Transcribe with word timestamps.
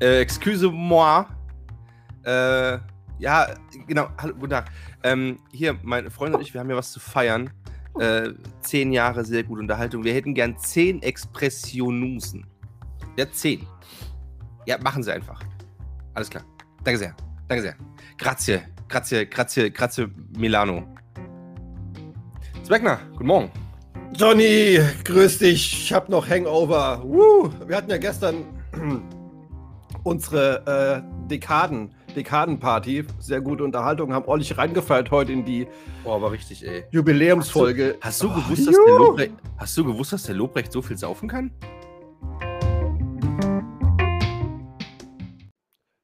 Äh, 0.00 0.20
excuse-moi. 0.20 1.26
Äh, 2.24 2.78
ja, 3.18 3.46
genau. 3.86 4.08
Hallo, 4.18 4.34
guten 4.34 4.50
Tag. 4.50 4.70
Ähm, 5.02 5.38
hier, 5.52 5.78
meine 5.82 6.10
Freunde 6.10 6.38
und 6.38 6.42
ich, 6.42 6.54
wir 6.54 6.60
haben 6.60 6.70
ja 6.70 6.76
was 6.76 6.92
zu 6.92 7.00
feiern. 7.00 7.50
Äh, 7.98 8.30
zehn 8.62 8.92
Jahre 8.92 9.24
sehr 9.24 9.42
gute 9.42 9.60
Unterhaltung. 9.60 10.04
Wir 10.04 10.14
hätten 10.14 10.34
gern 10.34 10.56
zehn 10.58 11.02
Expressionusen. 11.02 12.46
Ja, 13.16 13.30
zehn. 13.30 13.66
Ja, 14.66 14.78
machen 14.78 15.02
Sie 15.02 15.12
einfach. 15.12 15.42
Alles 16.14 16.30
klar. 16.30 16.44
Danke 16.84 16.98
sehr. 16.98 17.14
Danke 17.48 17.62
sehr. 17.62 17.74
Grazie. 18.16 18.60
Grazie, 18.88 19.26
grazie, 19.26 19.70
grazie, 19.70 20.08
Milano. 20.36 20.82
Zweckner, 22.64 23.00
guten 23.12 23.26
Morgen. 23.26 23.50
Johnny, 24.14 24.80
grüß 25.04 25.38
dich. 25.38 25.84
Ich 25.84 25.92
hab 25.92 26.08
noch 26.08 26.28
Hangover. 26.28 27.02
Woo. 27.04 27.50
Wir 27.66 27.76
hatten 27.76 27.90
ja 27.90 27.98
gestern 27.98 28.44
unsere 30.02 31.02
äh, 31.04 31.28
Dekaden, 31.28 31.94
Dekadenparty. 32.16 33.04
Sehr 33.18 33.40
gute 33.40 33.64
Unterhaltung. 33.64 34.12
Haben 34.12 34.24
ordentlich 34.26 34.56
reingefeiert 34.56 35.10
heute 35.10 35.32
in 35.32 35.44
die 35.44 35.66
Boah, 36.04 36.16
aber 36.16 36.32
richtig, 36.32 36.66
ey. 36.66 36.84
Jubiläumsfolge. 36.90 37.96
Hast 38.00 38.22
du, 38.22 38.28
Oh, 38.28 38.34
gewusst, 38.34 38.66
dass 38.66 38.74
der 38.74 38.94
Lobrecht, 38.98 39.32
hast 39.58 39.76
du 39.76 39.84
gewusst, 39.84 40.12
dass 40.12 40.22
der 40.24 40.34
Lobrecht 40.34 40.72
so 40.72 40.82
viel 40.82 40.96
saufen 40.96 41.28
kann? 41.28 41.50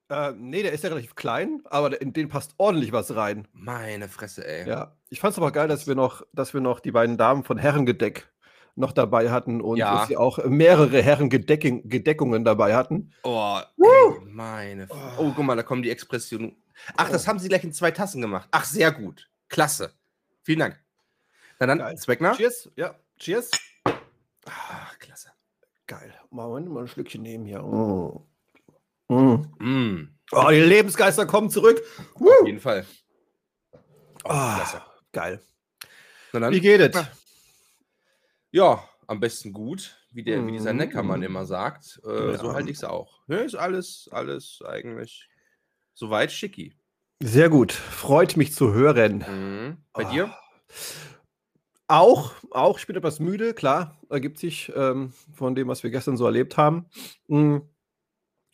Äh, 0.08 0.32
nee, 0.38 0.62
der 0.62 0.72
ist 0.72 0.84
ja 0.84 0.90
relativ 0.90 1.16
klein, 1.16 1.62
aber 1.64 2.00
in 2.00 2.12
den 2.12 2.28
passt 2.28 2.54
ordentlich 2.58 2.92
was 2.92 3.16
rein. 3.16 3.48
Meine 3.52 4.08
Fresse, 4.08 4.46
ey. 4.46 4.68
Ja. 4.68 4.92
Ich 5.08 5.18
fand's 5.20 5.36
aber 5.38 5.50
geil, 5.50 5.66
dass 5.66 5.88
wir 5.88 5.96
noch, 5.96 6.22
dass 6.32 6.54
wir 6.54 6.60
noch 6.60 6.78
die 6.78 6.92
beiden 6.92 7.16
Damen 7.16 7.42
von 7.42 7.58
Herrengedeck 7.58 8.28
noch 8.76 8.92
dabei 8.92 9.30
hatten 9.30 9.60
und 9.60 9.78
Ja. 9.78 9.96
dass 9.98 10.08
sie 10.08 10.16
auch 10.16 10.38
mehrere 10.44 11.02
Herrengedeckungen 11.02 12.44
dabei 12.44 12.74
hatten. 12.76 13.12
Oh, 13.24 13.58
ey, 13.78 14.20
meine 14.26 14.86
Fresse. 14.86 15.00
Oh, 15.18 15.32
guck 15.34 15.44
mal, 15.44 15.56
da 15.56 15.62
kommen 15.62 15.82
die 15.82 15.90
Expressionen. 15.90 16.56
Ach, 16.96 17.08
das 17.10 17.24
Oh. 17.24 17.28
haben 17.28 17.38
sie 17.38 17.48
gleich 17.48 17.64
in 17.64 17.72
zwei 17.72 17.90
Tassen 17.90 18.20
gemacht. 18.20 18.48
Ach, 18.52 18.64
sehr 18.64 18.92
gut. 18.92 19.28
Klasse. 19.48 19.92
Vielen 20.42 20.58
Dank. 20.60 20.80
Na 21.58 21.66
dann, 21.66 21.78
Geil. 21.78 21.96
Zweckner? 21.96 22.34
Cheers. 22.36 22.70
Ja, 22.76 22.94
cheers. 23.18 23.50
Ach, 24.44 24.98
klasse. 24.98 25.30
Geil. 25.86 26.12
Moment, 26.30 26.68
mal 26.70 26.80
ein 26.82 26.88
Schlückchen 26.88 27.22
nehmen 27.22 27.46
hier. 27.46 27.62
Mm. 27.62 28.20
Mm. 29.08 29.46
Mm, 29.58 30.08
Oh, 30.32 30.48
die 30.50 30.56
Lebensgeister 30.60 31.24
kommen 31.26 31.48
zurück. 31.50 31.80
auf 32.14 32.46
jeden 32.46 32.60
Fall. 32.60 32.84
Oh, 34.24 34.28
klasse. 34.28 34.82
geil. 35.12 35.40
Na 36.32 36.40
dann, 36.40 36.52
Wie 36.52 36.60
geht 36.60 36.80
es? 36.80 37.04
Ja, 38.56 38.88
am 39.06 39.20
besten 39.20 39.52
gut, 39.52 39.98
wie, 40.12 40.22
der, 40.24 40.46
wie 40.46 40.52
dieser 40.52 40.72
Mhm. 40.72 40.78
Neckermann 40.78 41.22
immer 41.22 41.44
sagt. 41.44 42.00
Äh, 42.06 42.32
Ja. 42.32 42.38
So 42.38 42.54
halte 42.54 42.70
ich 42.70 42.78
es 42.78 42.84
auch. 42.84 43.20
Ja, 43.28 43.36
ist 43.40 43.54
alles, 43.54 44.08
alles 44.10 44.62
eigentlich 44.64 45.28
soweit 45.92 46.32
schicki. 46.32 46.74
Sehr 47.22 47.50
gut. 47.50 47.70
Freut 47.72 48.38
mich 48.38 48.54
zu 48.54 48.72
hören. 48.72 49.18
Mhm. 49.28 49.84
Bei 49.92 50.06
Ah. 50.06 50.10
dir? 50.10 50.38
Auch, 51.86 52.32
auch, 52.50 52.78
ich 52.78 52.86
bin 52.86 52.96
etwas 52.96 53.20
müde, 53.20 53.52
klar, 53.52 54.00
ergibt 54.08 54.38
sich 54.38 54.72
ähm, 54.74 55.12
von 55.34 55.54
dem, 55.54 55.68
was 55.68 55.82
wir 55.82 55.90
gestern 55.90 56.16
so 56.16 56.24
erlebt 56.24 56.56
haben. 56.56 56.86
Mm. 57.28 57.58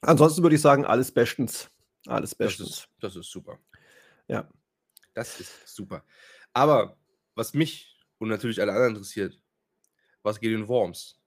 Ansonsten 0.03 0.43
würde 0.43 0.57
ich 0.57 0.61
sagen, 0.61 0.85
alles 0.85 1.13
bestens. 1.13 1.71
Alles 2.09 2.31
Das 2.31 2.39
bestens. 2.39 2.69
ist, 2.71 2.89
das 3.01 3.15
ist 3.17 3.31
super. 3.31 3.59
Ja. 4.27 4.51
Das 5.15 5.39
ist 5.41 5.67
super. 5.67 6.05
Aber 6.53 6.99
was 7.37 7.55
mich 7.55 7.97
und 8.19 8.29
natürlich 8.29 8.61
alle 8.61 8.73
anderen 8.73 8.97
interessiert, 8.97 9.41
was 10.23 10.41
geht 10.41 10.53
in 10.53 10.69
Worms? 10.69 11.19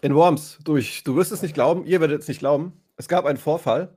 In 0.00 0.14
Worms, 0.14 0.58
du, 0.64 0.76
ich, 0.76 1.02
du 1.04 1.16
wirst 1.16 1.32
es 1.32 1.42
nicht 1.42 1.54
glauben, 1.54 1.84
ihr 1.84 2.00
werdet 2.00 2.22
es 2.22 2.28
nicht 2.28 2.38
glauben. 2.38 2.72
Es 2.96 3.08
gab 3.08 3.24
einen 3.24 3.38
Vorfall. 3.38 3.96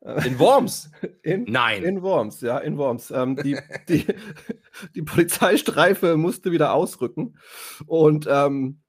In 0.00 0.38
Worms? 0.38 0.90
In, 1.22 1.44
Nein. 1.44 1.82
In 1.82 2.02
Worms, 2.02 2.40
ja, 2.40 2.58
in 2.58 2.78
Worms. 2.78 3.10
Ähm, 3.10 3.36
die, 3.36 3.58
die, 3.88 4.06
die 4.94 5.02
Polizeistreife 5.02 6.16
musste 6.16 6.52
wieder 6.52 6.72
ausrücken 6.72 7.36
und 7.86 8.26
ähm, 8.30 8.80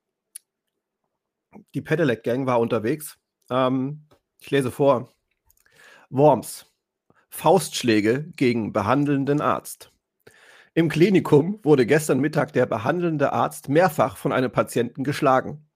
die 1.74 1.82
Pedelec 1.82 2.24
Gang 2.24 2.46
war 2.46 2.60
unterwegs. 2.60 3.18
Ähm, 3.50 4.06
ich 4.40 4.52
lese 4.52 4.72
vor. 4.72 5.12
Worms. 6.10 6.68
Faustschläge 7.30 8.32
gegen 8.36 8.72
behandelnden 8.72 9.42
Arzt. 9.42 9.92
Im 10.80 10.88
Klinikum 10.88 11.60
wurde 11.62 11.86
gestern 11.86 12.22
Mittag 12.22 12.54
der 12.54 12.66
behandelnde 12.66 13.34
Arzt 13.34 13.68
mehrfach 13.68 14.16
von 14.16 14.32
einem 14.32 14.50
Patienten 14.50 15.04
geschlagen. 15.04 15.68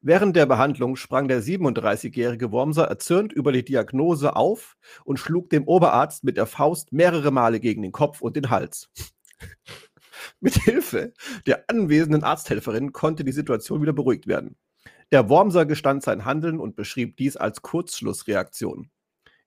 Während 0.00 0.34
der 0.34 0.44
Behandlung 0.46 0.96
sprang 0.96 1.28
der 1.28 1.40
37-jährige 1.40 2.50
Wormser 2.50 2.86
erzürnt 2.86 3.32
über 3.32 3.52
die 3.52 3.64
Diagnose 3.64 4.34
auf 4.34 4.76
und 5.04 5.20
schlug 5.20 5.50
dem 5.50 5.68
Oberarzt 5.68 6.24
mit 6.24 6.36
der 6.36 6.46
Faust 6.46 6.92
mehrere 6.92 7.30
Male 7.30 7.60
gegen 7.60 7.82
den 7.82 7.92
Kopf 7.92 8.22
und 8.22 8.34
den 8.34 8.50
Hals. 8.50 8.90
mit 10.40 10.54
Hilfe 10.54 11.12
der 11.46 11.70
anwesenden 11.70 12.24
Arzthelferin 12.24 12.90
konnte 12.92 13.22
die 13.22 13.30
Situation 13.30 13.82
wieder 13.82 13.92
beruhigt 13.92 14.26
werden. 14.26 14.56
Der 15.12 15.28
Wormser 15.28 15.64
gestand 15.64 16.02
sein 16.02 16.24
Handeln 16.24 16.58
und 16.58 16.74
beschrieb 16.74 17.16
dies 17.18 17.36
als 17.36 17.62
Kurzschlussreaktion. 17.62 18.90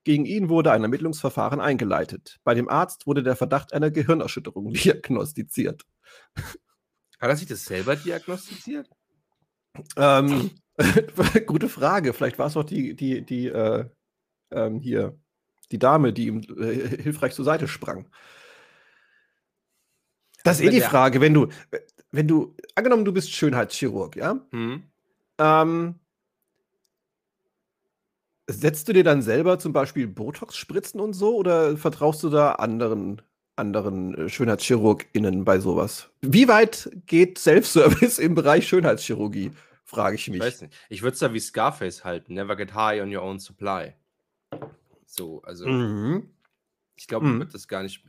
Gegen 0.03 0.25
ihn 0.25 0.50
wurde 0.50 0.72
ein 0.72 0.84
Ermittlungsverfahren 0.84 1.62
eingeleitet. 1.62 2.40
Bei 2.44 2.53
dem 2.53 2.68
Arzt 2.68 3.08
wurde 3.08 3.24
der 3.24 3.36
Verdacht 3.36 3.74
einer 3.74 3.90
Gehirnerschütterung 3.90 4.74
diagnostiziert. 4.74 5.84
Hat 6.36 7.30
er 7.30 7.36
sich 7.38 7.47
das 7.47 7.64
selber 7.64 7.96
diagnostiziert? 7.96 8.90
Ähm, 9.96 10.52
gute 11.46 11.69
Frage. 11.69 12.14
Vielleicht 12.14 12.38
war 12.38 12.47
es 12.47 12.53
doch 12.53 12.64
die, 12.64 12.96
die, 12.96 13.25
die, 13.25 13.47
äh, 13.47 13.86
ähm, 14.52 14.80
hier, 14.80 15.18
die 15.72 15.80
Dame, 15.80 16.12
die 16.12 16.28
ihm 16.28 16.41
äh, 16.58 17.02
hilfreich 17.02 17.34
zur 17.34 17.46
Seite 17.46 17.68
sprang. 17.68 18.09
Das 20.44 20.59
ist 20.59 20.66
eh 20.66 20.70
die 20.70 20.81
Frage, 20.81 21.22
wenn 21.22 21.34
du, 21.34 21.47
wenn 22.12 22.28
du, 22.28 22.56
angenommen, 22.75 23.06
du 23.06 23.14
bist 23.14 23.31
Schönheitschirurg, 23.31 24.18
ja? 24.18 24.46
Hm? 24.52 24.84
Ähm, 25.38 25.96
setzt 28.48 28.88
du 28.88 28.94
dir 28.94 29.04
dann 29.04 29.22
selber 29.22 29.59
zum 29.59 29.74
Beispiel 29.74 30.08
Botox 30.08 30.56
spritzen 30.58 31.00
und 31.00 31.14
so 31.14 31.36
oder 31.36 31.78
vertraust 31.78 32.24
du 32.24 32.30
da 32.30 32.54
anderen, 32.54 33.22
anderen 33.56 34.16
äh, 34.16 34.30
SchönheitschirurgInnen 34.30 35.46
bei 35.46 35.59
sowas? 35.59 36.09
Wie 36.22 36.48
weit 36.48 36.90
geht 37.06 37.38
Self-Service 37.38 38.20
im 38.20 38.36
Bereich 38.36 38.68
Schönheitschirurgie? 38.68 39.52
Frage 39.86 40.16
ich 40.16 40.28
Ich 40.28 40.34
mich. 40.34 40.42
weiß 40.42 40.62
nicht. 40.62 40.74
Ich 40.90 41.02
würde 41.03 41.14
es 41.14 41.20
da 41.20 41.34
wie 41.34 41.40
Scarface 41.40 42.03
halten. 42.03 42.34
Never 42.34 42.56
get 42.56 42.74
high 42.74 43.02
on 43.02 43.16
your 43.16 43.22
own 43.24 43.40
supply. 43.40 43.94
So, 45.06 45.42
also 45.44 45.68
Mhm. 45.68 46.30
ich 46.96 47.08
glaube, 47.08 47.26
Mhm. 47.28 47.40
wird 47.40 47.53
das 47.53 47.68
gar 47.68 47.84
nicht. 47.84 48.03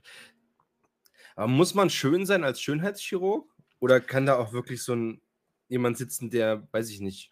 Aber 1.36 1.48
muss 1.48 1.74
man 1.74 1.90
schön 1.90 2.26
sein 2.26 2.44
als 2.44 2.60
Schönheitschirurg? 2.60 3.50
Oder 3.80 4.00
kann 4.00 4.24
da 4.24 4.36
auch 4.36 4.52
wirklich 4.52 4.82
so 4.82 4.94
ein 4.94 5.20
jemand 5.68 5.98
sitzen, 5.98 6.30
der, 6.30 6.66
weiß 6.72 6.90
ich 6.90 7.00
nicht, 7.00 7.30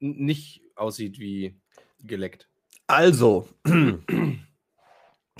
nicht 0.00 0.62
aussieht 0.78 1.18
wie 1.18 1.60
geleckt? 2.02 2.48
Also, 2.86 3.48
ich 3.64 3.74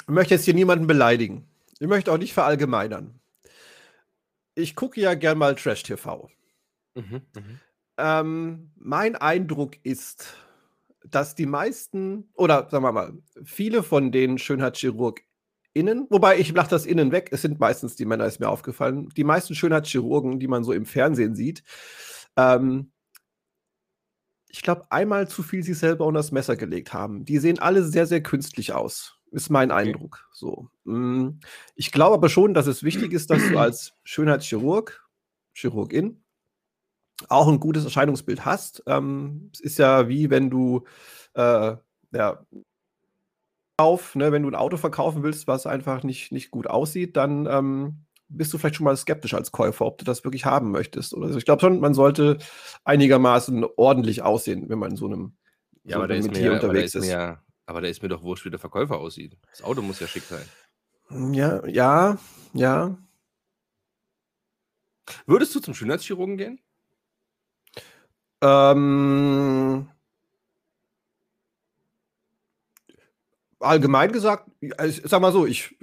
möchte 0.06 0.34
jetzt 0.34 0.44
hier 0.44 0.54
niemanden 0.54 0.87
beleidigen. 0.87 1.47
Ich 1.78 1.87
möchte 1.87 2.12
auch 2.12 2.19
nicht 2.19 2.34
verallgemeinern. 2.34 3.21
Ich 4.54 4.75
gucke 4.75 5.00
ja 5.00 5.15
gern 5.15 5.38
mal 5.38 5.54
Trash-TV. 5.54 6.28
Mhm, 6.94 7.22
mhm. 7.34 7.60
Ähm, 7.97 8.71
mein 8.76 9.16
Eindruck 9.16 9.76
ist, 9.84 10.34
dass 11.04 11.34
die 11.34 11.47
meisten, 11.47 12.28
oder 12.34 12.69
sagen 12.70 12.84
wir 12.84 12.93
mal, 12.93 13.12
viele 13.44 13.82
von 13.82 14.12
den 14.12 14.38
SchönheitschirurgInnen, 14.38 16.06
wobei 16.10 16.38
ich 16.38 16.53
lache 16.53 16.70
das 16.70 16.87
innen 16.87 17.12
weg, 17.12 17.28
es 17.32 17.43
sind 17.43 17.60
meistens 17.60 17.97
die 17.97 18.05
Männer, 18.05 18.26
ist 18.26 18.41
mir 18.41 18.49
aufgefallen, 18.49 19.09
die 19.16 19.25
meisten 19.25 19.55
Schönheitschirurgen, 19.55 20.38
die 20.38 20.49
man 20.49 20.65
so 20.65 20.72
im 20.72 20.87
Fernsehen 20.87 21.34
sieht, 21.34 21.62
ähm, 22.37 22.93
ich 24.49 24.62
glaube, 24.62 24.91
einmal 24.91 25.29
zu 25.29 25.43
viel 25.43 25.62
sich 25.62 25.79
selber 25.79 26.06
unter 26.06 26.21
das 26.21 26.33
Messer 26.33 26.56
gelegt 26.56 26.93
haben. 26.93 27.25
Die 27.25 27.39
sehen 27.39 27.59
alle 27.59 27.83
sehr, 27.85 28.06
sehr 28.06 28.23
künstlich 28.23 28.73
aus. 28.73 29.19
Ist 29.31 29.50
mein 29.50 29.71
Eindruck. 29.71 30.27
So. 30.33 30.69
Mm, 30.85 31.41
Ich 31.75 31.93
glaube 31.93 32.15
aber 32.15 32.29
schon, 32.29 32.55
dass 32.55 32.67
es 32.67 32.83
wichtig 32.83 33.12
ist, 33.12 33.31
dass 33.31 33.47
du 33.49 33.59
als 33.59 33.93
Schönheitschirurg, 34.05 35.06
Chirurgin, 35.55 36.23
auch 37.29 37.49
ein 37.49 37.61
gutes 37.61 37.85
Erscheinungsbild 37.85 38.45
hast. 38.45 38.83
Ähm, 38.87 39.50
es 39.53 39.61
ist 39.61 39.79
ja 39.79 40.09
wie 40.09 40.31
wenn 40.31 40.51
du 40.51 40.85
äh, 41.35 41.77
ja, 42.12 42.47
auf, 43.77 44.15
ne, 44.17 44.33
wenn 44.33 44.43
du 44.43 44.49
ein 44.49 44.55
Auto 44.55 44.77
verkaufen 44.77 45.23
willst, 45.23 45.47
was 45.47 45.67
einfach 45.67 46.03
nicht, 46.03 46.33
nicht 46.33 46.51
gut 46.51 46.67
aussieht, 46.67 47.17
dann 47.17 47.47
ähm, 47.47 48.05
bist 48.29 48.53
du 48.53 48.59
vielleicht 48.59 48.77
schon 48.77 48.85
mal 48.85 48.97
skeptisch 48.97 49.35
als 49.35 49.53
Käufer, 49.53 49.87
ob 49.87 49.99
du 49.99 50.05
das 50.05 50.25
wirklich 50.25 50.45
haben 50.45 50.71
möchtest. 50.71 51.15
Oder 51.15 51.29
so. 51.31 51.39
Ich 51.39 51.45
glaube 51.45 51.61
schon, 51.61 51.81
man 51.81 51.95
sollte 51.95 52.39
einigermaßen 52.85 53.65
ordentlich 53.77 54.23
aussehen, 54.23 54.69
wenn 54.69 54.79
man 54.79 54.91
in 54.91 54.97
so 54.97 55.07
einem 55.07 55.33
Ja, 55.85 55.97
so 55.97 56.03
aber, 56.03 56.13
einem 56.13 56.21
ist 56.21 56.27
mir, 56.27 56.33
Metier 56.33 56.45
ja- 56.45 56.51
aber, 56.59 56.63
unterwegs 56.69 56.95
ist 56.95 57.07
mir, 57.07 57.43
aber 57.67 57.81
da 57.81 57.89
ist 57.89 58.03
mir 58.03 58.09
doch 58.09 58.23
wurscht, 58.23 58.45
wie 58.45 58.51
der 58.51 58.59
Verkäufer 58.59 58.99
aussieht. 58.99 59.37
Das 59.51 59.63
Auto 59.63 59.83
muss 59.83 60.01
ja 60.01 60.07
schick 60.07 60.23
sein. 60.25 60.45
Ja, 61.35 61.67
ja, 61.67 62.19
ja. 62.53 62.99
Würdest 65.27 65.55
du 65.55 65.61
zum 65.61 65.73
Schönheitschirurgen 65.75 66.37
gehen? 66.37 66.61
Ähm, 68.43 69.89
allgemein 73.60 74.12
gesagt, 74.12 74.50
ich 74.60 75.02
sag 75.05 75.20
mal 75.20 75.32
so, 75.32 75.46
ich, 75.46 75.76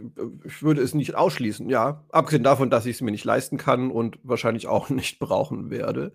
ich 0.45 0.63
würde 0.63 0.81
es 0.81 0.93
nicht 0.93 1.15
ausschließen, 1.15 1.69
ja. 1.69 2.03
Abgesehen 2.09 2.43
davon, 2.43 2.69
dass 2.69 2.85
ich 2.85 2.97
es 2.97 3.01
mir 3.01 3.11
nicht 3.11 3.25
leisten 3.25 3.57
kann 3.57 3.91
und 3.91 4.19
wahrscheinlich 4.23 4.67
auch 4.67 4.89
nicht 4.89 5.19
brauchen 5.19 5.69
werde. 5.69 6.13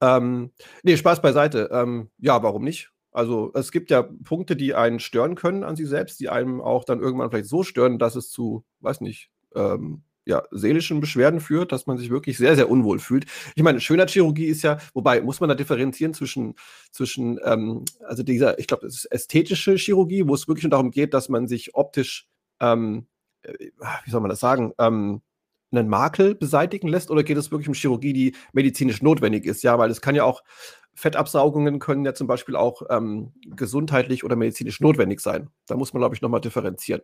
Ähm, 0.00 0.50
nee, 0.82 0.96
Spaß 0.96 1.22
beiseite. 1.22 1.70
Ähm, 1.72 2.10
ja, 2.18 2.42
warum 2.42 2.64
nicht? 2.64 2.90
Also 3.12 3.50
es 3.54 3.72
gibt 3.72 3.90
ja 3.90 4.02
Punkte, 4.02 4.54
die 4.54 4.74
einen 4.74 5.00
stören 5.00 5.34
können 5.34 5.64
an 5.64 5.74
sich 5.74 5.88
selbst, 5.88 6.20
die 6.20 6.28
einem 6.28 6.60
auch 6.60 6.84
dann 6.84 7.00
irgendwann 7.00 7.30
vielleicht 7.30 7.48
so 7.48 7.64
stören, 7.64 7.98
dass 7.98 8.14
es 8.14 8.30
zu, 8.30 8.64
weiß 8.80 9.00
nicht, 9.00 9.30
ähm, 9.56 10.02
ja, 10.30 10.44
seelischen 10.52 11.00
Beschwerden 11.00 11.40
führt, 11.40 11.72
dass 11.72 11.86
man 11.86 11.98
sich 11.98 12.08
wirklich 12.08 12.38
sehr, 12.38 12.54
sehr 12.54 12.70
unwohl 12.70 13.00
fühlt. 13.00 13.26
Ich 13.56 13.62
meine, 13.62 13.80
Schönheitschirurgie 13.80 14.46
ist 14.46 14.62
ja, 14.62 14.78
wobei 14.94 15.20
muss 15.20 15.40
man 15.40 15.48
da 15.48 15.56
differenzieren 15.56 16.14
zwischen, 16.14 16.54
zwischen 16.92 17.38
ähm, 17.44 17.84
also 18.06 18.22
dieser, 18.22 18.58
ich 18.58 18.68
glaube, 18.68 18.86
das 18.86 18.94
ist 18.94 19.04
ästhetische 19.06 19.74
Chirurgie, 19.74 20.26
wo 20.26 20.34
es 20.34 20.46
wirklich 20.46 20.70
darum 20.70 20.92
geht, 20.92 21.12
dass 21.14 21.28
man 21.28 21.48
sich 21.48 21.74
optisch, 21.74 22.28
ähm, 22.60 23.08
äh, 23.42 23.52
wie 24.04 24.10
soll 24.10 24.20
man 24.20 24.30
das 24.30 24.40
sagen, 24.40 24.72
ähm, 24.78 25.20
einen 25.72 25.88
Makel 25.88 26.34
beseitigen 26.36 26.88
lässt 26.88 27.10
oder 27.10 27.22
geht 27.24 27.36
es 27.36 27.50
wirklich 27.50 27.68
um 27.68 27.74
Chirurgie, 27.74 28.12
die 28.12 28.34
medizinisch 28.52 29.02
notwendig 29.02 29.44
ist? 29.44 29.62
Ja, 29.62 29.78
weil 29.78 29.90
es 29.90 30.00
kann 30.00 30.14
ja 30.14 30.24
auch, 30.24 30.42
Fettabsaugungen 30.94 31.80
können 31.80 32.04
ja 32.04 32.14
zum 32.14 32.26
Beispiel 32.26 32.56
auch 32.56 32.82
ähm, 32.90 33.32
gesundheitlich 33.46 34.22
oder 34.22 34.36
medizinisch 34.36 34.80
notwendig 34.80 35.20
sein. 35.20 35.48
Da 35.66 35.76
muss 35.76 35.92
man, 35.92 36.00
glaube 36.00 36.14
ich, 36.14 36.22
nochmal 36.22 36.40
differenzieren. 36.40 37.02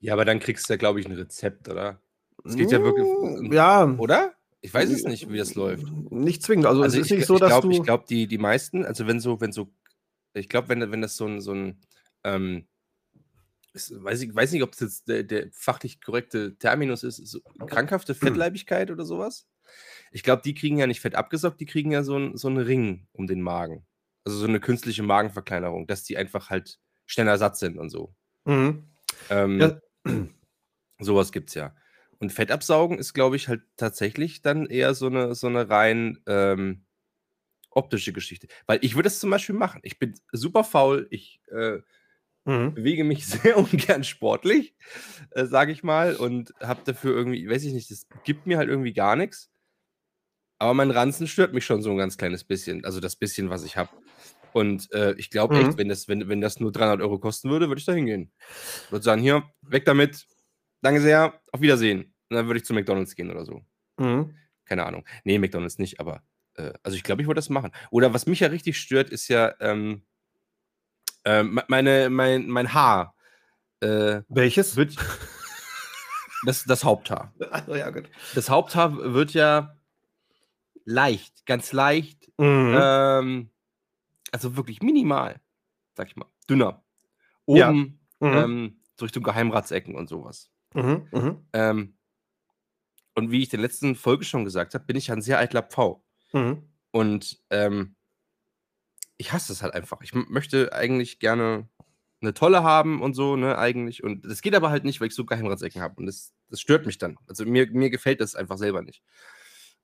Ja, 0.00 0.12
aber 0.12 0.24
dann 0.24 0.38
kriegst 0.38 0.68
du 0.68 0.74
ja, 0.74 0.76
glaube 0.76 1.00
ich, 1.00 1.06
ein 1.06 1.12
Rezept, 1.12 1.68
oder? 1.68 2.00
Es 2.44 2.56
geht 2.56 2.70
ja 2.70 2.82
wirklich. 2.82 3.06
Mm, 3.06 3.52
ja. 3.52 3.84
Oder? 3.98 4.34
Ich 4.60 4.74
weiß 4.74 4.90
es 4.90 5.04
nicht, 5.04 5.30
wie 5.30 5.38
das 5.38 5.54
läuft. 5.54 5.86
Nicht 6.10 6.42
zwingend. 6.42 6.66
Also, 6.66 6.82
also 6.82 6.96
es 6.98 7.06
ist 7.06 7.10
ich, 7.12 7.18
nicht 7.18 7.26
so, 7.26 7.38
dass. 7.38 7.64
Ich 7.64 7.82
glaube, 7.82 8.04
die, 8.08 8.26
die 8.26 8.38
meisten, 8.38 8.84
also 8.84 9.06
wenn 9.06 9.20
so, 9.20 9.40
wenn 9.40 9.52
so, 9.52 9.72
ich 10.34 10.48
glaube, 10.48 10.68
wenn, 10.68 10.90
wenn 10.90 11.00
das 11.00 11.16
so 11.16 11.26
ein, 11.26 11.40
so 11.40 11.52
ein 11.52 11.80
ähm, 12.24 12.66
ist, 13.72 14.02
weiß 14.02 14.22
ich 14.22 14.34
weiß 14.34 14.52
nicht, 14.52 14.62
ob 14.62 14.72
es 14.72 14.80
jetzt 14.80 15.08
der, 15.08 15.22
der, 15.22 15.48
fachlich 15.52 16.00
korrekte 16.00 16.56
Terminus 16.58 17.04
ist, 17.04 17.16
so 17.16 17.40
krankhafte 17.66 18.14
hm. 18.14 18.20
Fettleibigkeit 18.20 18.90
oder 18.90 19.04
sowas. 19.04 19.46
Ich 20.10 20.22
glaube, 20.22 20.42
die 20.44 20.54
kriegen 20.54 20.78
ja 20.78 20.86
nicht 20.86 21.00
Fett 21.00 21.14
abgesaugt, 21.14 21.60
die 21.60 21.66
kriegen 21.66 21.90
ja 21.90 22.02
so, 22.02 22.16
ein, 22.16 22.36
so 22.36 22.48
einen 22.48 22.58
Ring 22.58 23.06
um 23.12 23.26
den 23.26 23.42
Magen. 23.42 23.86
Also 24.24 24.38
so 24.38 24.46
eine 24.46 24.60
künstliche 24.60 25.02
Magenverkleinerung, 25.02 25.86
dass 25.86 26.04
die 26.04 26.16
einfach 26.16 26.50
halt 26.50 26.78
schneller 27.06 27.38
satt 27.38 27.58
sind 27.58 27.78
und 27.78 27.90
so. 27.90 28.14
Mhm. 28.44 28.84
Ähm, 29.30 29.60
ja. 29.60 29.80
Sowas 31.00 31.32
gibt 31.32 31.50
es 31.50 31.54
ja. 31.54 31.74
Und 32.20 32.32
Fettabsaugen 32.32 32.98
ist, 32.98 33.14
glaube 33.14 33.36
ich, 33.36 33.48
halt 33.48 33.62
tatsächlich 33.76 34.42
dann 34.42 34.66
eher 34.66 34.94
so 34.94 35.06
eine, 35.06 35.34
so 35.34 35.46
eine 35.46 35.70
rein 35.70 36.18
ähm, 36.26 36.84
optische 37.70 38.12
Geschichte. 38.12 38.48
Weil 38.66 38.80
ich 38.82 38.96
würde 38.96 39.08
es 39.08 39.20
zum 39.20 39.30
Beispiel 39.30 39.54
machen. 39.54 39.80
Ich 39.84 39.98
bin 39.98 40.14
super 40.32 40.64
faul, 40.64 41.06
ich 41.10 41.40
äh, 41.50 41.78
mhm. 42.44 42.74
bewege 42.74 43.04
mich 43.04 43.26
sehr 43.26 43.56
ungern 43.56 44.04
sportlich, 44.04 44.74
äh, 45.30 45.46
sage 45.46 45.72
ich 45.72 45.82
mal, 45.82 46.16
und 46.16 46.52
habe 46.60 46.80
dafür 46.84 47.14
irgendwie, 47.14 47.48
weiß 47.48 47.64
ich 47.64 47.72
nicht, 47.72 47.90
das 47.90 48.06
gibt 48.24 48.46
mir 48.46 48.58
halt 48.58 48.68
irgendwie 48.68 48.92
gar 48.92 49.16
nichts. 49.16 49.50
Aber 50.58 50.74
mein 50.74 50.90
Ranzen 50.90 51.28
stört 51.28 51.54
mich 51.54 51.64
schon 51.64 51.82
so 51.82 51.90
ein 51.92 51.98
ganz 51.98 52.18
kleines 52.18 52.42
bisschen. 52.42 52.84
Also 52.84 52.98
das 52.98 53.14
bisschen, 53.14 53.48
was 53.48 53.64
ich 53.64 53.76
habe. 53.76 53.90
Und 54.52 54.92
äh, 54.92 55.12
ich 55.12 55.30
glaube 55.30 55.54
mhm. 55.54 55.68
echt, 55.68 55.78
wenn 55.78 55.88
das, 55.88 56.08
wenn, 56.08 56.28
wenn 56.28 56.40
das 56.40 56.58
nur 56.58 56.72
300 56.72 57.00
Euro 57.00 57.20
kosten 57.20 57.48
würde, 57.50 57.68
würde 57.68 57.78
ich 57.78 57.84
da 57.84 57.92
hingehen. 57.92 58.32
Würde 58.90 59.04
sagen, 59.04 59.22
hier, 59.22 59.44
weg 59.62 59.84
damit, 59.84 60.26
danke 60.80 61.00
sehr, 61.00 61.40
auf 61.52 61.60
Wiedersehen. 61.60 62.14
Und 62.30 62.36
dann 62.36 62.46
würde 62.46 62.58
ich 62.58 62.64
zu 62.64 62.74
McDonalds 62.74 63.14
gehen 63.14 63.30
oder 63.30 63.44
so. 63.44 63.64
Mhm. 63.98 64.36
Keine 64.64 64.84
Ahnung. 64.84 65.04
Nee, 65.24 65.38
McDonalds 65.38 65.78
nicht, 65.78 65.98
aber 66.00 66.22
äh, 66.54 66.72
also 66.82 66.96
ich 66.96 67.02
glaube, 67.02 67.22
ich 67.22 67.28
würde 67.28 67.38
das 67.38 67.48
machen. 67.48 67.72
Oder 67.90 68.12
was 68.12 68.26
mich 68.26 68.40
ja 68.40 68.48
richtig 68.48 68.78
stört, 68.78 69.10
ist 69.10 69.28
ja 69.28 69.54
ähm, 69.60 70.02
äh, 71.24 71.42
meine, 71.42 72.10
mein, 72.10 72.48
mein 72.48 72.74
Haar. 72.74 73.14
Äh, 73.80 74.22
Welches? 74.28 74.76
Wird, 74.76 74.96
das, 76.46 76.64
das 76.64 76.84
Haupthaar. 76.84 77.32
Also, 77.50 77.74
ja, 77.74 77.90
gut. 77.90 78.08
Das 78.34 78.50
Haupthaar 78.50 79.14
wird 79.14 79.32
ja 79.32 79.76
leicht, 80.84 81.46
ganz 81.46 81.72
leicht. 81.72 82.30
Mhm. 82.38 82.76
Ähm, 82.80 83.50
also 84.32 84.56
wirklich 84.56 84.82
minimal, 84.82 85.40
sag 85.94 86.08
ich 86.08 86.16
mal. 86.16 86.26
Dünner. 86.48 86.84
Oben 87.46 87.58
ja. 88.20 88.28
mhm. 88.28 88.36
ähm, 88.36 88.80
Richtung 89.00 89.22
Geheimratsecken 89.22 89.94
und 89.94 90.08
sowas. 90.08 90.50
Mhm, 90.74 91.08
mhm. 91.12 91.46
Ähm, 91.52 91.94
und 93.14 93.30
wie 93.30 93.42
ich 93.42 93.52
in 93.52 93.60
der 93.60 93.68
letzten 93.68 93.96
Folge 93.96 94.24
schon 94.24 94.44
gesagt 94.44 94.74
habe, 94.74 94.84
bin 94.84 94.96
ich 94.96 95.10
ein 95.10 95.22
sehr 95.22 95.38
eitler 95.38 95.62
Pfau. 95.62 96.04
Mhm. 96.32 96.62
Und 96.90 97.38
ähm, 97.50 97.96
ich 99.16 99.32
hasse 99.32 99.52
es 99.52 99.62
halt 99.62 99.74
einfach. 99.74 100.00
Ich 100.02 100.14
möchte 100.14 100.72
eigentlich 100.72 101.18
gerne 101.18 101.68
eine 102.20 102.34
tolle 102.34 102.62
haben 102.62 103.02
und 103.02 103.14
so, 103.14 103.36
ne, 103.36 103.58
eigentlich. 103.58 104.02
Und 104.02 104.24
das 104.24 104.42
geht 104.42 104.54
aber 104.54 104.70
halt 104.70 104.84
nicht, 104.84 105.00
weil 105.00 105.08
ich 105.08 105.14
so 105.14 105.24
Geheimratsecken 105.24 105.82
habe. 105.82 105.94
Und 105.96 106.06
das, 106.06 106.32
das 106.48 106.60
stört 106.60 106.86
mich 106.86 106.98
dann. 106.98 107.16
Also 107.26 107.44
mir, 107.44 107.68
mir 107.70 107.90
gefällt 107.90 108.20
das 108.20 108.34
einfach 108.34 108.58
selber 108.58 108.82
nicht. 108.82 109.02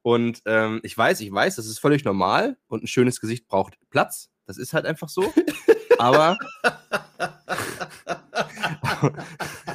Und 0.03 0.43
ähm, 0.45 0.81
ich 0.83 0.97
weiß, 0.97 1.21
ich 1.21 1.33
weiß, 1.33 1.57
das 1.57 1.67
ist 1.67 1.79
völlig 1.79 2.05
normal 2.05 2.59
und 2.69 2.85
ein 2.85 2.89
schönes 2.89 3.21
Gesicht 3.21 3.49
braucht 3.49 3.79
Platz. 3.91 4.31
Das 4.47 4.59
ist 4.59 4.75
halt 4.75 4.87
einfach 4.87 5.09
so. 5.09 5.33
aber. 5.99 6.37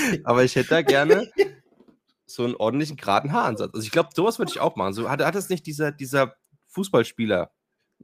Aber 0.24 0.44
ich 0.44 0.56
hätte 0.56 0.70
da 0.70 0.82
gerne 0.82 1.30
so 2.26 2.44
einen 2.44 2.54
ordentlichen 2.56 2.96
geraden 2.96 3.32
Haaransatz. 3.32 3.70
Also 3.74 3.84
ich 3.84 3.90
glaube, 3.90 4.10
sowas 4.14 4.38
würde 4.38 4.52
ich 4.52 4.60
auch 4.60 4.76
machen. 4.76 4.92
So, 4.92 5.08
hat, 5.08 5.24
hat 5.24 5.34
das 5.34 5.48
nicht 5.48 5.66
dieser, 5.66 5.92
dieser 5.92 6.34
Fußballspieler? 6.68 7.50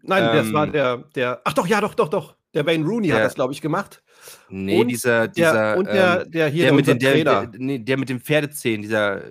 Nein, 0.03 0.25
ähm, 0.25 0.37
das 0.37 0.53
war 0.53 0.67
der, 0.67 0.99
der. 1.15 1.41
Ach 1.45 1.53
doch, 1.53 1.67
ja, 1.67 1.81
doch, 1.81 1.95
doch, 1.95 2.09
doch. 2.09 2.37
Der 2.53 2.67
Wayne 2.67 2.85
Rooney 2.85 3.09
der, 3.09 3.17
hat 3.17 3.25
das, 3.25 3.35
glaube 3.35 3.53
ich, 3.53 3.61
gemacht. 3.61 4.03
Nee, 4.49 4.81
und 4.81 4.89
dieser, 4.89 5.29
dieser. 5.29 5.53
Der, 5.53 5.79
und 5.79 5.87
der, 5.87 6.23
ähm, 6.23 6.31
der 6.31 6.49
hier 6.49 6.65
der, 6.65 6.73
mit 6.73 6.87
den, 6.87 6.99
der, 6.99 7.25
der, 7.25 7.51
nee, 7.57 7.79
der 7.79 7.97
mit 7.97 8.09
dem 8.09 8.21
Pferdezehen, 8.21 8.83
dieser 8.83 9.23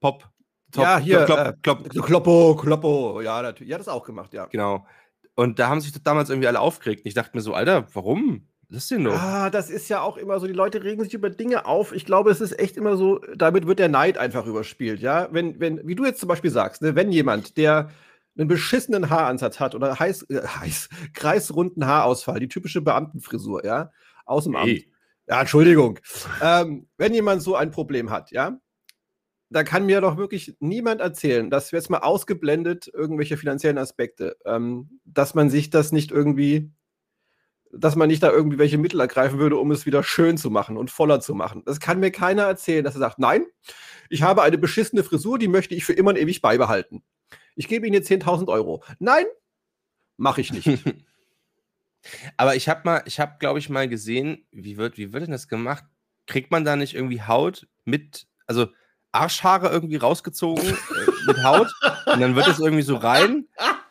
Pop. 0.00 0.28
Top, 0.72 0.84
ja, 0.84 0.98
hier. 0.98 1.24
Klopp, 1.24 1.38
äh, 1.38 1.52
Klopp, 1.62 1.88
Kloppo, 1.90 2.56
Kloppo. 2.56 3.20
Ja, 3.20 3.42
natürlich. 3.42 3.70
Ja, 3.70 3.78
das 3.78 3.88
auch 3.88 4.04
gemacht, 4.04 4.32
ja. 4.32 4.46
Genau. 4.46 4.86
Und 5.34 5.58
da 5.58 5.68
haben 5.68 5.80
sich 5.80 5.92
damals 6.02 6.30
irgendwie 6.30 6.48
alle 6.48 6.60
aufgeregt. 6.60 7.02
Ich 7.04 7.14
dachte 7.14 7.36
mir 7.36 7.42
so, 7.42 7.54
Alter, 7.54 7.86
warum? 7.94 8.48
Was 8.72 8.84
ist 8.84 8.90
denn 8.90 9.02
noch? 9.02 9.12
Ah, 9.12 9.50
das 9.50 9.68
ist 9.68 9.90
ja 9.90 10.00
auch 10.00 10.16
immer 10.16 10.40
so, 10.40 10.46
die 10.46 10.54
Leute 10.54 10.82
regen 10.82 11.04
sich 11.04 11.12
über 11.12 11.28
Dinge 11.28 11.66
auf. 11.66 11.92
Ich 11.92 12.06
glaube, 12.06 12.30
es 12.30 12.40
ist 12.40 12.58
echt 12.58 12.78
immer 12.78 12.96
so, 12.96 13.18
damit 13.36 13.66
wird 13.66 13.78
der 13.78 13.90
Neid 13.90 14.16
einfach 14.16 14.46
überspielt, 14.46 15.00
ja. 15.00 15.28
Wenn, 15.30 15.60
wenn, 15.60 15.86
wie 15.86 15.94
du 15.94 16.06
jetzt 16.06 16.20
zum 16.20 16.28
Beispiel 16.30 16.50
sagst, 16.50 16.80
ne, 16.80 16.94
wenn 16.94 17.12
jemand, 17.12 17.58
der 17.58 17.90
einen 18.38 18.48
beschissenen 18.48 19.10
Haaransatz 19.10 19.60
hat 19.60 19.74
oder 19.74 19.98
heiß, 19.98 20.22
äh, 20.30 20.46
heiß, 20.46 20.88
kreisrunden 21.12 21.86
Haarausfall, 21.86 22.40
die 22.40 22.48
typische 22.48 22.80
Beamtenfrisur, 22.80 23.62
ja, 23.62 23.90
aus 24.24 24.44
dem 24.44 24.56
hey. 24.56 24.84
Amt. 24.86 24.92
Ja, 25.28 25.40
Entschuldigung. 25.40 25.98
ähm, 26.42 26.88
wenn 26.96 27.12
jemand 27.12 27.42
so 27.42 27.54
ein 27.54 27.70
Problem 27.72 28.10
hat, 28.10 28.30
ja, 28.30 28.58
da 29.50 29.64
kann 29.64 29.84
mir 29.84 30.00
doch 30.00 30.16
wirklich 30.16 30.56
niemand 30.60 31.02
erzählen, 31.02 31.50
dass 31.50 31.72
wir 31.72 31.78
jetzt 31.78 31.90
mal 31.90 31.98
ausgeblendet 31.98 32.90
irgendwelche 32.92 33.36
finanziellen 33.36 33.76
Aspekte, 33.76 34.36
ähm, 34.46 34.98
dass 35.04 35.34
man 35.34 35.50
sich 35.50 35.68
das 35.68 35.92
nicht 35.92 36.10
irgendwie 36.10 36.72
dass 37.72 37.96
man 37.96 38.08
nicht 38.08 38.22
da 38.22 38.30
irgendwie 38.30 38.58
welche 38.58 38.78
Mittel 38.78 39.00
ergreifen 39.00 39.38
würde, 39.38 39.56
um 39.56 39.70
es 39.70 39.86
wieder 39.86 40.02
schön 40.02 40.36
zu 40.36 40.50
machen 40.50 40.76
und 40.76 40.90
voller 40.90 41.20
zu 41.20 41.34
machen. 41.34 41.62
Das 41.64 41.80
kann 41.80 42.00
mir 42.00 42.10
keiner 42.10 42.42
erzählen, 42.42 42.84
dass 42.84 42.94
er 42.94 43.00
sagt, 43.00 43.18
nein, 43.18 43.46
ich 44.10 44.22
habe 44.22 44.42
eine 44.42 44.58
beschissene 44.58 45.02
Frisur, 45.02 45.38
die 45.38 45.48
möchte 45.48 45.74
ich 45.74 45.84
für 45.84 45.94
immer 45.94 46.10
und 46.10 46.18
ewig 46.18 46.42
beibehalten. 46.42 47.02
Ich 47.56 47.68
gebe 47.68 47.86
Ihnen 47.86 47.94
jetzt 47.94 48.10
10.000 48.10 48.48
Euro. 48.48 48.84
Nein, 48.98 49.24
mache 50.16 50.42
ich 50.42 50.52
nicht. 50.52 50.68
Aber 52.36 52.56
ich 52.56 52.68
habe 52.68 52.82
mal, 52.84 53.02
ich 53.06 53.20
habe, 53.20 53.36
glaube 53.38 53.58
ich, 53.58 53.70
mal 53.70 53.88
gesehen, 53.88 54.46
wie 54.50 54.76
wird, 54.76 54.98
wie 54.98 55.12
wird 55.12 55.24
denn 55.24 55.32
das 55.32 55.48
gemacht? 55.48 55.84
Kriegt 56.26 56.50
man 56.50 56.64
da 56.64 56.76
nicht 56.76 56.94
irgendwie 56.94 57.22
Haut 57.22 57.68
mit, 57.84 58.26
also 58.46 58.66
Arschhaare 59.12 59.68
irgendwie 59.68 59.96
rausgezogen 59.96 60.68
äh, 60.68 61.26
mit 61.26 61.44
Haut 61.44 61.72
und 62.06 62.20
dann 62.20 62.34
wird 62.34 62.48
es 62.48 62.58
irgendwie 62.58 62.82
so 62.82 62.96
rein 62.96 63.46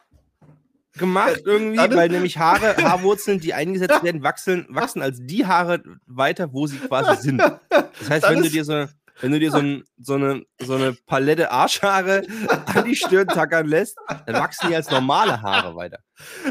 gemacht 0.98 1.42
irgendwie, 1.46 1.96
weil 1.96 2.10
nämlich 2.10 2.38
Haare, 2.38 2.76
Haarwurzeln, 2.78 3.40
die 3.40 3.54
eingesetzt 3.54 4.04
werden, 4.04 4.24
wachsen, 4.24 4.68
wachsen 4.70 5.02
als 5.02 5.20
die 5.22 5.46
Haare 5.46 5.84
weiter, 6.06 6.54
wo 6.54 6.68
sie 6.68 6.78
quasi 6.78 7.22
sind. 7.22 7.40
Das 7.40 8.10
heißt, 8.10 8.30
wenn 8.30 8.44
du 8.44 8.50
dir 8.50 8.66
so, 8.66 8.88
wenn 9.22 9.32
du 9.32 9.40
dir 9.40 9.52
so, 9.52 9.58
ein, 9.58 9.84
so, 10.00 10.16
eine, 10.16 10.44
so 10.60 10.76
eine 10.76 10.94
Palette 11.06 11.52
Arschhaare 11.52 12.24
an 12.66 12.86
die 12.86 12.96
Stirn 12.96 13.28
tackern 13.28 13.68
lässt, 13.68 13.98
dann 14.26 14.36
wachsen 14.36 14.70
die 14.70 14.76
als 14.76 14.90
normale 14.90 15.42
Haare 15.42 15.76
weiter. 15.76 16.00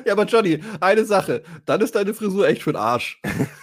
Ja, 0.04 0.12
aber 0.12 0.25
Johnny, 0.25 0.62
eine 0.80 1.04
Sache, 1.04 1.42
dann 1.66 1.80
ist 1.80 1.94
deine 1.94 2.14
Frisur 2.14 2.49
echt 2.49 2.62
für 2.62 2.73
den 2.73 2.80
Arsch. 2.80 3.20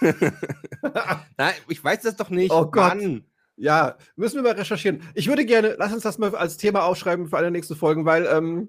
Nein, 1.36 1.54
ich 1.68 1.82
weiß 1.82 2.02
das 2.02 2.16
doch 2.16 2.30
nicht. 2.30 2.50
Oh 2.50 2.66
Gott. 2.66 2.96
Mann. 2.96 3.24
Ja, 3.60 3.96
müssen 4.14 4.36
wir 4.36 4.42
mal 4.44 4.52
recherchieren. 4.52 5.02
Ich 5.14 5.26
würde 5.26 5.44
gerne, 5.44 5.74
lass 5.78 5.92
uns 5.92 6.04
das 6.04 6.18
mal 6.18 6.34
als 6.36 6.58
Thema 6.58 6.84
aufschreiben 6.84 7.26
für 7.26 7.38
eine 7.38 7.50
nächste 7.50 7.74
Folgen, 7.74 8.04
weil 8.04 8.24
ähm, 8.26 8.68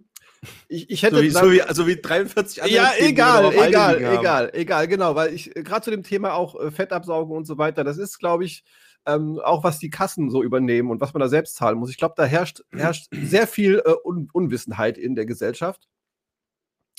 ich, 0.68 0.90
ich 0.90 1.04
hätte. 1.04 1.18
So 1.18 1.24
wie, 1.24 1.30
so 1.30 1.52
wie, 1.52 1.62
also 1.62 1.88
wie 1.88 2.02
43 2.02 2.64
andere. 2.64 2.76
Ja, 2.76 2.92
egal, 2.98 3.54
egal, 3.54 3.98
egal, 3.98 4.50
egal, 4.54 4.88
genau, 4.88 5.16
weil 5.16 5.34
ich 5.34 5.56
äh, 5.56 5.64
gerade 5.64 5.84
zu 5.84 5.92
dem 5.92 6.04
Thema 6.04 6.34
auch 6.34 6.60
äh, 6.60 6.72
Fettabsaugen 6.72 7.36
und 7.36 7.46
so 7.46 7.58
weiter, 7.58 7.84
das 7.84 7.98
ist, 7.98 8.20
glaube 8.20 8.46
ich, 8.46 8.64
ähm, 9.06 9.40
auch 9.44 9.64
was 9.64 9.80
die 9.80 9.90
Kassen 9.90 10.30
so 10.30 10.44
übernehmen 10.44 10.90
und 10.90 11.02
was 11.02 11.14
man 11.14 11.22
da 11.22 11.30
selbst 11.30 11.56
zahlen 11.56 11.78
muss. 11.78 11.90
Ich 11.90 11.98
glaube, 11.98 12.16
da 12.18 12.26
herrscht, 12.26 12.62
herrscht 12.72 13.08
sehr 13.12 13.48
viel 13.48 13.82
äh, 13.86 13.94
Un 14.04 14.30
Unwissenheit 14.32 14.98
in 14.98 15.16
der 15.16 15.26
Gesellschaft. 15.26 15.88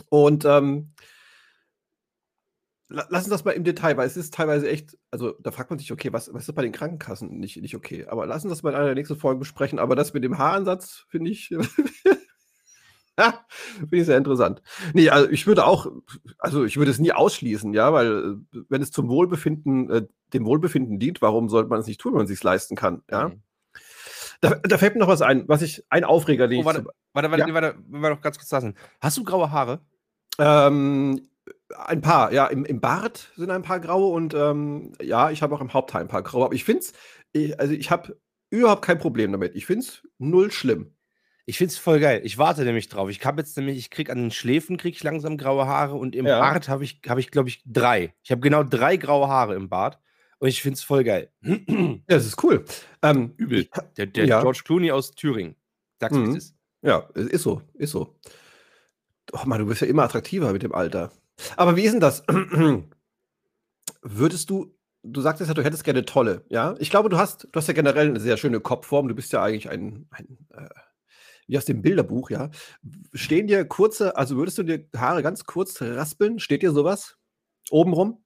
Und 0.08 0.44
ähm, 0.44 0.92
lass 2.88 3.24
uns 3.24 3.28
das 3.28 3.44
mal 3.44 3.52
im 3.52 3.64
Detail, 3.64 3.96
weil 3.96 4.06
es 4.06 4.16
ist 4.16 4.34
teilweise 4.34 4.68
echt, 4.68 4.96
also 5.10 5.32
da 5.40 5.50
fragt 5.52 5.70
man 5.70 5.78
sich, 5.78 5.92
okay, 5.92 6.12
was, 6.12 6.32
was 6.32 6.48
ist 6.48 6.54
bei 6.54 6.62
den 6.62 6.72
Krankenkassen 6.72 7.38
nicht, 7.38 7.60
nicht 7.60 7.76
okay? 7.76 8.06
Aber 8.06 8.26
lass 8.26 8.44
uns 8.44 8.52
das 8.52 8.62
mal 8.62 8.70
in 8.70 8.76
einer 8.76 8.86
der 8.86 8.94
nächsten 8.94 9.16
Folgen 9.16 9.38
besprechen. 9.38 9.78
Aber 9.78 9.94
das 9.94 10.12
mit 10.12 10.24
dem 10.24 10.38
Haaransatz 10.38 11.04
finde 11.08 11.30
ich, 11.30 11.50
finde 13.78 13.96
ich 13.96 14.06
sehr 14.06 14.16
interessant. 14.16 14.62
Nee, 14.94 15.10
also 15.10 15.28
ich 15.30 15.46
würde 15.46 15.66
auch, 15.66 15.90
also 16.38 16.64
ich 16.64 16.76
würde 16.76 16.90
es 16.90 16.98
nie 16.98 17.12
ausschließen, 17.12 17.74
ja, 17.74 17.92
weil 17.92 18.40
äh, 18.54 18.58
wenn 18.68 18.82
es 18.82 18.90
zum 18.90 19.08
Wohlbefinden, 19.08 19.90
äh, 19.90 20.06
dem 20.32 20.44
Wohlbefinden 20.44 20.98
dient, 20.98 21.20
warum 21.22 21.48
sollte 21.48 21.68
man 21.68 21.80
es 21.80 21.86
nicht 21.86 22.00
tun, 22.00 22.12
wenn 22.12 22.18
man 22.18 22.24
es 22.24 22.30
sich 22.30 22.42
leisten 22.42 22.76
kann, 22.76 23.02
ja? 23.10 23.28
Mhm. 23.28 23.42
Da, 24.42 24.54
da, 24.54 24.78
fällt 24.78 24.94
mir 24.94 25.00
noch 25.00 25.08
was 25.08 25.20
ein, 25.20 25.46
was 25.48 25.60
ich, 25.60 25.84
ein 25.90 26.02
Aufreger, 26.02 26.48
den 26.48 26.62
oh, 26.62 26.64
warte, 26.64 26.86
warte, 27.12 27.30
warte, 27.30 27.46
ja? 27.46 27.54
warte, 27.54 27.74
warte, 27.88 28.14
noch 28.14 28.22
ganz 28.22 28.38
kurz 28.38 28.50
lassen. 28.50 28.74
Hast 28.98 29.18
du 29.18 29.24
graue 29.24 29.50
Haare? 29.50 29.80
Ähm, 30.38 31.28
ein 31.76 32.00
paar, 32.00 32.32
ja. 32.32 32.46
Im, 32.46 32.64
Im 32.64 32.80
Bart 32.80 33.30
sind 33.36 33.50
ein 33.50 33.62
paar 33.62 33.80
graue 33.80 34.14
und 34.14 34.32
ähm, 34.32 34.92
ja, 35.02 35.30
ich 35.30 35.42
habe 35.42 35.54
auch 35.54 35.60
im 35.60 35.74
Hauptteil 35.74 36.00
ein 36.00 36.08
paar 36.08 36.22
graue. 36.22 36.46
Aber 36.46 36.54
ich 36.54 36.64
finde 36.64 36.84
es, 37.34 37.58
also 37.58 37.74
ich 37.74 37.90
habe 37.90 38.16
überhaupt 38.50 38.82
kein 38.82 38.98
Problem 38.98 39.32
damit. 39.32 39.54
Ich 39.54 39.66
finde 39.66 39.84
es 39.84 40.08
null 40.18 40.50
schlimm. 40.50 40.94
Ich 41.50 41.58
finde 41.58 41.72
es 41.72 41.78
voll 41.78 41.98
geil. 41.98 42.20
Ich 42.22 42.38
warte 42.38 42.62
nämlich 42.62 42.88
drauf. 42.88 43.10
Ich 43.10 43.24
habe 43.24 43.40
jetzt 43.40 43.56
nämlich, 43.56 43.76
ich 43.76 43.90
kriege 43.90 44.12
an 44.12 44.18
den 44.18 44.30
Schläfen 44.30 44.76
krieg 44.76 44.94
ich 44.94 45.02
langsam 45.02 45.36
graue 45.36 45.66
Haare 45.66 45.96
und 45.96 46.14
im 46.14 46.24
ja. 46.24 46.38
Bart 46.38 46.68
habe 46.68 46.84
ich, 46.84 47.00
hab 47.08 47.18
ich 47.18 47.32
glaube 47.32 47.48
ich, 47.48 47.60
drei. 47.66 48.14
Ich 48.22 48.30
habe 48.30 48.40
genau 48.40 48.62
drei 48.62 48.96
graue 48.96 49.26
Haare 49.26 49.56
im 49.56 49.68
Bart 49.68 49.98
und 50.38 50.46
ich 50.46 50.62
finde 50.62 50.76
es 50.76 50.84
voll 50.84 51.02
geil. 51.02 51.32
Ja, 51.42 51.98
das 52.06 52.26
ist 52.26 52.40
cool. 52.44 52.64
Ähm, 53.02 53.34
Übel. 53.36 53.68
Der, 53.96 54.06
der 54.06 54.26
ja. 54.26 54.40
George 54.42 54.60
Clooney 54.64 54.92
aus 54.92 55.10
Thüringen. 55.10 55.56
Sagst 55.98 56.14
du, 56.14 56.20
mhm. 56.20 56.26
wie 56.26 56.38
es 56.38 56.44
ist? 56.44 56.54
Ja, 56.82 57.08
ist 57.16 57.42
so, 57.42 57.62
ist 57.74 57.90
so. 57.90 58.16
Oh 59.32 59.44
Mann, 59.44 59.58
du 59.58 59.66
bist 59.66 59.80
ja 59.80 59.88
immer 59.88 60.04
attraktiver 60.04 60.52
mit 60.52 60.62
dem 60.62 60.72
Alter. 60.72 61.10
Aber 61.56 61.74
wie 61.74 61.82
ist 61.82 61.94
denn 61.94 62.00
das? 62.00 62.22
Würdest 64.02 64.50
du, 64.50 64.72
du 65.02 65.20
sagtest 65.20 65.48
ja, 65.48 65.54
du 65.54 65.64
hättest 65.64 65.82
gerne 65.82 66.04
tolle, 66.04 66.44
ja? 66.48 66.76
Ich 66.78 66.90
glaube, 66.90 67.08
du 67.08 67.18
hast, 67.18 67.48
du 67.50 67.56
hast 67.56 67.66
ja 67.66 67.74
generell 67.74 68.10
eine 68.10 68.20
sehr 68.20 68.36
schöne 68.36 68.60
Kopfform. 68.60 69.08
Du 69.08 69.16
bist 69.16 69.32
ja 69.32 69.42
eigentlich 69.42 69.68
ein, 69.68 70.06
ein 70.10 70.38
äh, 70.52 70.68
wie 71.50 71.58
aus 71.58 71.64
dem 71.64 71.82
Bilderbuch, 71.82 72.30
ja. 72.30 72.48
Stehen 73.12 73.48
dir 73.48 73.64
kurze, 73.64 74.16
also 74.16 74.36
würdest 74.36 74.58
du 74.58 74.62
dir 74.62 74.86
Haare 74.96 75.20
ganz 75.22 75.44
kurz 75.44 75.82
raspeln? 75.82 76.38
Steht 76.38 76.62
dir 76.62 76.70
sowas? 76.70 77.16
Obenrum? 77.70 78.22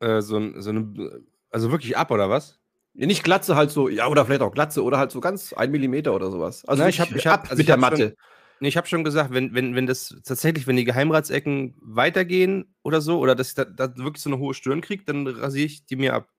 Äh, 0.00 0.20
so, 0.20 0.60
so 0.60 0.70
eine, 0.70 1.22
also 1.50 1.70
wirklich 1.70 1.96
ab, 1.96 2.10
oder 2.10 2.28
was? 2.28 2.60
nicht 2.92 3.24
Glatze, 3.24 3.56
halt 3.56 3.70
so, 3.70 3.88
ja, 3.88 4.06
oder 4.08 4.24
vielleicht 4.24 4.40
auch 4.42 4.52
Glatze, 4.52 4.82
oder 4.82 4.98
halt 4.98 5.10
so 5.10 5.20
ganz 5.20 5.52
ein 5.54 5.70
Millimeter 5.70 6.14
oder 6.14 6.30
sowas. 6.30 6.64
Also 6.66 6.82
Na, 6.82 6.88
ich 6.88 7.00
habe 7.00 7.16
ich 7.16 7.26
hab, 7.26 7.44
also 7.44 7.54
mit 7.54 7.60
ich 7.60 7.66
der 7.66 7.76
Matte. 7.78 8.08
Schon, 8.08 8.16
Nee, 8.60 8.68
ich 8.68 8.76
habe 8.78 8.86
schon 8.86 9.04
gesagt, 9.04 9.34
wenn, 9.34 9.54
wenn, 9.54 9.74
wenn 9.74 9.86
das 9.86 10.16
tatsächlich, 10.24 10.66
wenn 10.66 10.76
die 10.76 10.84
Geheimratsecken 10.84 11.74
weitergehen 11.82 12.74
oder 12.82 13.02
so, 13.02 13.18
oder 13.18 13.34
dass 13.34 13.48
ich 13.48 13.54
da, 13.54 13.64
da 13.66 13.94
wirklich 13.98 14.22
so 14.22 14.30
eine 14.30 14.38
hohe 14.38 14.54
Stirn 14.54 14.80
kriege, 14.80 15.04
dann 15.04 15.26
rasiere 15.26 15.66
ich 15.66 15.84
die 15.84 15.96
mir 15.96 16.14
ab. 16.14 16.30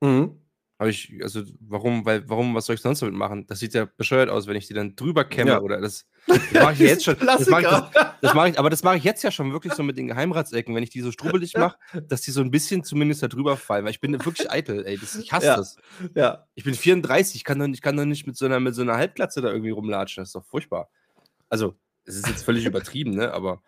Mhm. 0.00 0.45
Aber 0.78 0.90
ich, 0.90 1.12
also 1.22 1.42
warum, 1.60 2.04
weil, 2.04 2.28
warum, 2.28 2.54
was 2.54 2.66
soll 2.66 2.74
ich 2.74 2.82
sonst 2.82 3.00
damit 3.00 3.14
machen? 3.14 3.46
Das 3.46 3.60
sieht 3.60 3.72
ja 3.72 3.86
bescheuert 3.96 4.28
aus, 4.28 4.46
wenn 4.46 4.56
ich 4.56 4.66
die 4.66 4.74
dann 4.74 4.94
drüber 4.94 5.24
kämme 5.24 5.52
ja. 5.52 5.60
oder 5.60 5.80
das. 5.80 6.06
Das 6.26 6.52
mache 6.52 6.72
ich 6.72 6.78
jetzt 6.80 7.04
schon. 7.04 7.16
Das 7.20 7.48
mache 7.48 7.62
ich, 7.62 7.68
das, 7.68 7.90
das 8.20 8.34
mach 8.34 8.46
ich, 8.46 8.58
aber 8.58 8.68
das 8.68 8.82
mache 8.82 8.96
ich 8.96 9.04
jetzt 9.04 9.22
ja 9.22 9.30
schon 9.30 9.52
wirklich 9.52 9.74
so 9.74 9.84
mit 9.84 9.96
den 9.96 10.08
Geheimratsecken, 10.08 10.74
wenn 10.74 10.82
ich 10.82 10.90
die 10.90 11.00
so 11.00 11.12
strubbelig 11.12 11.54
mache, 11.56 11.78
dass 12.08 12.22
die 12.22 12.32
so 12.32 12.40
ein 12.40 12.50
bisschen 12.50 12.82
zumindest 12.82 13.22
da 13.22 13.28
drüber 13.28 13.56
fallen, 13.56 13.84
weil 13.84 13.92
ich 13.92 14.00
bin 14.00 14.12
wirklich 14.12 14.50
eitel, 14.50 14.84
ey. 14.84 14.98
Das, 14.98 15.14
ich 15.14 15.32
hasse 15.32 15.46
ja. 15.46 15.56
das. 15.56 15.76
Ja. 16.16 16.46
Ich 16.56 16.64
bin 16.64 16.74
34, 16.74 17.36
ich 17.36 17.44
kann 17.44 17.60
doch, 17.60 17.68
ich 17.68 17.80
kann 17.80 17.96
doch 17.96 18.04
nicht 18.04 18.26
mit 18.26 18.36
so 18.36 18.44
einer, 18.44 18.58
mit 18.58 18.74
so 18.74 18.82
einer 18.82 18.96
Halbglatze 18.96 19.40
da 19.40 19.52
irgendwie 19.52 19.70
rumlatschen. 19.70 20.22
Das 20.22 20.30
ist 20.30 20.34
doch 20.34 20.44
furchtbar. 20.44 20.90
Also, 21.48 21.76
es 22.04 22.16
ist 22.16 22.26
jetzt 22.26 22.44
völlig 22.44 22.64
übertrieben, 22.66 23.12
ne? 23.12 23.32
Aber 23.32 23.62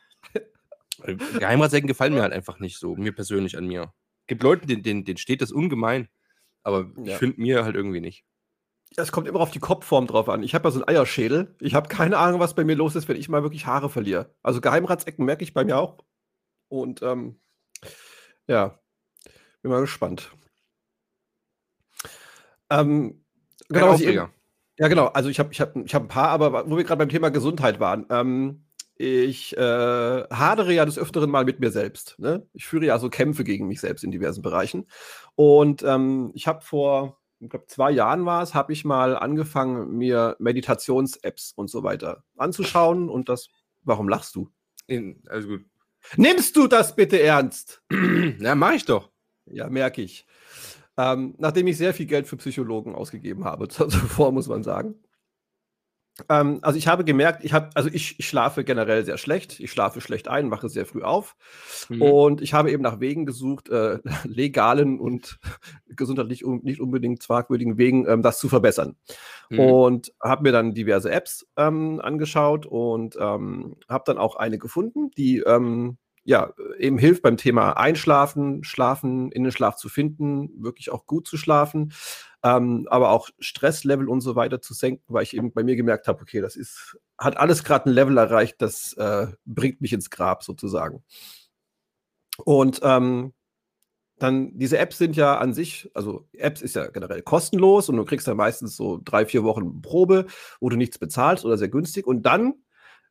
Geheimratsecken 1.38 1.86
gefallen 1.86 2.14
mir 2.14 2.22
halt 2.22 2.32
einfach 2.32 2.58
nicht 2.58 2.78
so, 2.78 2.96
mir 2.96 3.12
persönlich 3.12 3.56
an 3.56 3.66
mir. 3.66 3.92
Gibt 4.26 4.42
Leute, 4.42 4.66
denen, 4.66 4.82
denen, 4.82 5.04
denen 5.04 5.16
steht 5.16 5.42
das 5.42 5.52
ungemein. 5.52 6.08
Aber 6.62 6.90
ja. 6.96 7.12
ich 7.12 7.14
finde 7.14 7.40
mir 7.40 7.64
halt 7.64 7.76
irgendwie 7.76 8.00
nicht. 8.00 8.24
Es 8.96 9.12
kommt 9.12 9.28
immer 9.28 9.40
auf 9.40 9.50
die 9.50 9.58
Kopfform 9.58 10.06
drauf 10.06 10.28
an. 10.28 10.42
Ich 10.42 10.54
habe 10.54 10.66
ja 10.66 10.72
so 10.72 10.80
einen 10.80 10.88
Eierschädel. 10.88 11.54
Ich 11.60 11.74
habe 11.74 11.88
keine 11.88 12.18
Ahnung, 12.18 12.40
was 12.40 12.54
bei 12.54 12.64
mir 12.64 12.74
los 12.74 12.96
ist, 12.96 13.08
wenn 13.08 13.16
ich 13.16 13.28
mal 13.28 13.42
wirklich 13.42 13.66
Haare 13.66 13.90
verliere. 13.90 14.34
Also 14.42 14.60
Geheimratsecken 14.60 15.24
merke 15.24 15.44
ich 15.44 15.54
bei 15.54 15.64
mir 15.64 15.76
auch. 15.76 15.98
Und 16.68 17.02
ähm, 17.02 17.38
ja, 18.46 18.78
bin 19.62 19.70
mal 19.70 19.80
gespannt. 19.80 20.30
Ähm, 22.70 23.24
genau, 23.68 23.96
eben, 23.98 24.30
ja, 24.78 24.88
genau. 24.88 25.06
Also 25.06 25.28
ich 25.28 25.38
habe 25.38 25.52
ich 25.52 25.60
hab, 25.60 25.76
ich 25.76 25.94
hab 25.94 26.02
ein 26.02 26.08
paar, 26.08 26.28
aber 26.28 26.70
wo 26.70 26.76
wir 26.76 26.84
gerade 26.84 26.98
beim 26.98 27.08
Thema 27.08 27.30
Gesundheit 27.30 27.80
waren. 27.80 28.06
Ähm, 28.10 28.67
ich 28.98 29.56
äh, 29.56 29.60
hadere 29.60 30.72
ja 30.74 30.84
des 30.84 30.98
Öfteren 30.98 31.30
mal 31.30 31.44
mit 31.44 31.60
mir 31.60 31.70
selbst. 31.70 32.16
Ne? 32.18 32.46
Ich 32.52 32.66
führe 32.66 32.86
ja 32.86 32.98
so 32.98 33.08
Kämpfe 33.08 33.44
gegen 33.44 33.68
mich 33.68 33.80
selbst 33.80 34.02
in 34.02 34.10
diversen 34.10 34.42
Bereichen. 34.42 34.86
Und 35.36 35.84
ähm, 35.84 36.32
ich 36.34 36.48
habe 36.48 36.62
vor, 36.62 37.20
ich 37.38 37.48
glaube, 37.48 37.66
zwei 37.66 37.92
Jahren 37.92 38.26
war 38.26 38.42
es, 38.42 38.54
habe 38.54 38.72
ich 38.72 38.84
mal 38.84 39.16
angefangen, 39.16 39.96
mir 39.96 40.34
Meditations-Apps 40.40 41.52
und 41.52 41.70
so 41.70 41.84
weiter 41.84 42.24
anzuschauen. 42.36 43.08
Und 43.08 43.28
das, 43.28 43.48
warum 43.84 44.08
lachst 44.08 44.34
du? 44.34 44.50
In, 44.88 45.22
also 45.28 45.48
gut. 45.48 45.64
Nimmst 46.16 46.56
du 46.56 46.66
das 46.66 46.96
bitte 46.96 47.22
ernst? 47.22 47.82
ja, 48.40 48.56
mache 48.56 48.74
ich 48.74 48.84
doch. 48.84 49.10
Ja, 49.46 49.68
merke 49.68 50.02
ich. 50.02 50.26
Ähm, 50.96 51.36
nachdem 51.38 51.68
ich 51.68 51.76
sehr 51.76 51.94
viel 51.94 52.06
Geld 52.06 52.26
für 52.26 52.36
Psychologen 52.36 52.96
ausgegeben 52.96 53.44
habe, 53.44 53.68
zuvor 53.68 54.32
muss 54.32 54.48
man 54.48 54.64
sagen. 54.64 54.96
Ähm, 56.28 56.58
also 56.62 56.78
ich 56.78 56.88
habe 56.88 57.04
gemerkt, 57.04 57.44
ich 57.44 57.52
habe, 57.52 57.70
also 57.74 57.88
ich, 57.92 58.18
ich, 58.18 58.26
schlafe 58.26 58.64
generell 58.64 59.04
sehr 59.04 59.18
schlecht. 59.18 59.60
Ich 59.60 59.70
schlafe 59.70 60.00
schlecht 60.00 60.28
ein, 60.28 60.48
mache 60.48 60.68
sehr 60.68 60.86
früh 60.86 61.02
auf. 61.02 61.36
Mhm. 61.88 62.02
Und 62.02 62.40
ich 62.40 62.54
habe 62.54 62.70
eben 62.70 62.82
nach 62.82 63.00
Wegen 63.00 63.26
gesucht, 63.26 63.68
äh, 63.68 63.98
legalen 64.24 64.98
und 64.98 65.38
gesundheitlich 65.88 66.44
un 66.44 66.60
nicht 66.62 66.80
unbedingt 66.80 67.22
fragwürdigen 67.22 67.78
Wegen, 67.78 68.06
ähm, 68.08 68.22
das 68.22 68.38
zu 68.38 68.48
verbessern. 68.48 68.96
Mhm. 69.50 69.60
Und 69.60 70.12
habe 70.22 70.42
mir 70.42 70.52
dann 70.52 70.74
diverse 70.74 71.10
Apps 71.10 71.46
ähm, 71.56 72.00
angeschaut 72.02 72.66
und 72.66 73.16
ähm, 73.20 73.76
habe 73.88 74.04
dann 74.06 74.18
auch 74.18 74.36
eine 74.36 74.58
gefunden, 74.58 75.10
die 75.16 75.38
ähm, 75.38 75.98
ja, 76.24 76.52
eben 76.78 76.98
hilft 76.98 77.22
beim 77.22 77.38
Thema 77.38 77.72
Einschlafen, 77.78 78.62
Schlafen, 78.62 79.32
in 79.32 79.44
den 79.44 79.52
Schlaf 79.52 79.76
zu 79.76 79.88
finden, 79.88 80.50
wirklich 80.62 80.90
auch 80.90 81.06
gut 81.06 81.26
zu 81.26 81.38
schlafen 81.38 81.92
ähm, 82.42 82.86
aber 82.90 83.10
auch 83.10 83.28
Stresslevel 83.38 84.08
und 84.08 84.20
so 84.20 84.36
weiter 84.36 84.60
zu 84.60 84.74
senken, 84.74 85.04
weil 85.08 85.24
ich 85.24 85.36
eben 85.36 85.52
bei 85.52 85.62
mir 85.62 85.76
gemerkt 85.76 86.06
habe, 86.08 86.22
okay, 86.22 86.40
das 86.40 86.56
ist, 86.56 86.96
hat 87.18 87.36
alles 87.36 87.64
gerade 87.64 87.90
ein 87.90 87.92
Level 87.92 88.16
erreicht, 88.16 88.56
das 88.58 88.92
äh, 88.94 89.28
bringt 89.44 89.80
mich 89.80 89.92
ins 89.92 90.10
Grab 90.10 90.44
sozusagen. 90.44 91.02
Und 92.44 92.80
ähm, 92.82 93.32
dann, 94.18 94.56
diese 94.58 94.78
Apps 94.78 94.98
sind 94.98 95.16
ja 95.16 95.38
an 95.38 95.52
sich, 95.52 95.90
also 95.94 96.28
Apps 96.32 96.60
ist 96.60 96.74
ja 96.74 96.88
generell 96.88 97.22
kostenlos 97.22 97.88
und 97.88 97.96
du 97.96 98.04
kriegst 98.04 98.26
ja 98.26 98.34
meistens 98.34 98.76
so 98.76 99.00
drei, 99.04 99.26
vier 99.26 99.44
Wochen 99.44 99.80
Probe, 99.80 100.26
wo 100.60 100.68
du 100.68 100.76
nichts 100.76 100.98
bezahlst 100.98 101.44
oder 101.44 101.56
sehr 101.56 101.68
günstig. 101.68 102.06
Und 102.06 102.22
dann, 102.22 102.54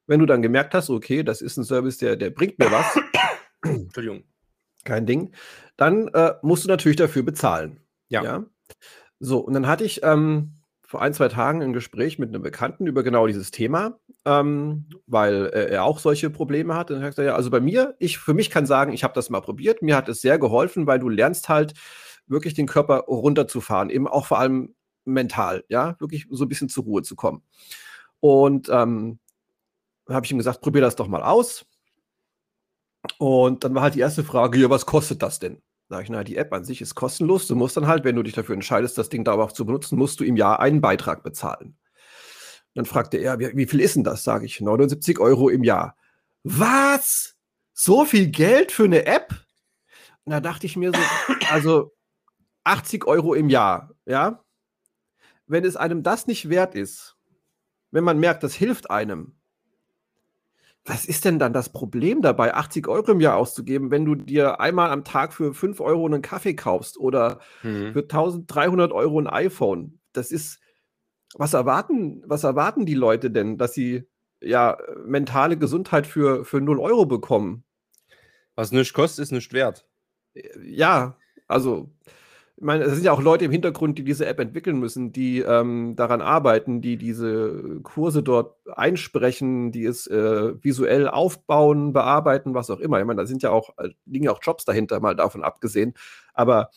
wenn 0.06 0.20
du 0.20 0.26
dann 0.26 0.42
gemerkt 0.42 0.74
hast, 0.74 0.90
okay, 0.90 1.24
das 1.24 1.42
ist 1.42 1.58
ein 1.58 1.64
Service, 1.64 1.98
der, 1.98 2.16
der 2.16 2.30
bringt 2.30 2.60
mir 2.60 2.72
was. 2.72 3.00
Entschuldigung. 3.64 4.24
Kein 4.84 5.06
Ding. 5.06 5.34
Dann 5.76 6.08
äh, 6.10 6.34
musst 6.42 6.66
du 6.66 6.70
natürlich 6.70 6.98
dafür 6.98 7.24
bezahlen. 7.24 7.80
Ja. 8.10 8.24
ja? 8.24 8.46
So, 9.20 9.40
und 9.40 9.54
dann 9.54 9.68
hatte 9.68 9.84
ich 9.84 10.04
ähm, 10.04 10.54
vor 10.88 11.02
ein, 11.02 11.14
zwei 11.14 11.28
Tagen 11.28 11.62
ein 11.62 11.74
Gespräch 11.74 12.18
mit 12.18 12.30
einem 12.30 12.42
Bekannten 12.42 12.88
über 12.88 13.04
genau 13.04 13.28
dieses 13.28 13.52
Thema, 13.52 14.00
ähm, 14.26 14.86
weil 15.06 15.48
äh, 15.48 15.70
er 15.70 15.84
auch 15.84 16.00
solche 16.00 16.30
Probleme 16.30 16.76
hat. 16.76 16.92
Und 16.92 16.98
er 16.98 17.12
sagt, 17.12 17.18
ja, 17.18 17.36
also 17.36 17.50
bei 17.50 17.60
mir, 17.60 17.96
ich 18.00 18.18
für 18.20 18.34
mich 18.34 18.50
kann 18.50 18.66
sagen, 18.66 18.94
ich 18.94 19.04
habe 19.04 19.14
das 19.14 19.30
mal 19.30 19.42
probiert. 19.42 19.82
Mir 19.82 19.98
hat 19.98 20.08
es 20.08 20.22
sehr 20.22 20.40
geholfen, 20.40 20.88
weil 20.88 21.00
du 21.00 21.10
lernst 21.10 21.50
halt 21.50 21.74
wirklich 22.28 22.54
den 22.54 22.68
Körper 22.68 23.00
runterzufahren, 23.08 23.90
eben 23.90 24.08
auch 24.08 24.26
vor 24.26 24.40
allem 24.40 24.76
mental, 25.06 25.64
ja, 25.70 25.96
wirklich 26.00 26.28
so 26.30 26.46
ein 26.46 26.50
bisschen 26.50 26.70
zur 26.70 26.84
Ruhe 26.86 27.02
zu 27.04 27.16
kommen. 27.16 27.42
Und 28.20 28.70
ähm, 28.70 29.20
habe 30.10 30.26
ich 30.26 30.32
ihm 30.32 30.38
gesagt, 30.38 30.62
probier 30.62 30.82
das 30.82 30.96
doch 30.96 31.08
mal 31.08 31.24
aus. 31.24 31.66
Und 33.18 33.64
dann 33.64 33.76
war 33.76 33.84
halt 33.84 33.96
die 33.96 34.00
erste 34.00 34.24
Frage, 34.24 34.60
ja, 34.60 34.70
was 34.70 34.86
kostet 34.86 35.22
das 35.22 35.40
denn? 35.40 35.62
Sag 35.90 36.04
ich, 36.04 36.10
na, 36.10 36.24
die 36.24 36.36
App 36.36 36.52
an 36.52 36.66
sich 36.66 36.82
ist 36.82 36.96
kostenlos. 36.96 37.48
Du 37.48 37.56
musst 37.56 37.78
dann 37.78 37.88
halt, 37.88 38.04
wenn 38.04 38.16
du 38.16 38.24
dich 38.24 38.34
dafür 38.34 38.56
entscheidest, 38.56 38.98
das 38.98 39.10
Ding 39.10 39.24
dauerhaft 39.24 39.56
zu 39.56 39.66
benutzen, 39.66 39.98
musst 39.98 40.20
du 40.20 40.26
im 40.26 40.36
Jahr 40.36 40.60
einen 40.60 40.82
Beitrag 40.82 41.24
bezahlen. 41.24 41.78
Dann 42.74 42.86
fragte 42.86 43.18
er, 43.18 43.40
wie, 43.40 43.56
wie 43.56 43.66
viel 43.66 43.80
ist 43.80 43.96
denn 43.96 44.04
das? 44.04 44.24
Sage 44.24 44.46
ich, 44.46 44.60
79 44.60 45.20
Euro 45.20 45.50
im 45.50 45.64
Jahr. 45.64 45.96
Was? 46.44 47.36
So 47.74 48.06
viel 48.06 48.28
Geld 48.28 48.72
für 48.72 48.84
eine 48.84 49.06
App? 49.06 49.34
Und 50.26 50.32
da 50.32 50.42
dachte 50.42 50.66
ich 50.66 50.76
mir 50.76 50.92
so, 50.92 51.00
also 51.52 51.94
80 52.66 53.08
Euro 53.08 53.34
im 53.34 53.50
Jahr, 53.50 53.96
ja? 54.06 54.44
Wenn 55.46 55.64
es 55.64 55.78
einem 55.78 56.04
das 56.04 56.28
nicht 56.28 56.50
wert 56.50 56.76
ist, 56.76 57.16
wenn 57.92 58.04
man 58.04 58.20
merkt, 58.20 58.44
das 58.44 58.54
hilft 58.54 58.92
einem, 58.92 59.37
was 60.88 61.06
ist 61.06 61.26
denn 61.26 61.38
dann 61.38 61.52
das 61.52 61.70
Problem 61.70 62.22
dabei, 62.22 62.54
80 62.54 62.88
Euro 62.88 63.12
im 63.12 63.20
Jahr 63.20 63.36
auszugeben, 63.36 63.92
wenn 63.92 64.06
du 64.06 64.16
dir 64.16 64.62
einmal 64.62 64.90
am 64.90 65.04
Tag 65.04 65.34
für 65.34 65.54
5 65.54 65.82
Euro 65.82 66.06
einen 66.06 66.22
Kaffee 66.22 66.56
kaufst 66.56 66.98
oder 66.98 67.42
mhm. 67.62 67.92
für 67.92 68.04
1300 68.04 68.94
Euro 68.94 69.20
ein 69.20 69.28
iPhone? 69.28 70.00
Das 70.14 70.32
ist, 70.32 70.62
was 71.36 71.54
erwarten, 71.54 72.24
was 72.26 72.46
erwarten 72.46 72.86
die 72.86 72.94
Leute 72.94 73.30
denn, 73.30 73.58
dass 73.58 73.74
sie 73.74 74.08
ja 74.40 74.78
mentale 75.06 75.58
Gesundheit 75.58 76.08
für, 76.08 76.46
für 76.46 76.62
0 76.62 76.80
Euro 76.80 77.06
bekommen? 77.06 77.66
Was 78.56 78.72
nichts 78.72 78.94
kostet, 78.94 79.24
ist 79.24 79.32
nicht 79.32 79.52
wert. 79.52 79.86
Ja, 80.64 81.18
also 81.48 81.92
ich 82.58 82.64
meine, 82.64 82.86
es 82.86 82.96
sind 82.96 83.04
ja 83.04 83.12
auch 83.12 83.22
Leute 83.22 83.46
im 83.46 83.52
Hintergrund, 83.52 84.00
die 84.00 84.04
diese 84.04 84.26
App 84.26 84.40
entwickeln 84.40 84.80
müssen, 84.80 85.12
die 85.12 85.42
ähm, 85.42 85.96
daran 85.96 86.22
arbeiten, 86.22 86.82
die 86.82 86.98
diese 86.98 87.82
Kurse 87.84 88.24
dort 88.24 88.56
einsprechen, 88.76 89.72
die 89.72 89.86
es 89.86 90.08
äh, 90.08 90.56
visuell 90.64 91.08
aufbauen, 91.08 91.94
bearbeiten, 91.94 92.56
was 92.56 92.72
auch 92.72 92.80
immer. 92.80 93.00
Ich 93.00 93.06
meine, 93.06 93.22
da 93.22 93.28
sind 93.28 93.44
ja 93.44 93.52
auch, 93.52 93.78
äh, 93.78 93.90
liegen 94.06 94.26
ja 94.26 94.32
auch 94.32 94.40
Jobs 94.42 94.66
dahinter, 94.66 95.00
mal 95.00 95.16
davon 95.16 95.44
abgesehen. 95.44 95.94
Aber 96.34 96.72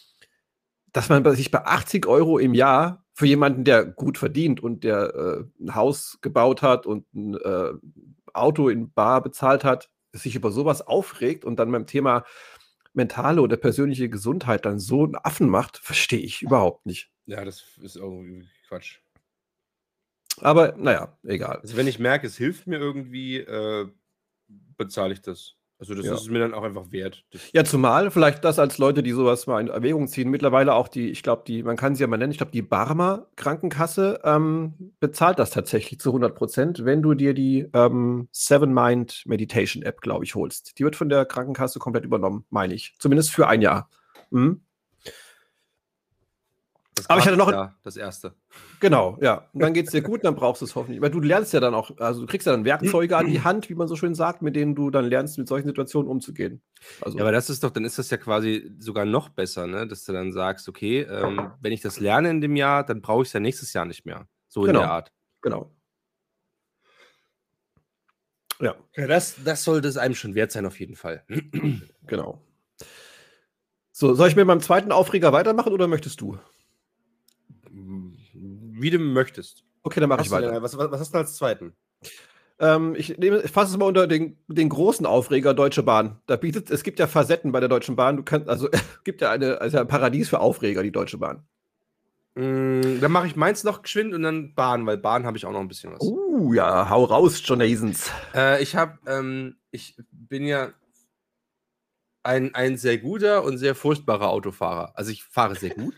dass 0.93 1.09
man 1.09 1.25
sich 1.35 1.51
bei 1.51 1.65
80 1.65 2.07
Euro 2.07 2.39
im 2.39 2.53
Jahr 2.53 3.07
für 3.15 3.27
jemanden, 3.27 3.65
der 3.65 3.87
gut 3.87 4.19
verdient 4.19 4.63
und 4.63 4.85
der 4.85 5.15
äh, 5.15 5.45
ein 5.65 5.75
Haus 5.75 6.19
gebaut 6.21 6.61
hat 6.61 6.85
und 6.85 7.07
ein 7.15 7.37
äh, 7.37 7.73
Auto 8.35 8.69
in 8.69 8.93
Bar 8.93 9.23
bezahlt 9.23 9.65
hat, 9.65 9.89
sich 10.13 10.35
über 10.35 10.51
sowas 10.51 10.87
aufregt 10.87 11.47
und 11.47 11.57
dann 11.59 11.73
beim 11.73 11.87
Thema 11.87 12.25
mentale 12.93 13.41
oder 13.43 13.57
persönliche 13.57 14.09
Gesundheit 14.09 14.65
dann 14.65 14.79
so 14.79 15.05
einen 15.05 15.17
Affen 15.17 15.49
macht, 15.49 15.79
verstehe 15.79 16.21
ich 16.21 16.43
überhaupt 16.43 16.87
nicht. 16.87 17.11
Ja, 17.27 17.45
das 17.45 17.79
ist 17.79 17.97
irgendwie 17.97 18.49
Quatsch. 18.69 18.99
Aber 20.39 20.75
naja, 20.77 21.19
egal. 21.25 21.59
Also 21.61 21.77
wenn 21.77 21.87
ich 21.87 21.99
merke, 21.99 22.27
es 22.27 22.37
hilft 22.37 22.67
mir 22.67 22.79
irgendwie, 22.79 23.39
äh, 23.39 23.89
bezahle 24.77 25.13
ich 25.13 25.21
das. 25.23 25.57
Also 25.81 25.95
das 25.95 26.05
Ja. 26.05 26.15
ist 26.15 26.31
mir 26.31 26.39
dann 26.41 26.53
auch 26.53 26.63
einfach 26.63 26.93
wert. 26.93 27.25
Ja, 27.55 27.65
zumal 27.65 28.11
vielleicht 28.11 28.45
das 28.45 28.59
als 28.59 28.77
Leute, 28.77 29.03
die 29.03 29.13
sowas 29.13 29.47
mal 29.47 29.61
in 29.61 29.69
Erwägung 29.69 30.09
ziehen, 30.09 30.29
mittlerweile 30.31 30.75
auch 30.75 30.89
die, 30.89 31.09
ich 31.11 31.23
glaube, 31.23 31.43
die, 31.47 31.63
man 31.63 31.77
kann 31.77 31.95
sie 31.95 32.03
ja 32.03 32.07
mal 32.07 32.19
nennen, 32.19 32.31
ich 32.33 32.37
glaube, 32.39 32.53
die 32.53 32.61
Barmer 32.61 33.27
Krankenkasse 33.37 34.21
ähm, 34.25 34.93
bezahlt 35.01 35.39
das 35.39 35.51
tatsächlich 35.51 35.99
zu 35.99 36.11
100 36.11 36.35
Prozent, 36.35 36.85
wenn 36.85 37.01
du 37.01 37.15
dir 37.15 37.33
die 37.33 37.67
ähm, 37.73 38.29
Seven 38.31 38.75
Mind 38.75 39.23
Meditation 39.25 39.83
App, 39.83 40.03
glaube 40.03 40.25
ich, 40.25 40.35
holst. 40.35 40.79
Die 40.79 40.85
wird 40.85 40.97
von 40.97 41.09
der 41.09 41.25
Krankenkasse 41.25 41.79
komplett 41.79 42.05
übernommen, 42.05 42.45
meine 42.51 42.75
ich. 42.75 42.95
Zumindest 42.99 43.31
für 43.31 43.49
ein 43.49 43.63
Jahr. 43.63 43.89
Mhm. 44.31 44.61
Das 47.01 47.11
Aber 47.11 47.21
ich 47.21 47.27
hatte 47.27 47.37
noch- 47.37 47.51
Ja, 47.51 47.75
das 47.83 47.97
erste. 47.97 48.35
Genau, 48.81 49.19
ja. 49.21 49.49
Und 49.53 49.61
dann 49.61 49.75
geht 49.75 49.87
es 49.87 49.93
dir 49.93 50.03
gut, 50.03 50.25
dann 50.25 50.35
brauchst 50.35 50.63
du 50.63 50.67
es 50.67 50.75
hoffentlich. 50.75 51.01
Weil 51.01 51.11
du 51.11 51.21
lernst 51.21 51.53
ja 51.53 51.61
dann 51.61 51.75
auch, 51.75 51.91
also 51.99 52.21
du 52.23 52.27
kriegst 52.27 52.47
ja 52.47 52.53
dann 52.53 52.65
Werkzeuge 52.65 53.17
an 53.17 53.27
die 53.27 53.43
Hand, 53.43 53.69
wie 53.69 53.75
man 53.75 53.89
so 53.89 53.97
schön 53.97 54.15
sagt, 54.15 54.43
mit 54.43 54.57
denen 54.57 54.75
du 54.75 54.91
dann 54.91 55.05
lernst, 55.07 55.39
mit 55.39 55.49
solchen 55.49 55.67
Situationen 55.69 56.09
umzugehen. 56.11 56.63
Also, 57.01 57.19
Ja, 57.19 57.25
aber 57.25 57.33
das 57.33 57.51
ist 57.51 57.63
doch, 57.65 57.71
dann 57.71 57.85
ist 57.85 57.99
das 57.99 58.11
ja 58.11 58.17
quasi 58.17 58.71
sogar 58.79 59.05
noch 59.05 59.29
besser, 59.29 59.67
ne? 59.67 59.87
Dass 59.87 60.05
du 60.05 60.13
dann 60.13 60.33
sagst, 60.33 60.69
okay, 60.69 61.01
ähm, 61.03 61.53
wenn 61.61 61.73
ich 61.73 61.81
das 61.81 62.01
lerne 62.01 62.31
in 62.31 62.41
dem 62.41 62.57
Jahr, 62.57 62.85
dann 62.85 63.01
brauche 63.03 63.23
ich 63.23 63.29
es 63.29 63.33
ja 63.33 63.41
nächstes 63.41 63.73
Jahr 63.73 63.85
nicht 63.85 64.07
mehr. 64.07 64.27
So 64.49 64.63
in 64.63 64.69
Genau. 64.69 64.81
der 64.81 64.91
Art. 64.91 65.13
genau. 65.43 65.71
Ja, 68.61 68.75
Ja, 68.95 69.07
das, 69.07 69.37
das 69.43 69.65
sollte 69.65 69.89
es 69.89 69.97
einem 69.97 70.15
schon 70.15 70.35
wert 70.35 70.53
sein, 70.53 70.67
auf 70.67 70.79
jeden 70.79 70.95
Fall. 70.97 71.25
genau. 72.07 72.43
So, 73.93 74.15
soll 74.15 74.29
ich 74.29 74.37
mit 74.37 74.47
meinem 74.47 74.61
zweiten 74.61 74.93
Aufreger 74.93 75.33
weitermachen 75.33 75.73
oder 75.73 75.87
möchtest 75.89 76.21
du? 76.21 76.39
Wie 78.81 78.91
du 78.91 78.99
möchtest. 78.99 79.65
Okay, 79.83 80.01
dann 80.01 80.09
mache 80.09 80.21
Hast 80.21 80.27
ich 80.27 80.33
weiter. 80.33 80.63
was, 80.63 80.77
was, 80.77 80.91
was 80.91 81.01
hast 81.01 81.15
du 81.15 81.19
als 81.19 81.37
zweiten? 81.37 81.75
Ähm, 82.59 82.95
ich, 82.97 83.17
nehme, 83.19 83.41
ich 83.41 83.51
fasse 83.51 83.73
es 83.73 83.79
mal 83.79 83.87
unter 83.87 84.07
den, 84.07 84.39
den 84.49 84.69
großen 84.69 85.07
Aufreger 85.07 85.55
Deutsche 85.55 85.83
Bahn. 85.83 86.21
Da 86.27 86.37
bietet, 86.37 86.71
es 86.71 86.83
gibt 86.83 86.99
ja 86.99 87.07
Facetten 87.07 87.53
bei 87.53 87.61
der 87.61 87.69
Deutschen 87.69 87.97
Bahn. 87.97 88.17
Du 88.17 88.23
kannst, 88.23 88.49
also 88.49 88.69
es 88.73 89.05
gibt 89.05 89.21
ja 89.21 89.31
eine, 89.31 89.61
also 89.61 89.79
ein 89.79 89.89
Paradies 89.89 90.29
für 90.29 90.41
Aufreger, 90.41 90.83
die 90.83 90.93
Deutsche 90.93 91.19
Bahn. 91.19 91.45
Mm, 92.35 93.01
dann 93.01 93.13
mache 93.13 93.27
ich 93.27 93.37
meins 93.37 93.65
noch 93.65 93.83
geschwind 93.83 94.15
und 94.15 94.23
dann 94.23 94.55
Bahn, 94.55 94.87
weil 94.87 94.99
Bahn 94.99 95.25
habe 95.25 95.37
ich 95.37 95.47
auch 95.47 95.53
noch 95.53 95.61
ein 95.61 95.69
bisschen 95.69 95.93
was. 95.93 96.01
Uh, 96.03 96.53
ja, 96.55 96.89
hau 96.89 97.05
raus, 97.05 97.43
Jonasons. 97.45 98.11
Äh, 98.35 98.63
ich 98.63 98.77
habe, 98.77 98.99
ähm, 99.07 99.57
ich 99.71 99.97
bin 100.11 100.47
ja 100.47 100.73
ein, 102.23 102.55
ein 102.55 102.77
sehr 102.77 102.99
guter 102.99 103.45
und 103.45 103.57
sehr 103.57 103.75
furchtbarer 103.75 104.29
Autofahrer. 104.29 104.93
Also 104.97 105.11
ich 105.11 105.25
fahre 105.25 105.55
sehr 105.55 105.71
gut 105.71 105.95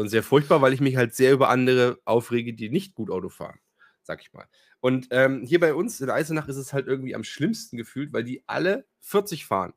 und 0.00 0.08
sehr 0.08 0.22
furchtbar, 0.22 0.62
weil 0.62 0.72
ich 0.72 0.80
mich 0.80 0.96
halt 0.96 1.14
sehr 1.14 1.32
über 1.32 1.48
andere 1.48 1.98
aufrege, 2.04 2.54
die 2.54 2.70
nicht 2.70 2.94
gut 2.94 3.10
Auto 3.10 3.28
fahren, 3.28 3.60
sag 4.02 4.20
ich 4.22 4.32
mal. 4.32 4.46
Und 4.80 5.08
ähm, 5.10 5.42
hier 5.44 5.60
bei 5.60 5.74
uns 5.74 6.00
in 6.00 6.10
Eisenach 6.10 6.48
ist 6.48 6.56
es 6.56 6.72
halt 6.72 6.86
irgendwie 6.86 7.14
am 7.14 7.22
schlimmsten 7.24 7.76
gefühlt, 7.76 8.12
weil 8.12 8.24
die 8.24 8.42
alle 8.46 8.86
40 9.00 9.44
fahren. 9.44 9.74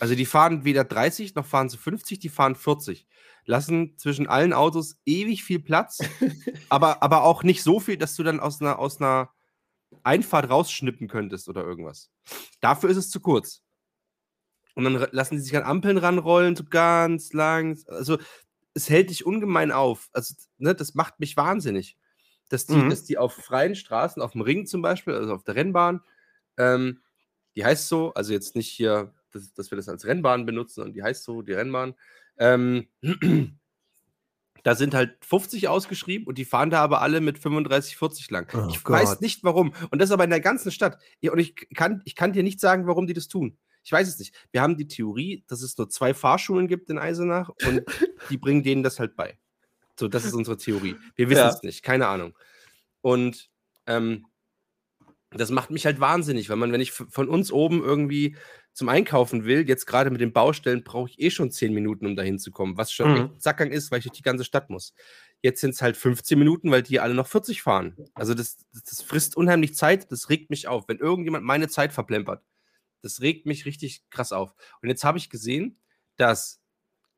Also 0.00 0.14
die 0.14 0.26
fahren 0.26 0.64
weder 0.64 0.84
30 0.84 1.34
noch 1.34 1.46
fahren 1.46 1.68
sie 1.68 1.76
50, 1.76 2.18
die 2.18 2.28
fahren 2.28 2.56
40. 2.56 3.06
Lassen 3.46 3.96
zwischen 3.98 4.26
allen 4.26 4.52
Autos 4.52 4.98
ewig 5.06 5.44
viel 5.44 5.60
Platz, 5.60 5.98
aber, 6.68 7.02
aber 7.02 7.22
auch 7.22 7.42
nicht 7.42 7.62
so 7.62 7.80
viel, 7.80 7.96
dass 7.96 8.16
du 8.16 8.22
dann 8.22 8.40
aus 8.40 8.60
einer, 8.60 8.78
aus 8.78 9.00
einer 9.00 9.30
Einfahrt 10.02 10.50
rausschnippen 10.50 11.08
könntest 11.08 11.48
oder 11.48 11.64
irgendwas. 11.64 12.10
Dafür 12.60 12.90
ist 12.90 12.96
es 12.96 13.10
zu 13.10 13.20
kurz. 13.20 13.62
Und 14.74 14.84
dann 14.84 15.08
lassen 15.10 15.36
die 15.36 15.40
sich 15.40 15.56
an 15.56 15.64
Ampeln 15.64 15.98
ranrollen, 15.98 16.56
so 16.56 16.64
ganz 16.64 17.32
lang. 17.32 17.78
Also 17.86 18.18
es 18.74 18.88
hält 18.90 19.10
dich 19.10 19.26
ungemein 19.26 19.72
auf. 19.72 20.08
Also, 20.12 20.34
ne, 20.58 20.74
das 20.74 20.94
macht 20.94 21.20
mich 21.20 21.36
wahnsinnig. 21.36 21.96
Dass 22.48 22.66
die, 22.66 22.74
Mhm. 22.74 22.90
dass 22.90 23.04
die 23.04 23.18
auf 23.18 23.34
freien 23.34 23.74
Straßen, 23.76 24.20
auf 24.22 24.32
dem 24.32 24.40
Ring 24.40 24.66
zum 24.66 24.82
Beispiel, 24.82 25.14
also 25.14 25.34
auf 25.34 25.44
der 25.44 25.54
Rennbahn, 25.56 26.02
ähm, 26.56 27.00
die 27.56 27.64
heißt 27.64 27.88
so, 27.88 28.12
also 28.14 28.32
jetzt 28.32 28.56
nicht 28.56 28.68
hier, 28.70 29.14
dass, 29.32 29.52
dass 29.54 29.70
wir 29.70 29.76
das 29.76 29.88
als 29.88 30.04
Rennbahn 30.04 30.46
benutzen, 30.46 30.74
sondern 30.76 30.94
die 30.94 31.02
heißt 31.02 31.24
so, 31.24 31.42
die 31.42 31.52
Rennbahn. 31.52 31.94
Ähm, 32.38 32.88
da 34.62 34.74
sind 34.74 34.94
halt 34.94 35.16
50 35.24 35.68
ausgeschrieben 35.68 36.26
und 36.26 36.36
die 36.38 36.44
fahren 36.44 36.70
da 36.70 36.82
aber 36.82 37.00
alle 37.00 37.20
mit 37.20 37.38
35, 37.38 37.96
40 37.96 38.30
lang. 38.30 38.48
Oh 38.54 38.66
ich 38.68 38.84
weiß 38.84 39.10
Gott. 39.10 39.20
nicht 39.22 39.42
warum. 39.42 39.72
Und 39.90 40.00
das 40.00 40.10
aber 40.10 40.24
in 40.24 40.30
der 40.30 40.40
ganzen 40.40 40.70
Stadt. 40.70 40.98
Und 41.22 41.38
ich 41.38 41.54
kann, 41.74 42.02
ich 42.04 42.14
kann 42.14 42.32
dir 42.32 42.42
nicht 42.42 42.60
sagen, 42.60 42.86
warum 42.86 43.06
die 43.06 43.14
das 43.14 43.28
tun. 43.28 43.56
Ich 43.90 43.92
weiß 43.92 44.06
es 44.06 44.20
nicht. 44.20 44.32
Wir 44.52 44.62
haben 44.62 44.76
die 44.76 44.86
Theorie, 44.86 45.42
dass 45.48 45.62
es 45.62 45.76
nur 45.76 45.88
zwei 45.88 46.14
Fahrschulen 46.14 46.68
gibt 46.68 46.90
in 46.90 46.98
Eisenach 46.98 47.48
und 47.66 47.82
die 48.30 48.36
bringen 48.38 48.62
denen 48.62 48.84
das 48.84 49.00
halt 49.00 49.16
bei. 49.16 49.36
So, 49.98 50.06
das 50.06 50.24
ist 50.24 50.32
unsere 50.32 50.56
Theorie. 50.56 50.94
Wir 51.16 51.28
wissen 51.28 51.40
Ja. 51.40 51.48
es 51.48 51.64
nicht, 51.64 51.82
keine 51.82 52.06
Ahnung. 52.06 52.38
Und 53.00 53.50
ähm, 53.88 54.26
das 55.32 55.50
macht 55.50 55.72
mich 55.72 55.86
halt 55.86 55.98
wahnsinnig, 55.98 56.48
weil 56.50 56.56
man, 56.56 56.70
wenn 56.70 56.80
ich 56.80 56.92
von 56.92 57.28
uns 57.28 57.50
oben 57.50 57.82
irgendwie 57.82 58.36
zum 58.74 58.88
Einkaufen 58.88 59.44
will, 59.44 59.68
jetzt 59.68 59.86
gerade 59.86 60.10
mit 60.10 60.20
den 60.20 60.32
Baustellen, 60.32 60.84
brauche 60.84 61.10
ich 61.10 61.18
eh 61.20 61.30
schon 61.32 61.50
10 61.50 61.74
Minuten, 61.74 62.06
um 62.06 62.14
dahin 62.14 62.38
zu 62.38 62.52
kommen, 62.52 62.76
was 62.76 62.92
schon 62.92 63.12
Mhm. 63.12 63.30
Sackgang 63.38 63.72
ist, 63.72 63.90
weil 63.90 63.98
ich 63.98 64.04
durch 64.04 64.16
die 64.16 64.22
ganze 64.22 64.44
Stadt 64.44 64.70
muss. 64.70 64.94
Jetzt 65.42 65.60
sind 65.62 65.70
es 65.70 65.82
halt 65.82 65.96
15 65.96 66.38
Minuten, 66.38 66.70
weil 66.70 66.84
die 66.84 67.00
alle 67.00 67.14
noch 67.14 67.26
40 67.26 67.60
fahren. 67.60 67.96
Also 68.14 68.34
das, 68.34 68.58
das, 68.72 68.84
das 68.84 69.02
frisst 69.02 69.36
unheimlich 69.36 69.74
Zeit, 69.74 70.12
das 70.12 70.28
regt 70.28 70.48
mich 70.48 70.68
auf. 70.68 70.86
Wenn 70.86 70.98
irgendjemand 70.98 71.44
meine 71.44 71.66
Zeit 71.68 71.92
verplempert, 71.92 72.44
das 73.02 73.20
regt 73.20 73.46
mich 73.46 73.64
richtig 73.66 74.08
krass 74.10 74.32
auf. 74.32 74.54
Und 74.82 74.88
jetzt 74.88 75.04
habe 75.04 75.18
ich 75.18 75.30
gesehen, 75.30 75.80
dass 76.16 76.60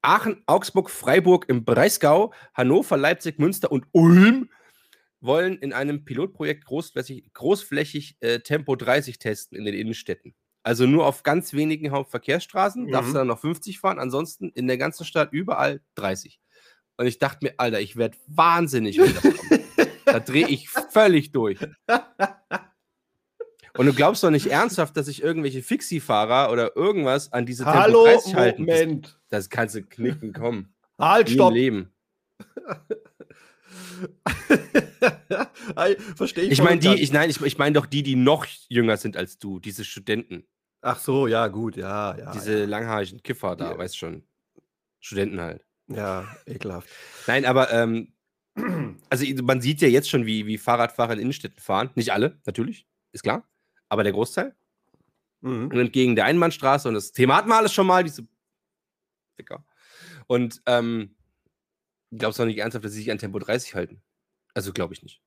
Aachen, 0.02 0.42
Augsburg, 0.46 0.90
Freiburg 0.90 1.48
im 1.48 1.64
Breisgau, 1.64 2.32
Hannover, 2.54 2.96
Leipzig, 2.96 3.38
Münster 3.38 3.70
und 3.70 3.86
Ulm 3.92 4.50
wollen 5.20 5.56
in 5.58 5.72
einem 5.72 6.04
Pilotprojekt 6.04 6.64
großflächig, 6.64 7.32
großflächig 7.32 8.16
äh, 8.20 8.40
Tempo 8.40 8.74
30 8.74 9.18
testen 9.20 9.56
in 9.56 9.64
den 9.64 9.74
Innenstädten. 9.74 10.34
Also 10.64 10.86
nur 10.86 11.06
auf 11.06 11.22
ganz 11.22 11.52
wenigen 11.52 11.90
Hauptverkehrsstraßen 11.92 12.88
darfst 12.90 13.10
Mhm. 13.10 13.12
du 13.14 13.18
dann 13.18 13.26
noch 13.28 13.38
50 13.40 13.78
fahren, 13.78 13.98
ansonsten 14.00 14.50
in 14.50 14.66
der 14.66 14.78
ganzen 14.78 15.04
Stadt 15.04 15.32
überall 15.32 15.80
30. 15.94 16.40
Und 16.96 17.06
ich 17.06 17.18
dachte 17.18 17.38
mir, 17.46 17.54
Alter, 17.58 17.80
ich 17.80 17.96
werde 17.96 18.18
wahnsinnig, 18.26 18.98
wenn 18.98 19.14
das 19.14 19.22
kommt. 19.22 19.60
da 20.06 20.20
drehe 20.20 20.48
ich 20.48 20.68
völlig 20.68 21.30
durch. 21.32 21.58
Und 23.78 23.86
du 23.86 23.94
glaubst 23.94 24.22
doch 24.22 24.30
nicht 24.30 24.46
ernsthaft, 24.46 24.96
dass 24.96 25.06
sich 25.06 25.22
irgendwelche 25.22 25.62
Fixie-Fahrer 25.62 26.52
oder 26.52 26.76
irgendwas 26.76 27.32
an 27.32 27.46
diese 27.46 27.64
Tempo 27.64 27.78
Hallo, 27.78 28.04
30 28.04 28.34
halten. 28.34 28.66
Das, 28.66 28.80
Moment. 28.80 29.18
das 29.30 29.48
kannst 29.50 29.74
du 29.74 29.82
knicken, 29.82 30.32
komm. 30.34 30.68
Halt, 30.98 31.28
im 31.28 31.34
stopp. 31.34 31.52
Leben. 31.54 31.90
Verstehe 36.16 36.44
ich. 36.44 36.52
Ich 36.52 36.62
meine 36.62 36.80
die, 36.80 36.94
ich, 36.94 37.12
nein, 37.12 37.30
ich, 37.30 37.40
ich 37.40 37.58
meine 37.58 37.74
doch 37.74 37.86
die, 37.86 38.02
die 38.02 38.16
noch 38.16 38.46
jünger 38.68 38.96
sind 38.96 39.16
als 39.16 39.38
du, 39.38 39.58
diese 39.58 39.84
Studenten, 39.84 40.44
Ach 40.84 40.98
so, 40.98 41.28
ja, 41.28 41.46
gut, 41.46 41.76
ja, 41.76 42.16
ja. 42.18 42.32
diese 42.32 42.64
langhaarigen 42.64 43.22
Kiffer 43.22 43.54
da, 43.54 43.72
Die- 43.72 43.78
weißt 43.78 43.96
schon. 43.96 44.24
Studenten 44.98 45.40
halt. 45.40 45.64
Ja, 45.88 46.26
ekelhaft. 46.46 46.88
Nein, 47.26 47.44
aber 47.44 47.72
ähm, 47.72 48.12
also 49.08 49.24
man 49.42 49.60
sieht 49.60 49.80
ja 49.80 49.88
jetzt 49.88 50.10
schon, 50.10 50.26
wie, 50.26 50.46
wie 50.46 50.58
Fahrradfahrer 50.58 51.14
in 51.14 51.20
Innenstädten 51.20 51.60
fahren. 51.60 51.90
Nicht 51.94 52.12
alle, 52.12 52.40
natürlich, 52.46 52.86
ist 53.12 53.22
klar. 53.22 53.48
Aber 53.92 54.04
der 54.04 54.14
Großteil. 54.14 54.54
Mhm. 55.42 55.66
Und 55.66 55.78
entgegen 55.78 56.16
der 56.16 56.24
Einbahnstraße. 56.24 56.88
Und 56.88 56.94
das 56.94 57.12
Thema 57.12 57.36
hatten 57.36 57.50
wir 57.50 57.58
alles 57.58 57.74
schon 57.74 57.86
mal, 57.86 58.02
diese 58.02 58.26
Ficker. 59.36 59.66
Und 60.26 60.62
ähm, 60.64 61.14
glaubst 62.10 62.38
du 62.38 62.44
doch 62.44 62.46
nicht 62.46 62.56
ernsthaft, 62.56 62.86
dass 62.86 62.92
sie 62.92 63.00
sich 63.00 63.10
an 63.10 63.18
Tempo 63.18 63.38
30 63.38 63.74
halten? 63.74 64.00
Also 64.54 64.72
glaube 64.72 64.94
ich 64.94 65.02
nicht. 65.02 65.20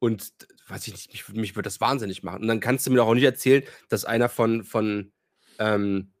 Und 0.00 0.34
weiß 0.68 0.86
ich 0.86 0.92
nicht, 0.92 1.12
mich, 1.12 1.28
mich 1.30 1.56
würde 1.56 1.66
das 1.66 1.80
wahnsinnig 1.80 2.22
machen. 2.22 2.42
Und 2.42 2.48
dann 2.48 2.60
kannst 2.60 2.86
du 2.86 2.90
mir 2.90 2.98
doch 2.98 3.06
auch 3.06 3.14
nicht 3.14 3.24
erzählen, 3.24 3.62
dass 3.88 4.04
einer 4.04 4.28
von, 4.28 4.64
von, 4.64 5.10
ähm, 5.58 6.12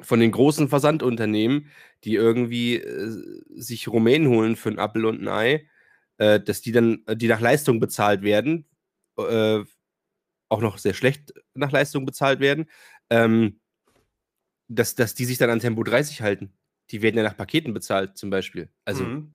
von 0.00 0.20
den 0.20 0.30
großen 0.30 0.70
Versandunternehmen, 0.70 1.70
die 2.04 2.14
irgendwie 2.14 2.76
äh, 2.76 3.42
sich 3.56 3.88
Rumänen 3.88 4.28
holen 4.28 4.56
für 4.56 4.70
ein 4.70 4.78
Appel 4.78 5.04
und 5.04 5.20
ein 5.20 5.28
Ei, 5.28 5.68
äh, 6.16 6.40
dass 6.40 6.62
die 6.62 6.72
dann, 6.72 7.02
äh, 7.04 7.14
die 7.14 7.28
nach 7.28 7.40
Leistung 7.40 7.78
bezahlt 7.78 8.22
werden, 8.22 8.64
äh, 9.18 9.64
auch 10.48 10.60
noch 10.60 10.78
sehr 10.78 10.94
schlecht 10.94 11.32
nach 11.54 11.72
Leistung 11.72 12.06
bezahlt 12.06 12.40
werden, 12.40 12.66
ähm, 13.10 13.60
dass, 14.68 14.94
dass 14.94 15.14
die 15.14 15.24
sich 15.24 15.38
dann 15.38 15.50
an 15.50 15.60
Tempo 15.60 15.82
30 15.82 16.22
halten. 16.22 16.52
Die 16.90 17.02
werden 17.02 17.16
ja 17.16 17.22
nach 17.22 17.36
Paketen 17.36 17.74
bezahlt, 17.74 18.16
zum 18.16 18.30
Beispiel. 18.30 18.70
Also 18.84 19.04
Mhm. 19.04 19.34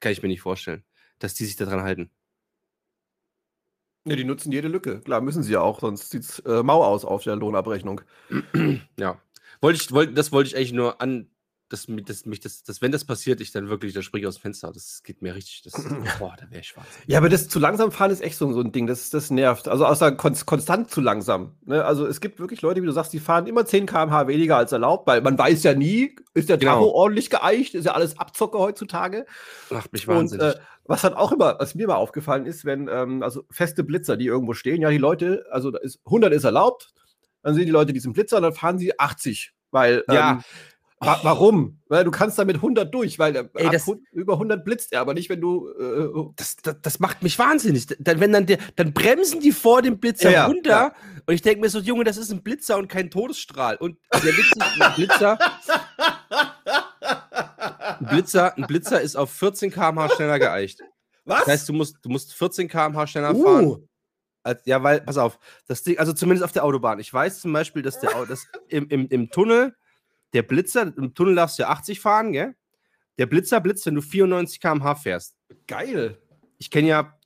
kann 0.00 0.12
ich 0.12 0.22
mir 0.22 0.28
nicht 0.28 0.40
vorstellen, 0.42 0.84
dass 1.18 1.34
die 1.34 1.44
sich 1.44 1.56
daran 1.56 1.82
halten. 1.82 2.10
Ne, 4.06 4.16
die 4.16 4.24
nutzen 4.24 4.52
jede 4.52 4.68
Lücke. 4.68 5.00
Klar, 5.00 5.22
müssen 5.22 5.42
sie 5.42 5.52
ja 5.52 5.60
auch, 5.60 5.80
sonst 5.80 6.10
sieht's 6.10 6.38
äh, 6.40 6.62
mau 6.62 6.84
aus 6.84 7.04
auf 7.04 7.24
der 7.24 7.36
Lohnabrechnung. 7.36 8.00
Ja. 8.98 9.20
Wollte 9.60 9.80
ich, 9.82 9.92
wollte, 9.92 10.12
das 10.12 10.30
wollte 10.30 10.48
ich 10.48 10.56
eigentlich 10.56 10.72
nur 10.72 11.00
an, 11.00 11.30
dass, 11.70 11.86
dass, 12.06 12.26
mich 12.26 12.40
das, 12.40 12.62
dass 12.62 12.82
wenn 12.82 12.92
das 12.92 13.04
passiert, 13.04 13.40
ich 13.40 13.50
dann 13.50 13.68
wirklich, 13.68 13.92
da 13.94 14.02
springe 14.02 14.22
ich 14.22 14.28
aus 14.28 14.36
dem 14.36 14.42
Fenster. 14.42 14.70
Das 14.72 15.02
geht 15.02 15.22
mir 15.22 15.34
richtig, 15.34 15.62
das, 15.62 15.72
boah, 16.18 16.34
da 16.38 16.48
wäre 16.50 16.60
ich 16.60 16.68
schwarz. 16.68 16.86
Ja, 17.06 17.18
aber 17.18 17.28
das 17.28 17.48
zu 17.48 17.58
langsam 17.58 17.90
fahren 17.90 18.10
ist 18.10 18.20
echt 18.22 18.36
so, 18.36 18.52
so 18.52 18.60
ein 18.60 18.70
Ding, 18.70 18.86
das, 18.86 19.10
das 19.10 19.30
nervt. 19.30 19.66
Also 19.68 19.86
außer 19.86 20.12
kon 20.12 20.34
konstant 20.46 20.90
zu 20.90 21.00
langsam. 21.00 21.54
Ne? 21.64 21.84
Also 21.84 22.06
es 22.06 22.20
gibt 22.20 22.38
wirklich 22.38 22.60
Leute, 22.62 22.82
wie 22.82 22.86
du 22.86 22.92
sagst, 22.92 23.12
die 23.12 23.18
fahren 23.18 23.46
immer 23.46 23.64
10 23.66 23.86
km/h 23.86 24.28
weniger 24.28 24.56
als 24.58 24.72
erlaubt, 24.72 25.06
weil 25.06 25.20
man 25.22 25.38
weiß 25.38 25.62
ja 25.64 25.74
nie, 25.74 26.14
ist 26.34 26.48
der 26.48 26.58
Genau. 26.58 26.72
Tacho 26.74 26.90
ordentlich 26.90 27.30
geeicht, 27.30 27.74
ist 27.74 27.86
ja 27.86 27.92
alles 27.92 28.18
Abzocke 28.18 28.58
heutzutage. 28.58 29.24
Macht 29.70 29.92
mich 29.92 30.06
Und 30.06 30.14
wahnsinnig. 30.16 30.54
äh, 30.56 30.58
was 30.84 31.00
dann 31.02 31.14
auch 31.14 31.32
immer, 31.32 31.56
was 31.58 31.74
mir 31.74 31.86
mal 31.86 31.96
aufgefallen 31.96 32.44
ist, 32.46 32.64
wenn, 32.66 32.88
ähm, 32.88 33.22
also 33.22 33.44
feste 33.50 33.84
Blitzer, 33.84 34.16
die 34.18 34.26
irgendwo 34.26 34.52
stehen, 34.52 34.82
ja, 34.82 34.90
die 34.90 34.98
Leute, 34.98 35.46
also 35.50 35.70
da 35.70 35.78
ist, 35.78 36.00
100 36.04 36.32
ist 36.34 36.44
erlaubt, 36.44 36.92
dann 37.42 37.54
sehen 37.54 37.66
die 37.66 37.72
Leute 37.72 37.92
diesen 37.92 38.12
Blitzer 38.12 38.36
und 38.36 38.42
dann 38.42 38.52
fahren 38.54 38.78
sie 38.78 38.98
80, 38.98 39.52
weil, 39.70 40.04
Ja. 40.10 40.32
ähm, 40.32 40.42
wa 41.06 41.18
warum? 41.22 41.80
Weil 41.88 42.04
du 42.04 42.10
kannst 42.10 42.38
damit 42.38 42.56
100 42.56 42.92
durch, 42.94 43.18
weil 43.18 43.34
äh, 43.36 43.48
Ey, 43.54 43.70
das- 43.70 43.88
über 44.12 44.34
100 44.34 44.64
blitzt 44.64 44.92
er, 44.92 45.00
aber 45.00 45.14
nicht, 45.14 45.28
wenn 45.30 45.40
du, 45.40 45.68
äh, 45.68 46.32
das, 46.36 46.56
das, 46.56 46.76
das 46.82 46.98
macht 47.00 47.22
mich 47.22 47.38
wahnsinnig. 47.38 47.86
Dann, 47.98 48.20
wenn 48.20 48.32
dann, 48.32 48.46
der, 48.46 48.58
dann 48.76 48.92
bremsen 48.92 49.40
die 49.40 49.52
vor 49.52 49.82
dem 49.82 49.98
Blitzer 49.98 50.30
Ja, 50.30 50.46
runter 50.46 50.70
ja. 50.70 50.92
und 51.26 51.34
ich 51.34 51.42
denke 51.42 51.60
mir 51.60 51.68
so, 51.68 51.78
Junge, 51.80 52.04
das 52.04 52.16
ist 52.16 52.30
ein 52.30 52.42
Blitzer 52.42 52.76
und 52.78 52.88
kein 52.88 53.10
Todesstrahl. 53.10 53.76
Und 53.76 53.98
der 54.12 54.22
Witz 54.36 54.52
ist, 54.56 54.62
ein 54.82 54.94
Blitzer, 54.96 55.38
ein 58.00 58.06
Blitzer, 58.08 58.56
ein 58.56 58.66
Blitzer 58.66 59.00
ist 59.00 59.16
auf 59.16 59.30
14 59.30 59.70
km/h 59.70 60.10
schneller 60.16 60.38
geeicht. 60.38 60.80
was? 61.24 61.40
Das 61.40 61.48
heißt, 61.48 61.68
du 61.68 61.72
musst, 61.72 61.96
du 62.02 62.08
musst 62.08 62.34
14 62.34 62.68
km/h 62.68 63.06
schneller 63.06 63.34
fahren. 63.34 63.64
uh, 63.66 63.86
Als, 64.42 64.62
ja, 64.66 64.82
weil, 64.82 65.00
pass 65.00 65.16
auf, 65.16 65.38
das 65.66 65.82
Ding, 65.82 65.98
also 65.98 66.12
zumindest 66.12 66.44
auf 66.44 66.52
der 66.52 66.64
Autobahn. 66.64 66.98
Ich 66.98 67.12
weiß 67.12 67.40
zum 67.40 67.52
Beispiel, 67.52 67.82
dass 67.82 68.00
der 68.00 68.10
das 68.26 68.46
im, 68.68 68.88
im, 68.88 69.08
im 69.08 69.30
Tunnel, 69.30 69.74
der 70.34 70.42
Blitzer, 70.42 70.92
im 70.96 71.14
Tunnel 71.14 71.34
darfst 71.36 71.58
du 71.58 71.62
ja 71.62 71.70
80 71.70 72.00
fahren, 72.00 72.32
gell? 72.32 72.54
Der 73.18 73.26
Blitzer 73.26 73.60
blitzt, 73.60 73.86
wenn 73.86 73.94
du 73.94 74.02
94 74.02 74.60
km/h 74.60 74.96
fährst. 74.96 75.36
geil. 75.66 76.18
Ich 76.58 76.70
kenne 76.70 76.88
ja 76.88 77.18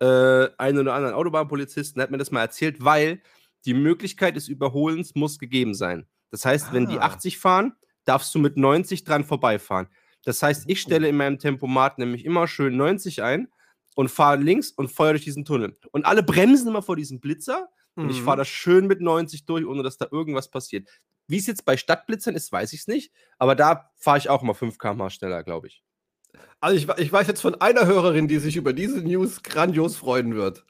äh, 0.00 0.48
einen 0.58 0.78
oder 0.78 0.94
anderen 0.94 1.14
Autobahnpolizisten, 1.14 1.98
der 1.98 2.04
hat 2.04 2.10
mir 2.10 2.18
das 2.18 2.30
mal 2.30 2.40
erzählt, 2.42 2.84
weil 2.84 3.20
die 3.64 3.74
Möglichkeit 3.74 4.36
des 4.36 4.48
Überholens 4.48 5.14
muss 5.14 5.38
gegeben 5.38 5.74
sein. 5.74 6.06
Das 6.30 6.44
heißt, 6.44 6.72
wenn 6.72 6.86
die 6.86 6.98
Ah. 6.98 7.06
80 7.06 7.38
fahren, 7.38 7.72
darfst 8.04 8.34
du 8.34 8.38
mit 8.38 8.56
90 8.56 9.04
dran 9.04 9.24
vorbeifahren. 9.24 9.88
Das 10.24 10.42
heißt, 10.42 10.64
ich 10.68 10.80
stelle 10.80 11.08
in 11.08 11.16
meinem 11.16 11.38
Tempomat 11.38 11.98
nämlich 11.98 12.24
immer 12.24 12.46
schön 12.48 12.76
90 12.76 13.22
ein 13.22 13.48
und 13.96 14.10
fahre 14.10 14.36
links 14.40 14.70
und 14.70 14.90
feuere 14.92 15.12
durch 15.14 15.24
diesen 15.24 15.44
Tunnel. 15.44 15.76
Und 15.92 16.04
alle 16.06 16.22
bremsen 16.22 16.68
immer 16.68 16.82
vor 16.82 16.96
diesem 16.96 17.20
Blitzer 17.20 17.68
und 17.96 18.10
ich 18.10 18.20
Mhm. 18.20 18.24
fahre 18.24 18.36
da 18.38 18.44
schön 18.44 18.86
mit 18.86 19.00
90 19.00 19.44
durch, 19.44 19.66
ohne 19.66 19.82
dass 19.82 19.98
da 19.98 20.06
irgendwas 20.10 20.50
passiert. 20.50 20.88
Wie 21.28 21.36
es 21.36 21.46
jetzt 21.46 21.64
bei 21.64 21.76
Stadtblitzern 21.76 22.34
ist, 22.34 22.50
weiß 22.50 22.72
ich 22.72 22.80
es 22.80 22.86
nicht, 22.88 23.12
aber 23.38 23.54
da 23.54 23.90
fahre 23.96 24.18
ich 24.18 24.30
auch 24.30 24.42
mal 24.42 24.54
5 24.54 24.78
km/h 24.78 25.10
schneller, 25.10 25.44
glaube 25.44 25.68
ich. 25.68 25.84
Also 26.60 26.76
ich, 26.76 26.88
ich 26.98 27.12
weiß 27.12 27.26
jetzt 27.28 27.40
von 27.40 27.60
einer 27.60 27.86
Hörerin, 27.86 28.28
die 28.28 28.38
sich 28.38 28.56
über 28.56 28.72
diese 28.72 29.00
News 29.00 29.42
grandios 29.42 29.96
freuen 29.96 30.34
wird. 30.34 30.64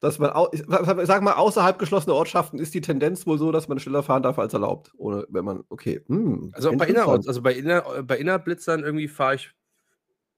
Dass 0.00 0.20
man, 0.20 0.32
ich 0.52 0.62
sag 0.68 1.22
mal, 1.22 1.32
außerhalb 1.32 1.76
geschlossener 1.76 2.14
Ortschaften 2.14 2.60
ist 2.60 2.72
die 2.72 2.80
Tendenz 2.80 3.26
wohl 3.26 3.36
so, 3.36 3.50
dass 3.50 3.66
man 3.66 3.80
schneller 3.80 4.04
fahren 4.04 4.22
darf 4.22 4.38
als 4.38 4.52
erlaubt. 4.52 4.92
Ohne, 4.96 5.26
wenn 5.28 5.44
man, 5.44 5.64
okay. 5.70 6.02
hm, 6.06 6.52
Also 6.54 6.70
auch 6.70 6.76
bei. 6.76 6.86
Innerorts, 6.86 7.26
also 7.26 7.42
bei, 7.42 7.52
Inner, 7.52 7.84
äh, 7.98 8.02
bei 8.04 8.16
Innerblitzern 8.16 8.84
irgendwie 8.84 9.08
fahre 9.08 9.34
ich 9.34 9.50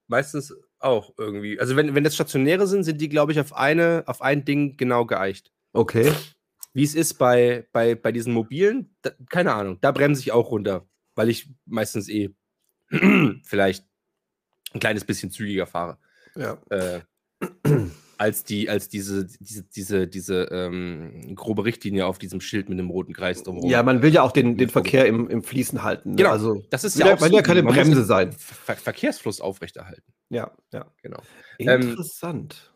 meistens 0.07 0.55
auch 0.79 1.13
irgendwie. 1.17 1.59
Also 1.59 1.75
wenn, 1.75 1.93
wenn 1.93 2.03
das 2.03 2.15
stationäre 2.15 2.65
sind, 2.65 2.83
sind 2.83 2.99
die, 2.99 3.09
glaube 3.09 3.33
ich, 3.33 3.39
auf 3.39 3.53
eine, 3.53 4.03
auf 4.07 4.23
ein 4.23 4.45
Ding 4.45 4.77
genau 4.77 5.05
geeicht. 5.05 5.51
Okay. 5.73 6.11
Wie 6.73 6.83
es 6.83 6.95
ist 6.95 7.15
bei, 7.15 7.67
bei, 7.71 7.95
bei 7.95 8.11
diesen 8.11 8.33
mobilen, 8.33 8.95
da, 9.01 9.11
keine 9.29 9.53
Ahnung, 9.53 9.77
da 9.81 9.91
bremse 9.91 10.21
ich 10.21 10.31
auch 10.31 10.51
runter, 10.51 10.87
weil 11.15 11.29
ich 11.29 11.49
meistens 11.65 12.09
eh 12.09 12.33
vielleicht 13.43 13.85
ein 14.73 14.79
kleines 14.79 15.05
bisschen 15.05 15.31
zügiger 15.31 15.67
fahre. 15.67 15.97
Ja. 16.35 16.61
Äh, 16.69 17.01
als 18.21 18.43
die, 18.43 18.69
als 18.69 18.87
diese, 18.87 19.25
diese, 19.25 19.63
diese, 19.63 20.07
diese 20.07 20.43
ähm, 20.51 21.33
grobe 21.35 21.65
Richtlinie 21.65 22.05
auf 22.05 22.19
diesem 22.19 22.39
Schild 22.39 22.69
mit 22.69 22.77
dem 22.77 22.91
roten 22.91 23.13
Kreis 23.13 23.41
drumherum. 23.41 23.67
ja, 23.67 23.81
man 23.81 24.03
will 24.03 24.13
ja 24.13 24.21
auch 24.21 24.31
den, 24.31 24.57
den 24.57 24.69
Verkehr 24.69 25.07
im, 25.07 25.27
im 25.27 25.41
Fließen 25.41 25.81
halten. 25.81 26.11
Ne? 26.11 26.15
Genau. 26.17 26.29
Also, 26.29 26.63
das 26.69 26.83
ist 26.83 26.99
ja 26.99 27.07
ja, 27.07 27.15
auch 27.15 27.21
will 27.21 27.33
ja 27.33 27.41
keine 27.41 27.63
Man 27.63 27.73
Bremse 27.73 28.05
sein. 28.05 28.31
Ver 28.33 28.75
Verkehrsfluss 28.75 29.41
aufrechterhalten. 29.41 30.13
Ja, 30.29 30.51
ja. 30.71 30.85
Genau. 31.01 31.19
Ähm, 31.57 31.81
Interessant. 31.81 32.70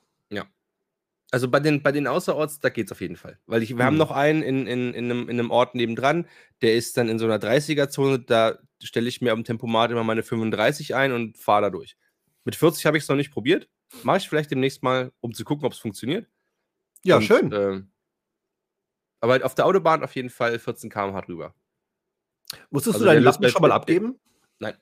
Also 1.36 1.50
bei 1.50 1.60
den, 1.60 1.84
bei 1.84 1.92
den 1.92 2.08
Außerorts, 2.08 2.62
da 2.62 2.70
geht 2.70 2.86
es 2.86 2.94
auf 2.94 3.02
jeden 3.02 3.18
Fall. 3.18 3.38
Weil 3.46 3.62
ich, 3.62 3.78
wir 3.78 3.84
haben 3.84 3.96
Mhm. 3.96 4.00
noch 4.00 4.12
einen 4.12 4.42
in, 4.42 4.68
in, 4.68 4.94
in, 4.94 5.12
einem, 5.12 5.24
in 5.28 5.38
einem 5.38 5.52
Ort 5.52 5.76
nebendran, 5.76 6.30
der 6.62 6.76
ist 6.76 6.96
dann 6.96 7.10
in 7.10 7.20
so 7.20 7.26
einer 7.26 7.40
30er-Zone, 7.40 8.20
da 8.20 8.58
stelle 8.82 9.10
ich 9.10 9.20
mir 9.20 9.34
am 9.34 9.44
Tempomat 9.44 9.92
immer 9.92 10.06
meine 10.06 10.24
35 10.24 10.96
ein 10.96 11.12
und 11.12 11.38
fahre 11.38 11.64
da 11.64 11.70
durch. 11.72 11.98
Mit 12.46 12.56
40 12.56 12.86
habe 12.86 12.96
ich 12.96 13.04
es 13.04 13.10
noch 13.10 13.18
nicht 13.18 13.34
probiert. 13.34 13.68
Mache 14.04 14.20
ich 14.20 14.30
vielleicht 14.30 14.50
demnächst 14.50 14.82
mal, 14.82 15.12
um 15.20 15.34
zu 15.34 15.44
gucken, 15.44 15.66
ob 15.66 15.74
es 15.74 15.80
funktioniert. 15.80 16.26
ja, 17.04 17.18
Und, 17.18 17.24
schön. 17.24 17.52
ähm, 17.52 17.92
aber 19.20 19.34
halt 19.34 19.44
auf 19.44 19.56
der 19.56 19.66
Autobahn 19.66 20.06
auf 20.06 20.16
jeden 20.16 20.30
Fall 20.30 20.58
14 20.58 20.90
km/h 20.90 21.20
drüber. 21.20 21.54
Musstest 22.70 22.96
also 22.96 23.06
du 23.08 23.12
deinen 23.12 23.24
Lappen 23.24 23.50
schon 23.50 23.62
mal 23.62 23.74
abgeben? 23.74 24.18
Nein. 24.60 24.78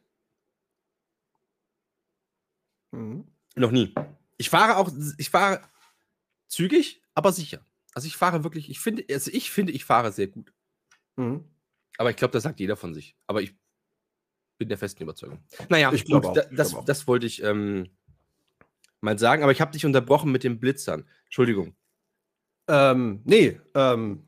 Mhm. 2.91 3.25
Noch 3.55 3.71
nie. 3.71 3.95
Ich 4.37 4.51
fahre 4.51 4.77
auch, 4.77 4.91
ich 5.17 5.31
fahre 5.31 5.61
zügig, 6.53 7.01
aber 7.13 7.31
sicher. 7.31 7.65
Also 7.93 8.07
ich 8.07 8.17
fahre 8.17 8.43
wirklich, 8.43 8.69
ich 8.69 8.79
finde, 8.79 9.05
also 9.09 9.31
ich 9.33 9.51
finde, 9.51 9.71
ich 9.73 9.85
fahre 9.85 10.11
sehr 10.11 10.27
gut. 10.27 10.53
Mhm. 11.15 11.43
Aber 11.97 12.09
ich 12.09 12.15
glaube, 12.15 12.31
das 12.31 12.43
sagt 12.43 12.59
jeder 12.59 12.75
von 12.75 12.93
sich. 12.93 13.15
Aber 13.27 13.41
ich 13.41 13.53
bin 14.57 14.69
der 14.69 14.77
festen 14.77 15.03
Überzeugung. 15.03 15.43
Naja, 15.69 15.91
Ich 15.93 16.11
auch, 16.13 16.33
da, 16.33 16.43
ich 16.49 16.55
das, 16.55 16.75
das 16.85 17.07
wollte 17.07 17.25
ich 17.25 17.43
ähm, 17.43 17.89
mal 19.01 19.19
sagen. 19.19 19.43
Aber 19.43 19.51
ich 19.51 19.61
habe 19.61 19.71
dich 19.71 19.85
unterbrochen 19.85 20.31
mit 20.31 20.43
den 20.43 20.59
Blitzern. 20.59 21.07
Entschuldigung. 21.25 21.75
Ähm, 22.67 23.21
nee, 23.25 23.59
ähm, 23.75 24.25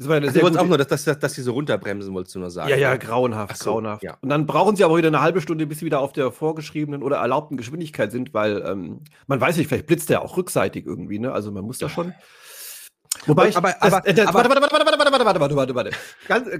das 0.00 0.08
war 0.08 0.16
eine 0.16 0.26
Also, 0.28 0.40
sehr 0.40 0.48
gute- 0.48 0.60
auch 0.60 0.66
nur, 0.66 0.78
dass, 0.78 0.88
dass, 0.88 1.04
dass, 1.04 1.18
dass 1.18 1.34
sie 1.34 1.42
so 1.42 1.52
runterbremsen, 1.52 2.12
wolltest 2.14 2.34
du 2.34 2.38
nur 2.40 2.50
sagen. 2.50 2.70
Ja, 2.70 2.76
ja, 2.76 2.96
grauenhaft, 2.96 3.52
Ach 3.54 3.56
so, 3.62 3.70
grauenhaft. 3.72 4.02
ja. 4.02 4.16
Und 4.22 4.30
dann 4.30 4.46
brauchen 4.46 4.74
sie 4.74 4.82
aber 4.84 4.96
wieder 4.96 5.08
eine 5.08 5.20
halbe 5.20 5.40
Stunde, 5.40 5.66
bis 5.66 5.80
sie 5.80 5.84
wieder 5.84 6.00
auf 6.00 6.12
der 6.12 6.32
vorgeschriebenen 6.32 7.02
oder 7.02 7.18
erlaubten 7.18 7.56
Geschwindigkeit 7.56 8.10
sind, 8.10 8.32
weil 8.34 8.62
ähm, 8.66 9.00
man 9.26 9.40
weiß 9.40 9.56
nicht, 9.58 9.68
vielleicht 9.68 9.86
blitzt 9.86 10.08
der 10.10 10.22
auch 10.22 10.36
rückseitig 10.36 10.86
irgendwie, 10.86 11.18
ne? 11.18 11.32
Also 11.32 11.52
man 11.52 11.64
muss 11.64 11.78
da 11.78 11.88
schon. 11.88 12.14
Wobei 13.26 13.48
ich, 13.48 13.56
Aber- 13.56 13.74
aber- 13.82 14.06
äh, 14.06 14.14
das, 14.14 14.28
aber- 14.28 14.38
warte, 14.38 14.50
warte, 14.50 14.62
warte, 14.62 14.86
warte, 14.86 14.98
warte, 15.12 15.24
warte, 15.26 15.40
warte, 15.40 15.56
warte, 15.56 15.74
warte. 15.74 15.90
Ganz, 16.28 16.48
äh, 16.48 16.56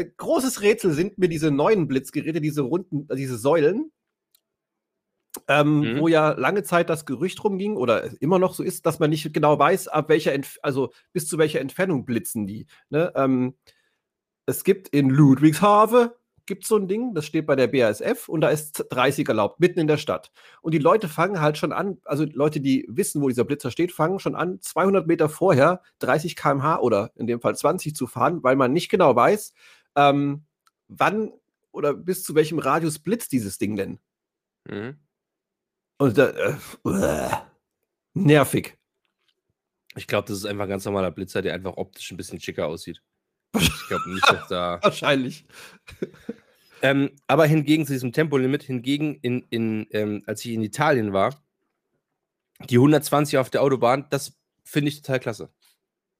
äh, 0.00 0.04
großes 0.16 0.62
Rätsel 0.62 0.92
sind 0.92 1.18
mir 1.18 1.28
diese 1.28 1.50
neuen 1.50 1.88
Blitzgeräte, 1.88 2.40
diese 2.40 2.62
runden, 2.62 3.06
diese 3.14 3.36
Säulen, 3.36 3.90
ähm, 5.48 5.94
Mhm. 5.94 6.00
wo 6.00 6.08
ja 6.08 6.30
lange 6.32 6.62
Zeit 6.62 6.90
das 6.90 7.06
Gerücht 7.06 7.42
rumging 7.44 7.76
oder 7.76 8.10
immer 8.22 8.38
noch 8.38 8.54
so 8.54 8.62
ist, 8.62 8.86
dass 8.86 8.98
man 8.98 9.10
nicht 9.10 9.32
genau 9.32 9.58
weiß, 9.58 9.88
ab 9.88 10.08
welcher, 10.08 10.32
Entf 10.32 10.58
also 10.62 10.92
bis 11.12 11.28
zu 11.28 11.38
welcher 11.38 11.60
Entfernung 11.60 12.04
blitzen 12.04 12.46
die. 12.46 12.66
Ne? 12.90 13.12
Ähm, 13.16 13.54
es 14.46 14.64
gibt 14.64 14.88
in 14.88 15.10
Ludwigshafen 15.10 16.10
gibt 16.46 16.66
so 16.66 16.76
ein 16.76 16.88
Ding, 16.88 17.14
das 17.14 17.26
steht 17.26 17.46
bei 17.46 17.54
der 17.56 17.66
BASF 17.68 18.28
und 18.28 18.40
da 18.40 18.48
ist 18.48 18.86
30 18.90 19.28
erlaubt, 19.28 19.60
mitten 19.60 19.80
in 19.80 19.86
der 19.86 19.98
Stadt. 19.98 20.32
Und 20.62 20.72
die 20.72 20.78
Leute 20.78 21.06
fangen 21.06 21.40
halt 21.42 21.58
schon 21.58 21.72
an, 21.72 21.98
also 22.04 22.24
Leute, 22.24 22.60
die 22.60 22.86
wissen, 22.88 23.20
wo 23.22 23.28
dieser 23.28 23.44
Blitzer 23.44 23.70
steht, 23.70 23.92
fangen 23.92 24.18
schon 24.18 24.34
an, 24.34 24.58
200 24.62 25.06
Meter 25.06 25.28
vorher 25.28 25.82
30 26.00 26.36
km/h 26.36 26.80
oder 26.80 27.12
in 27.16 27.26
dem 27.26 27.40
Fall 27.42 27.54
20 27.54 27.94
zu 27.94 28.06
fahren, 28.06 28.42
weil 28.42 28.56
man 28.56 28.72
nicht 28.72 28.88
genau 28.88 29.14
weiß, 29.14 29.52
ähm, 29.96 30.46
wann 30.88 31.32
oder 31.70 31.92
bis 31.92 32.24
zu 32.24 32.34
welchem 32.34 32.58
Radius 32.58 32.98
blitzt 32.98 33.30
dieses 33.32 33.58
Ding 33.58 33.76
denn. 33.76 33.98
Mhm. 34.68 34.96
Und 35.98 36.16
da, 36.16 36.30
äh, 36.30 36.56
uah, 36.84 37.50
nervig. 38.14 38.78
Ich 39.96 40.06
glaube, 40.06 40.28
das 40.28 40.38
ist 40.38 40.44
einfach 40.44 40.64
ein 40.64 40.70
ganz 40.70 40.84
normaler 40.84 41.10
Blitzer, 41.10 41.42
der 41.42 41.54
einfach 41.54 41.76
optisch 41.76 42.10
ein 42.10 42.16
bisschen 42.16 42.40
schicker 42.40 42.66
aussieht. 42.66 43.02
Ich 43.56 43.88
glaube 43.88 44.10
nicht, 44.12 44.30
dass 44.30 44.48
da. 44.48 44.78
Wahrscheinlich. 44.82 45.44
Ähm, 46.82 47.10
aber 47.26 47.46
hingegen 47.46 47.86
zu 47.86 47.92
diesem 47.92 48.12
Tempolimit, 48.12 48.62
hingegen, 48.62 49.16
in, 49.22 49.44
in, 49.50 49.86
ähm, 49.90 50.22
als 50.26 50.44
ich 50.44 50.52
in 50.52 50.62
Italien 50.62 51.12
war, 51.12 51.42
die 52.68 52.76
120 52.76 53.38
auf 53.38 53.50
der 53.50 53.62
Autobahn, 53.62 54.06
das 54.10 54.38
finde 54.64 54.90
ich 54.90 55.02
total 55.02 55.20
klasse. 55.20 55.52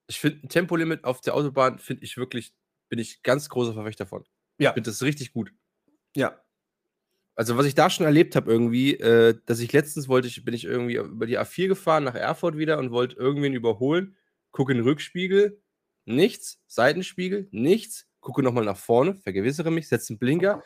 Ich 0.08 0.18
finde 0.18 0.46
ein 0.46 0.48
Tempolimit 0.48 1.04
auf 1.04 1.20
der 1.20 1.34
Autobahn, 1.34 1.78
finde 1.78 2.04
ich 2.04 2.16
wirklich, 2.16 2.54
bin 2.88 2.98
ich 2.98 3.22
ganz 3.22 3.48
großer 3.48 3.74
Verfechter 3.74 4.06
von. 4.06 4.24
Ja. 4.58 4.70
Ich 4.70 4.74
finde 4.74 4.90
das 4.90 5.02
richtig 5.02 5.32
gut. 5.32 5.52
Ja. 6.16 6.40
Also, 7.38 7.56
was 7.56 7.66
ich 7.66 7.76
da 7.76 7.88
schon 7.88 8.04
erlebt 8.04 8.34
habe, 8.34 8.50
irgendwie, 8.50 8.94
äh, 8.94 9.38
dass 9.46 9.60
ich 9.60 9.72
letztens 9.72 10.08
wollte, 10.08 10.26
ich, 10.26 10.44
bin 10.44 10.54
ich 10.54 10.64
irgendwie 10.64 10.96
über 10.96 11.24
die 11.24 11.38
A4 11.38 11.68
gefahren 11.68 12.02
nach 12.02 12.16
Erfurt 12.16 12.58
wieder 12.58 12.78
und 12.78 12.90
wollte 12.90 13.14
irgendwen 13.14 13.54
überholen, 13.54 14.16
gucke 14.50 14.72
in 14.72 14.78
den 14.78 14.84
Rückspiegel, 14.84 15.62
nichts, 16.04 16.60
Seitenspiegel, 16.66 17.46
nichts, 17.52 18.08
gucke 18.18 18.42
nochmal 18.42 18.64
nach 18.64 18.76
vorne, 18.76 19.14
vergewissere 19.14 19.70
mich, 19.70 19.86
setze 19.86 20.14
einen 20.14 20.18
Blinker, 20.18 20.64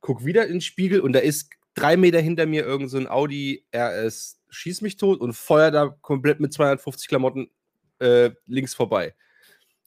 gucke 0.00 0.26
wieder 0.26 0.44
in 0.44 0.56
den 0.56 0.60
Spiegel 0.60 1.00
und 1.00 1.14
da 1.14 1.20
ist 1.20 1.52
drei 1.72 1.96
Meter 1.96 2.20
hinter 2.20 2.44
mir 2.44 2.66
irgend 2.66 2.90
so 2.90 2.98
ein 2.98 3.08
Audi 3.08 3.66
RS 3.74 4.42
schieß 4.50 4.82
mich 4.82 4.98
tot 4.98 5.22
und 5.22 5.32
feuert 5.32 5.74
da 5.74 5.88
komplett 6.02 6.38
mit 6.38 6.52
250 6.52 7.08
Klamotten 7.08 7.50
äh, 7.98 8.32
links 8.44 8.74
vorbei. 8.74 9.14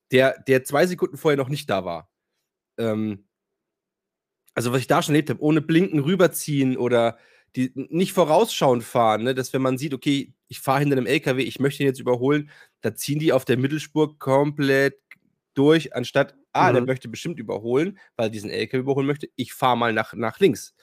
Der, 0.09 0.41
der 0.47 0.63
zwei 0.63 0.87
Sekunden 0.87 1.17
vorher 1.17 1.37
noch 1.37 1.49
nicht 1.49 1.69
da 1.69 1.85
war. 1.85 2.09
Ähm, 2.79 3.27
also, 4.55 4.71
was 4.71 4.81
ich 4.81 4.87
da 4.87 5.01
schon 5.01 5.15
erlebt 5.15 5.29
habe, 5.29 5.41
ohne 5.41 5.61
Blinken 5.61 5.99
rüberziehen 5.99 6.77
oder 6.77 7.17
die 7.55 7.71
nicht 7.75 8.13
vorausschauend 8.13 8.83
fahren, 8.83 9.23
ne, 9.23 9.35
dass 9.35 9.53
wenn 9.53 9.61
man 9.61 9.77
sieht, 9.77 9.93
okay, 9.93 10.33
ich 10.47 10.59
fahre 10.59 10.79
hinter 10.79 10.97
einem 10.97 11.05
LKW, 11.05 11.43
ich 11.43 11.59
möchte 11.59 11.83
ihn 11.83 11.87
jetzt 11.87 11.99
überholen, 11.99 12.49
da 12.81 12.95
ziehen 12.95 13.19
die 13.19 13.33
auf 13.33 13.45
der 13.45 13.57
Mittelspur 13.57 14.17
komplett 14.17 14.99
durch, 15.53 15.95
anstatt, 15.95 16.35
ah, 16.51 16.69
mhm. 16.69 16.73
der 16.75 16.85
möchte 16.85 17.09
bestimmt 17.09 17.39
überholen, 17.39 17.99
weil 18.15 18.31
diesen 18.31 18.49
LKW 18.49 18.79
überholen 18.79 19.05
möchte, 19.05 19.29
ich 19.35 19.53
fahre 19.53 19.77
mal 19.77 19.93
nach, 19.93 20.13
nach 20.13 20.39
links, 20.39 20.73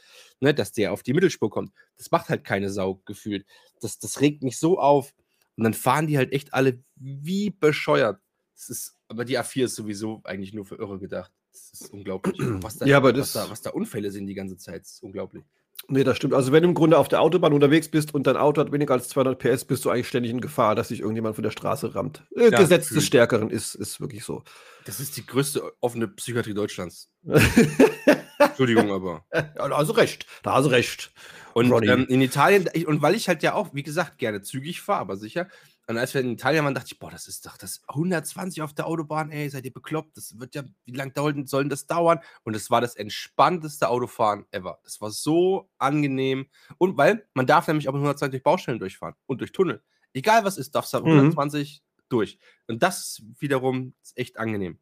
ne, 0.41 0.55
dass 0.55 0.73
der 0.73 0.93
auf 0.93 1.03
die 1.03 1.13
Mittelspur 1.13 1.51
kommt. 1.51 1.73
Das 1.97 2.11
macht 2.11 2.29
halt 2.29 2.45
keine 2.45 2.71
Sau 2.71 3.03
gefühlt. 3.05 3.47
Das, 3.81 3.99
das 3.99 4.21
regt 4.21 4.43
mich 4.43 4.59
so 4.59 4.79
auf. 4.79 5.13
Und 5.57 5.65
dann 5.65 5.75
fahren 5.75 6.07
die 6.07 6.17
halt 6.17 6.33
echt 6.33 6.55
alle 6.55 6.83
wie 6.97 7.51
bescheuert. 7.51 8.21
Das 8.55 8.71
ist, 8.71 8.97
aber 9.09 9.25
die 9.25 9.39
A4 9.39 9.65
ist 9.65 9.75
sowieso 9.75 10.21
eigentlich 10.25 10.55
nur 10.55 10.65
für 10.65 10.77
Irre 10.77 10.99
gedacht. 10.99 11.33
Das 11.53 11.81
ist 11.81 11.93
unglaublich. 11.93 12.37
Was 12.63 12.79
da, 12.79 12.87
ja, 12.87 12.97
aber 12.97 13.11
was, 13.17 13.33
das, 13.33 13.45
da, 13.45 13.51
was 13.51 13.63
da 13.63 13.71
Unfälle 13.71 14.11
sind 14.11 14.27
die 14.27 14.35
ganze 14.35 14.57
Zeit, 14.57 14.83
ist 14.83 15.03
unglaublich. 15.03 15.45
Nee, 15.89 16.05
das 16.05 16.17
stimmt. 16.19 16.35
Also 16.35 16.53
wenn 16.53 16.63
du 16.63 16.69
im 16.69 16.75
Grunde 16.75 16.99
auf 16.99 17.09
der 17.09 17.21
Autobahn 17.23 17.53
unterwegs 17.55 17.89
bist 17.89 18.13
und 18.15 18.27
dein 18.27 18.37
Auto 18.37 18.61
hat 18.61 18.71
weniger 18.71 18.93
als 18.95 19.09
200 19.09 19.39
PS, 19.39 19.65
bist 19.65 19.85
du 19.85 19.91
eigentlich 19.91 20.09
ständig 20.09 20.31
in 20.31 20.41
Gefahr, 20.41 20.75
dass 20.75 20.89
sich 20.89 21.01
irgendjemand 21.01 21.35
von 21.37 21.43
der 21.43 21.51
Straße 21.51 21.95
rammt. 21.95 22.23
Äh, 22.37 22.51
Ja, 22.51 22.59
Gesetz 22.61 22.91
des. 22.91 23.05
Stärkeren 23.07 23.51
ist, 23.51 23.75
ist 23.75 24.01
wirklich 24.01 24.23
so. 24.25 24.45
Das 24.85 25.01
ist 25.01 25.17
die 25.17 25.27
größte 25.27 25.63
offene 25.81 26.07
Psychiatrie 26.07 26.55
Deutschlands. 26.55 27.11
Entschuldigung, 28.39 28.91
aber. 28.93 29.25
Ja, 29.33 29.69
da 29.69 29.77
hast 29.79 29.89
du 29.89 29.95
recht. 29.95 30.27
Da 30.43 30.55
hast 30.55 30.65
du 30.67 30.71
recht. 30.71 31.13
Und 31.55 31.71
ähm, 31.89 32.07
in 32.09 32.21
Italien, 32.21 32.69
ich- 32.75 32.87
und 32.87 33.03
weil 33.03 33.15
ich 33.15 33.29
halt 33.29 33.43
ja 33.43 33.55
auch, 33.55 33.75
wie 33.75 33.83
gesagt, 33.83 34.19
gerne 34.19 34.43
zügig 34.43 34.81
fahre, 34.81 35.01
aber 35.01 35.17
sicher. 35.17 35.49
Und 35.91 35.99
als 35.99 36.15
wir 36.15 36.21
in 36.21 36.31
Italien 36.31 36.65
waren, 36.65 36.75
dachte 36.75 36.87
ich, 36.93 36.99
boah, 37.01 37.11
das 37.11 37.27
ist 37.27 37.45
doch 37.47 37.57
das 37.57 37.83
120 37.89 38.63
auf 38.63 38.73
der 38.73 38.87
Autobahn, 38.87 39.33
ey, 39.33 39.49
seid 39.51 39.65
ihr 39.65 39.73
bekloppt? 39.73 40.17
Das 40.17 40.39
wird 40.39 40.55
ja, 40.55 40.63
wie 40.85 40.93
lange 40.93 41.11
dauert- 41.11 41.49
soll 41.49 41.69
das 41.69 41.87
dauern? 41.89 42.21
Und 42.45 42.55
es 42.55 42.71
war 42.71 42.81
das 42.81 42.95
entspannteste 42.95 43.89
Autofahren 43.89 44.47
ever. 44.53 44.79
Das 44.85 45.01
war 45.01 45.11
so 45.11 45.69
angenehm. 45.79 46.47
Und 46.79 46.97
weil 46.97 47.27
man 47.35 47.47
darf 47.47 47.67
nämlich 47.67 47.89
auch 47.89 47.93
mit 47.93 48.03
120 48.03 48.31
durch 48.31 48.43
Baustellen 48.45 48.79
durchfahren 48.79 49.17
und 49.27 49.41
durch 49.41 49.51
Tunnel. 49.51 49.83
Egal 50.13 50.45
was 50.45 50.59
ist, 50.59 50.77
darfst 50.77 50.95
du 50.95 51.01
Mhm. 51.01 51.07
120 51.33 51.83
durch. 52.09 52.39
Und 52.69 52.83
das 52.85 53.23
wiederum 53.41 53.95
ist 54.01 54.17
echt 54.17 54.39
angenehm. 54.39 54.79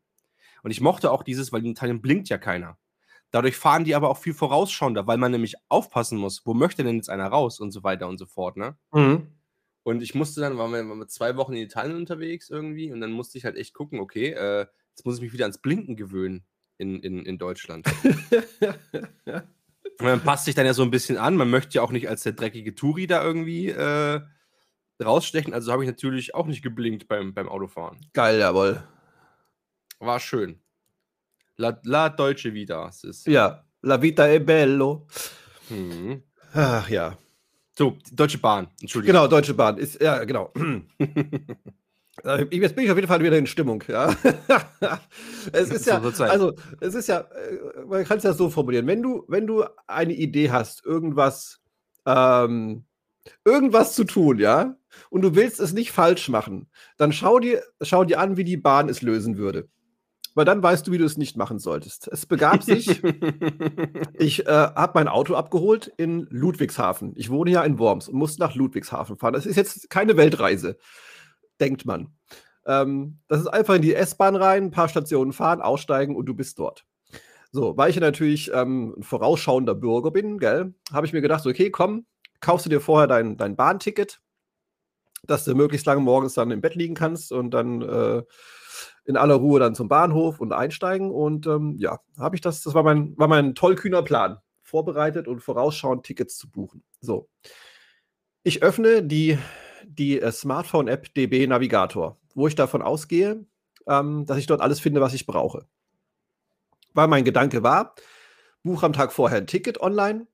Und 0.63 0.73
ich 0.73 0.83
mochte 0.83 1.11
auch 1.11 1.23
dieses, 1.23 1.53
weil 1.53 1.65
in 1.65 1.71
Italien 1.73 2.03
blinkt 2.03 2.29
ja 2.29 2.37
keiner. 2.37 2.77
Dadurch 3.31 3.57
fahren 3.57 3.85
die 3.85 3.95
aber 3.95 4.11
auch 4.11 4.19
viel 4.19 4.35
vorausschauender, 4.35 5.07
weil 5.07 5.17
man 5.17 5.33
nämlich 5.33 5.55
aufpassen 5.71 6.19
muss, 6.19 6.45
wo 6.45 6.53
möchte 6.53 6.85
denn 6.85 6.97
jetzt 6.97 7.09
einer 7.09 7.29
raus 7.29 7.61
und 7.61 7.73
so 7.73 7.83
weiter 7.83 8.09
und 8.09 8.19
so 8.19 8.27
fort, 8.27 8.59
ne? 8.59 8.77
Mhm. 8.93 9.38
Und 9.89 10.03
ich 10.03 10.15
musste 10.15 10.43
dann, 10.43 10.59
waren 10.59 10.71
wir, 10.71 10.87
waren 10.87 10.99
wir 10.99 11.09
zwei 11.09 11.37
Wochen 11.37 11.55
in 11.55 11.63
Italien 11.63 11.97
unterwegs 11.97 12.51
irgendwie 12.51 12.93
und 12.93 13.01
dann 13.01 13.11
musste 13.11 13.39
ich 13.39 13.47
halt 13.47 13.57
echt 13.57 13.73
gucken, 13.73 14.01
okay, 14.01 14.33
äh, 14.33 14.67
jetzt 14.91 15.07
muss 15.07 15.17
ich 15.17 15.23
mich 15.23 15.33
wieder 15.33 15.47
ans 15.47 15.57
Blinken 15.57 15.97
gewöhnen 15.97 16.45
in, 16.77 17.01
in, 17.01 17.25
in 17.25 17.39
Deutschland. 17.39 17.87
Und 17.97 19.47
man 20.03 20.21
passt 20.21 20.45
sich 20.45 20.55
dann 20.55 20.67
ja 20.67 20.75
so 20.75 20.83
ein 20.83 20.91
bisschen 20.91 21.17
an. 21.17 21.37
Man 21.37 21.49
möchte 21.49 21.77
ja 21.77 21.83
auch 21.83 21.91
nicht 21.91 22.07
als 22.07 22.23
der 22.23 22.33
dreckige 22.35 22.75
Touri 22.75 23.07
da 23.07 23.25
irgendwie 23.25 23.69
äh, 23.69 24.21
rausstechen. 25.03 25.55
Also 25.55 25.73
habe 25.73 25.85
ich 25.85 25.89
natürlich 25.89 26.35
auch 26.35 26.49
nicht 26.49 26.61
geblinkt 26.61 27.09
beim, 27.09 27.33
beim 27.33 27.49
Autofahren. 27.49 27.99
Geil, 28.13 28.41
jawohl. 28.41 28.87
War 30.01 30.21
schön. 30.21 30.61
La, 31.57 31.81
la 31.85 32.11
Deutsche 32.11 32.53
Vita. 32.53 32.89
Es 32.89 33.05
ist. 33.05 33.27
Ja, 33.27 33.65
la 33.81 34.03
vita 34.03 34.29
è 34.29 34.39
bello. 34.39 35.07
Mhm. 35.71 36.25
Ach 36.53 36.91
ja. 36.91 37.17
So, 37.79 37.97
Deutsche 38.13 38.39
Bahn. 38.39 38.67
Entschuldigung. 38.81 39.15
Genau, 39.15 39.29
Deutsche 39.29 39.55
Bahn. 39.55 39.79
Ist, 39.79 40.03
ja, 40.03 40.25
genau. 40.25 40.53
Äh, 42.25 42.47
Jetzt 42.51 42.75
bin 42.75 42.85
ich 42.85 42.91
auf 42.91 42.97
jeden 42.97 43.07
Fall 43.07 43.23
wieder 43.23 43.39
in 43.39 43.47
Stimmung, 43.47 43.85
ja. 43.87 44.13
es 45.53 45.71
ist 45.71 45.87
ja, 45.87 46.03
also, 46.03 46.53
es 46.81 46.97
ist 46.97 47.07
ja, 47.07 47.21
äh, 47.21 47.85
man 47.87 48.05
kann 48.05 48.19
es 48.19 48.25
ja 48.25 48.33
so 48.33 48.51
formulieren. 48.51 48.89
Wenn 48.89 49.05
du, 49.05 49.25
wenn 49.29 49.47
du 49.47 49.65
eine 49.87 50.15
Idee 50.15 50.51
hast, 50.51 50.85
irgendwas, 50.85 51.61
ähm, 52.07 52.83
irgendwas 53.45 53.95
zu 53.95 54.03
tun, 54.03 54.41
ja, 54.41 54.75
und 55.11 55.23
du 55.23 55.37
willst 55.37 55.61
es 55.61 55.73
nicht 55.73 55.93
falsch 55.93 56.29
machen, 56.29 56.69
dann 56.97 57.13
schau 57.13 57.39
dir, 57.39 57.63
schau 57.83 58.03
dir 58.03 58.19
an, 58.19 58.37
wie 58.37 58.43
die 58.43 58.57
Bahn 58.57 58.89
es 58.89 59.01
lösen 59.01 59.39
würde. 59.39 59.69
Weil 60.39 60.45
dann 60.45 60.63
weißt 60.63 60.87
du, 60.87 60.93
wie 60.93 60.99
du 60.99 61.05
es 61.05 61.17
nicht 61.17 61.37
machen 61.37 61.59
solltest. 61.59 62.07
Es 62.07 62.25
begab 62.25 62.63
sich, 62.63 63.03
ich 64.15 64.47
äh, 64.47 64.53
habe 64.53 64.93
mein 64.95 65.09
Auto 65.09 65.35
abgeholt 65.35 65.93
in 65.97 66.29
Ludwigshafen. 66.31 67.13
Ich 67.17 67.29
wohne 67.29 67.51
ja 67.51 67.65
in 67.65 67.81
Worms 67.81 68.09
und 68.09 68.17
musste 68.17 68.41
nach 68.41 68.55
Ludwigshafen 68.55 69.17
fahren. 69.17 69.33
Das 69.33 69.47
ist 69.47 69.57
jetzt 69.57 69.91
keine 69.91 70.17
Weltreise, 70.17 70.79
denkt 71.59 71.87
man. 71.87 72.15
Ähm, 72.67 73.19
das 73.27 73.41
ist 73.41 73.47
einfach 73.49 73.75
in 73.75 73.83
die 73.83 73.97
S-Bahn 73.97 74.37
rein, 74.37 74.67
ein 74.67 74.71
paar 74.71 74.89
Stationen 74.89 75.33
fahren, 75.33 75.61
aussteigen 75.61 76.15
und 76.15 76.27
du 76.27 76.35
bist 76.35 76.57
dort. 76.61 76.87
So, 77.51 77.77
weil 77.77 77.91
ich 77.91 77.97
ja 77.97 78.01
natürlich 78.01 78.53
ähm, 78.55 78.95
ein 78.97 79.03
vorausschauender 79.03 79.75
Bürger 79.75 80.13
bin, 80.13 80.39
gell, 80.39 80.73
habe 80.93 81.05
ich 81.05 81.13
mir 81.13 81.21
gedacht, 81.21 81.45
okay, 81.47 81.73
komm, 81.73 82.07
kaufst 82.39 82.65
du 82.65 82.71
dir 82.71 82.81
vorher 82.81 83.09
dein, 83.09 83.39
dein 83.39 83.57
Bahnticket, 83.57 84.21
dass 85.25 85.45
du 85.45 85.57
möglichst 85.57 85.87
lange 85.87 86.03
morgens 86.03 86.35
dann 86.35 86.53
im 86.53 86.61
Bett 86.61 86.77
liegen 86.77 86.95
kannst 86.95 87.33
und 87.33 87.51
dann 87.51 87.83
äh, 87.83 88.23
in 89.09 89.17
aller 89.17 89.37
Ruhe 89.37 89.59
dann 89.59 89.75
zum 89.75 89.89
Bahnhof 89.89 90.39
und 90.39 90.53
einsteigen. 90.53 91.11
Und 91.11 91.47
ähm, 91.47 91.77
ja, 91.79 91.99
habe 92.19 92.37
ich 92.37 92.43
das, 92.43 92.63
das 92.63 92.75
war 92.75 92.83
mein, 92.83 93.17
war 93.17 93.27
mein 93.27 93.55
tollkühner 93.55 94.03
Plan, 94.03 94.37
vorbereitet 94.63 95.27
und 95.27 95.41
vorausschauend 95.41 96.05
Tickets 96.05 96.37
zu 96.37 96.51
buchen. 96.51 96.85
So. 97.01 97.27
Ich 98.43 98.63
öffne 98.63 99.03
die, 99.03 99.39
die 99.87 100.21
äh, 100.21 100.31
Smartphone-App 100.31 101.15
DB 101.15 101.47
Navigator, 101.47 102.19
wo 102.35 102.49
ich 102.49 102.55
davon 102.55 102.83
ausgehe, 102.83 103.47
ähm, 103.87 104.27
dass 104.27 104.37
ich 104.37 104.47
dort 104.47 104.61
alles 104.61 104.79
finde, 104.79 105.01
was 105.01 105.15
ich 105.15 105.25
brauche. 105.25 105.65
Weil 106.93 107.09
mein 107.09 107.25
Gedanke 107.25 107.63
war, 107.63 107.95
buche 108.63 108.85
am 108.85 108.93
Tag 108.93 109.11
vorher 109.11 109.39
ein 109.39 109.47
Ticket 109.47 109.81
online, 109.81 110.27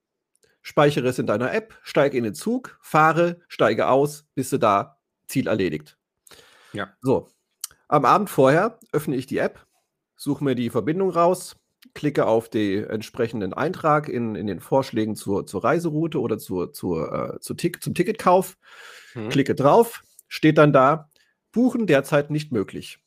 speichere 0.62 1.06
es 1.06 1.20
in 1.20 1.28
deiner 1.28 1.54
App, 1.54 1.78
steige 1.84 2.18
in 2.18 2.24
den 2.24 2.34
Zug, 2.34 2.76
fahre, 2.82 3.40
steige 3.46 3.86
aus, 3.86 4.26
bist 4.34 4.52
du 4.52 4.58
da, 4.58 4.98
Ziel 5.28 5.46
erledigt. 5.46 5.96
Ja. 6.72 6.92
So, 7.00 7.28
am 7.94 8.04
Abend 8.04 8.28
vorher 8.28 8.78
öffne 8.92 9.16
ich 9.16 9.26
die 9.26 9.38
App, 9.38 9.66
suche 10.16 10.42
mir 10.44 10.54
die 10.54 10.70
Verbindung 10.70 11.10
raus, 11.10 11.56
klicke 11.94 12.26
auf 12.26 12.48
den 12.48 12.84
entsprechenden 12.84 13.52
Eintrag 13.52 14.08
in, 14.08 14.34
in 14.34 14.46
den 14.46 14.60
Vorschlägen 14.60 15.14
zur, 15.16 15.46
zur 15.46 15.62
Reiseroute 15.62 16.20
oder 16.20 16.38
zur, 16.38 16.72
zur, 16.72 17.34
äh, 17.36 17.40
zu 17.40 17.54
Tick, 17.54 17.82
zum 17.82 17.94
Ticketkauf, 17.94 18.56
Mhm. 19.14 19.28
klicke 19.28 19.54
drauf, 19.54 20.02
steht 20.26 20.58
dann 20.58 20.72
da, 20.72 21.08
buchen 21.52 21.86
derzeit 21.86 22.30
nicht 22.30 22.50
möglich. 22.50 22.98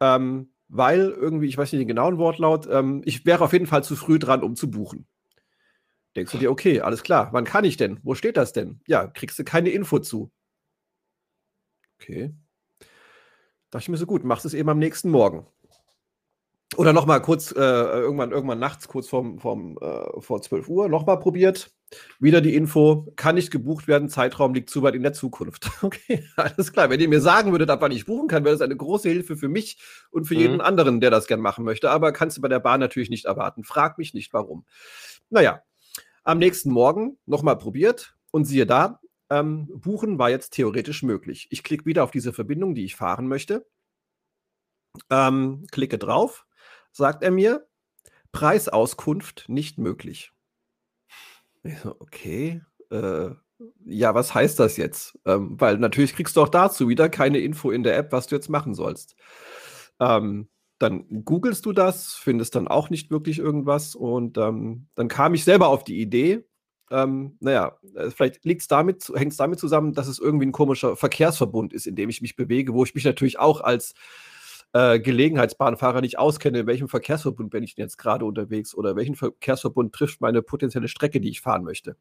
Ähm, 0.00 0.52
weil 0.68 1.10
irgendwie, 1.10 1.46
ich 1.46 1.56
weiß 1.56 1.72
nicht 1.72 1.80
den 1.80 1.88
genauen 1.88 2.18
Wortlaut, 2.18 2.66
ähm, 2.70 3.02
ich 3.04 3.24
wäre 3.24 3.44
auf 3.44 3.52
jeden 3.52 3.66
Fall 3.66 3.84
zu 3.84 3.94
früh 3.96 4.18
dran, 4.18 4.42
um 4.42 4.56
zu 4.56 4.70
buchen. 4.70 5.06
Denkst 6.16 6.32
du 6.32 6.38
dir, 6.38 6.50
okay, 6.50 6.80
alles 6.80 7.02
klar, 7.04 7.28
wann 7.32 7.44
kann 7.44 7.64
ich 7.64 7.76
denn? 7.76 8.00
Wo 8.02 8.14
steht 8.14 8.36
das 8.36 8.52
denn? 8.52 8.80
Ja, 8.88 9.06
kriegst 9.06 9.38
du 9.38 9.44
keine 9.44 9.70
Info 9.70 10.00
zu. 10.00 10.32
Okay. 12.00 12.32
Dachte 13.70 13.82
ich 13.84 13.88
mir 13.88 13.96
so 13.96 14.06
gut, 14.06 14.24
machst 14.24 14.44
es 14.44 14.54
eben 14.54 14.68
am 14.68 14.78
nächsten 14.78 15.10
Morgen. 15.10 15.46
Oder 16.76 16.92
nochmal 16.92 17.22
kurz, 17.22 17.50
äh, 17.52 17.54
irgendwann, 17.58 18.30
irgendwann 18.30 18.58
nachts, 18.58 18.88
kurz 18.88 19.08
vorm, 19.08 19.38
vorm, 19.38 19.78
äh, 19.80 20.20
vor 20.20 20.42
12 20.42 20.68
Uhr, 20.68 20.88
nochmal 20.88 21.18
probiert. 21.18 21.70
Wieder 22.20 22.42
die 22.42 22.54
Info, 22.54 23.10
kann 23.16 23.36
nicht 23.36 23.50
gebucht 23.50 23.88
werden, 23.88 24.10
Zeitraum 24.10 24.52
liegt 24.52 24.68
zu 24.68 24.82
weit 24.82 24.94
in 24.94 25.02
der 25.02 25.14
Zukunft. 25.14 25.70
Okay, 25.82 26.22
alles 26.36 26.70
klar. 26.72 26.90
Wenn 26.90 27.00
ihr 27.00 27.08
mir 27.08 27.22
sagen 27.22 27.52
würdet, 27.52 27.70
ab 27.70 27.80
wann 27.80 27.92
ich 27.92 28.04
buchen 28.04 28.28
kann, 28.28 28.44
wäre 28.44 28.54
das 28.54 28.60
eine 28.60 28.76
große 28.76 29.08
Hilfe 29.08 29.36
für 29.38 29.48
mich 29.48 29.78
und 30.10 30.26
für 30.26 30.34
Mhm. 30.34 30.40
jeden 30.40 30.60
anderen, 30.60 31.00
der 31.00 31.10
das 31.10 31.26
gern 31.26 31.40
machen 31.40 31.64
möchte. 31.64 31.90
Aber 31.90 32.12
kannst 32.12 32.36
du 32.36 32.42
bei 32.42 32.48
der 32.48 32.60
Bahn 32.60 32.80
natürlich 32.80 33.08
nicht 33.08 33.24
erwarten. 33.24 33.64
Frag 33.64 33.96
mich 33.96 34.12
nicht, 34.12 34.34
warum. 34.34 34.66
Naja, 35.30 35.62
am 36.24 36.38
nächsten 36.38 36.70
Morgen 36.70 37.16
nochmal 37.24 37.56
probiert 37.56 38.14
und 38.30 38.44
siehe 38.44 38.66
da, 38.66 39.00
ähm, 39.30 39.68
buchen 39.80 40.18
war 40.18 40.30
jetzt 40.30 40.50
theoretisch 40.50 41.02
möglich. 41.02 41.48
Ich 41.50 41.62
klicke 41.62 41.84
wieder 41.84 42.04
auf 42.04 42.10
diese 42.10 42.32
Verbindung, 42.32 42.74
die 42.74 42.84
ich 42.84 42.96
fahren 42.96 43.28
möchte. 43.28 43.66
Ähm, 45.10 45.66
klicke 45.70 45.98
drauf, 45.98 46.46
sagt 46.92 47.22
er 47.22 47.30
mir, 47.30 47.66
Preisauskunft 48.32 49.46
nicht 49.48 49.78
möglich. 49.78 50.32
Ich 51.62 51.78
so, 51.78 51.96
okay, 52.00 52.62
äh, 52.90 53.30
ja, 53.84 54.14
was 54.14 54.34
heißt 54.34 54.58
das 54.58 54.76
jetzt? 54.76 55.18
Ähm, 55.24 55.60
weil 55.60 55.78
natürlich 55.78 56.14
kriegst 56.14 56.36
du 56.36 56.42
auch 56.42 56.48
dazu 56.48 56.88
wieder 56.88 57.08
keine 57.08 57.38
Info 57.38 57.70
in 57.70 57.82
der 57.82 57.96
App, 57.96 58.12
was 58.12 58.26
du 58.26 58.36
jetzt 58.36 58.48
machen 58.48 58.74
sollst. 58.74 59.16
Ähm, 60.00 60.48
dann 60.78 61.24
googelst 61.24 61.66
du 61.66 61.72
das, 61.72 62.14
findest 62.14 62.54
dann 62.54 62.68
auch 62.68 62.88
nicht 62.88 63.10
wirklich 63.10 63.40
irgendwas 63.40 63.96
und 63.96 64.38
ähm, 64.38 64.86
dann 64.94 65.08
kam 65.08 65.34
ich 65.34 65.42
selber 65.42 65.68
auf 65.68 65.82
die 65.82 66.00
Idee, 66.00 66.47
ähm, 66.90 67.36
naja, 67.40 67.78
äh, 67.94 68.10
vielleicht 68.10 68.70
damit, 68.70 69.10
hängt 69.14 69.32
es 69.32 69.38
damit 69.38 69.58
zusammen, 69.58 69.92
dass 69.92 70.08
es 70.08 70.18
irgendwie 70.18 70.46
ein 70.46 70.52
komischer 70.52 70.96
Verkehrsverbund 70.96 71.72
ist, 71.72 71.86
in 71.86 71.96
dem 71.96 72.08
ich 72.08 72.22
mich 72.22 72.36
bewege, 72.36 72.74
wo 72.74 72.84
ich 72.84 72.94
mich 72.94 73.04
natürlich 73.04 73.38
auch 73.38 73.60
als 73.60 73.94
äh, 74.72 75.00
Gelegenheitsbahnfahrer 75.00 76.00
nicht 76.00 76.18
auskenne, 76.18 76.60
in 76.60 76.66
welchem 76.66 76.88
Verkehrsverbund 76.88 77.50
bin 77.50 77.62
ich 77.62 77.74
denn 77.74 77.84
jetzt 77.84 77.96
gerade 77.96 78.24
unterwegs 78.24 78.74
oder 78.74 78.96
welchen 78.96 79.14
Verkehrsverbund 79.14 79.94
trifft 79.94 80.20
meine 80.20 80.42
potenzielle 80.42 80.88
Strecke, 80.88 81.20
die 81.20 81.30
ich 81.30 81.40
fahren 81.40 81.64
möchte. 81.64 81.96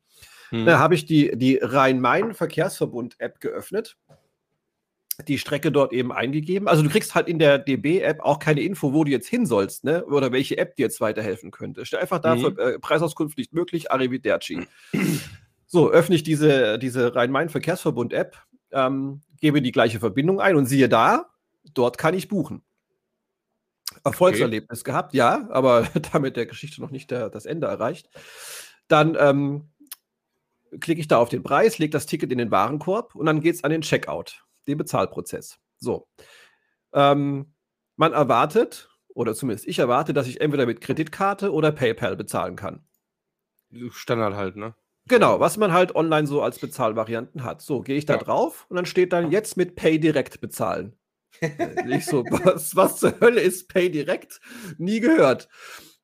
Hm. 0.50 0.66
Da 0.66 0.80
habe 0.80 0.96
ich 0.96 1.06
die, 1.06 1.38
die 1.38 1.60
Rhein-Main-Verkehrsverbund-App 1.62 3.40
geöffnet 3.40 3.98
die 5.26 5.40
Strecke 5.40 5.72
dort 5.72 5.94
eben 5.94 6.12
eingegeben. 6.12 6.68
Also 6.68 6.84
du 6.84 6.90
kriegst 6.90 7.16
halt 7.16 7.28
in 7.28 7.40
der 7.40 7.58
DB-App 7.58 8.20
auch 8.20 8.38
keine 8.40 8.62
Info, 8.62 8.94
wo 8.94 9.04
du 9.04 9.12
jetzt 9.12 9.28
hin 9.28 9.46
sollst, 9.46 9.84
ne? 9.84 10.06
Oder 10.06 10.32
welche 10.32 10.58
App 10.58 10.76
dir 10.76 10.84
jetzt 10.84 11.02
weiterhelfen 11.02 11.50
könnte. 11.50 11.86
Steht 11.86 12.00
einfach 12.00 12.20
da, 12.20 12.36
mhm. 12.36 12.58
äh, 12.58 12.80
Preisauskunft 12.80 13.38
nicht 13.38 13.52
möglich, 13.52 13.92
Arrivederci. 13.92 14.68
so, 15.66 15.90
öffne 15.90 16.16
ich 16.16 16.24
diese, 16.24 16.78
diese 16.78 17.16
Rhein-Main-Verkehrsverbund-App, 17.16 18.38
ähm, 18.72 19.22
gebe 19.40 19.62
die 19.62 19.72
gleiche 19.72 20.00
Verbindung 20.00 20.40
ein 20.40 20.56
und 20.56 20.68
siehe 20.68 20.90
da, 20.90 21.32
dort 21.74 21.98
kann 21.98 22.14
ich 22.14 22.28
buchen. 22.28 22.62
Erfolgserlebnis 24.04 24.82
okay. 24.82 24.92
gehabt, 24.92 25.14
ja, 25.16 25.48
aber 25.50 25.88
damit 26.12 26.38
der 26.38 26.46
Geschichte 26.46 26.80
noch 26.80 26.92
nicht 26.92 27.10
der, 27.10 27.30
das 27.30 27.48
Ende 27.48 27.66
erreicht. 27.66 28.10
Dann 28.88 29.18
ähm, 29.20 29.70
klicke 30.80 31.02
ich 31.02 31.08
da 31.08 31.18
auf 31.18 31.30
den 31.30 31.42
Preis, 31.42 31.80
lege 31.80 31.92
das 31.92 32.06
Ticket 32.06 32.32
in 32.32 32.38
den 32.38 32.52
Warenkorb 32.52 33.16
und 33.16 33.26
dann 33.26 33.42
geht 33.42 33.56
es 33.56 33.64
an 33.64 33.72
den 33.72 33.82
Checkout 33.82 34.44
den 34.68 34.78
Bezahlprozess. 34.78 35.60
So. 35.78 36.08
Ähm, 36.94 37.54
man 37.96 38.14
erwartet, 38.14 38.90
oder 39.10 39.34
zumindest 39.34 39.68
ich 39.68 39.80
erwarte, 39.80 40.14
dass 40.14 40.28
ich 40.28 40.42
entweder 40.42 40.66
mit 40.66 40.82
Kreditkarte 40.82 41.52
oder 41.52 41.72
PayPal 41.72 42.16
bezahlen 42.16 42.56
kann. 42.56 42.86
Standard 43.92 44.36
halt, 44.36 44.56
ne? 44.56 44.76
Genau, 45.08 45.40
was 45.40 45.58
man 45.58 45.72
halt 45.72 45.96
online 45.96 46.28
so 46.28 46.42
als 46.42 46.60
Bezahlvarianten 46.60 47.44
hat. 47.44 47.62
So, 47.62 47.82
gehe 47.82 47.98
ich 47.98 48.06
da 48.06 48.16
ja. 48.16 48.20
drauf 48.20 48.66
und 48.70 48.76
dann 48.76 48.86
steht 48.86 49.14
dann 49.14 49.32
jetzt 49.32 49.56
mit 49.56 49.76
Pay 49.76 50.00
direkt 50.00 50.42
bezahlen. 50.42 50.96
Nicht 51.86 52.06
so, 52.06 52.24
was, 52.30 52.76
was 52.76 52.98
zur 52.98 53.20
Hölle 53.20 53.42
ist 53.42 53.70
Pay 53.70 53.90
direkt? 53.90 54.40
Nie 54.78 55.00
gehört. 55.00 55.48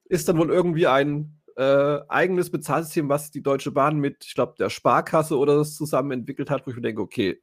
Ist 0.06 0.30
dann 0.30 0.38
wohl 0.38 0.49
irgendwie 0.49 0.88
ein 0.88 1.41
äh, 1.58 1.99
eigenes 2.08 2.49
Bezahlsystem, 2.49 3.10
was 3.10 3.32
die 3.32 3.43
Deutsche 3.43 3.71
Bahn 3.71 3.97
mit, 3.97 4.26
ich 4.26 4.36
glaube, 4.36 4.56
der 4.58 4.69
Sparkasse 4.69 5.38
oder 5.38 5.58
das 5.58 5.76
zusammen 5.76 6.12
entwickelt 6.12 6.49
hat, 6.49 6.65
wo 6.65 6.71
ich 6.71 6.76
mir 6.76 6.82
denke, 6.82 7.02
okay, 7.02 7.41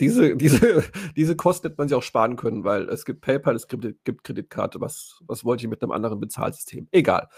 diese, 0.00 0.36
diese, 0.36 0.84
diese 1.16 1.36
Kosten 1.36 1.68
hätte 1.68 1.78
man 1.78 1.88
sich 1.88 1.96
auch 1.96 2.02
sparen 2.02 2.36
können, 2.36 2.64
weil 2.64 2.88
es 2.88 3.04
gibt 3.04 3.20
PayPal, 3.20 3.54
es 3.54 3.68
gibt, 3.68 4.24
Kreditkarte. 4.24 4.80
Was, 4.80 5.22
was 5.26 5.44
wollte 5.44 5.64
ich 5.64 5.70
mit 5.70 5.82
einem 5.82 5.92
anderen 5.92 6.20
Bezahlsystem? 6.20 6.88
Egal. 6.90 7.28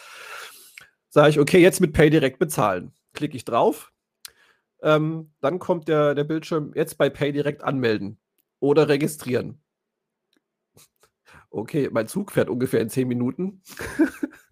Sage 1.08 1.30
ich, 1.30 1.38
okay, 1.38 1.60
jetzt 1.60 1.80
mit 1.80 1.92
Pay 1.92 2.08
direkt 2.08 2.38
bezahlen. 2.38 2.92
Klicke 3.12 3.36
ich 3.36 3.44
drauf. 3.44 3.92
Ähm, 4.82 5.32
dann 5.40 5.58
kommt 5.58 5.88
der, 5.88 6.14
der 6.14 6.24
Bildschirm, 6.24 6.72
jetzt 6.74 6.96
bei 6.98 7.10
Pay 7.10 7.32
direkt 7.32 7.62
anmelden 7.62 8.18
oder 8.60 8.88
registrieren. 8.88 9.58
Okay, 11.54 11.90
mein 11.92 12.08
Zug 12.08 12.32
fährt 12.32 12.48
ungefähr 12.48 12.80
in 12.80 12.88
10 12.88 13.06
Minuten. 13.06 13.60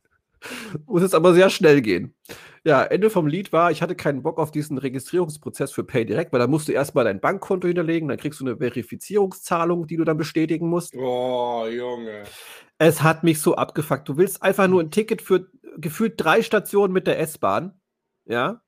Muss 0.85 1.01
jetzt 1.01 1.14
aber 1.14 1.33
sehr 1.33 1.49
schnell 1.49 1.81
gehen. 1.81 2.14
Ja, 2.62 2.83
Ende 2.83 3.09
vom 3.09 3.27
Lied 3.27 3.53
war, 3.53 3.70
ich 3.70 3.81
hatte 3.81 3.94
keinen 3.94 4.23
Bock 4.23 4.38
auf 4.38 4.51
diesen 4.51 4.77
Registrierungsprozess 4.77 5.73
für 5.73 5.83
PayDirect, 5.83 6.31
weil 6.31 6.40
da 6.40 6.46
musst 6.46 6.68
du 6.68 6.73
erstmal 6.73 7.05
dein 7.05 7.18
Bankkonto 7.18 7.66
hinterlegen, 7.66 8.09
dann 8.09 8.18
kriegst 8.18 8.38
du 8.40 8.44
eine 8.44 8.59
Verifizierungszahlung, 8.59 9.87
die 9.87 9.96
du 9.96 10.05
dann 10.05 10.18
bestätigen 10.18 10.68
musst. 10.68 10.94
Oh, 10.94 11.66
Junge. 11.66 12.25
Es 12.77 13.03
hat 13.03 13.25
mich 13.25 13.40
so 13.40 13.55
abgefuckt. 13.55 14.07
Du 14.09 14.18
willst 14.18 14.42
einfach 14.42 14.68
nur 14.68 14.83
ein 14.83 14.90
Ticket 14.90 15.23
für 15.23 15.46
gefühlt 15.79 16.14
drei 16.18 16.42
Stationen 16.42 16.92
mit 16.92 17.07
der 17.07 17.18
S-Bahn, 17.18 17.81
ja, 18.27 18.61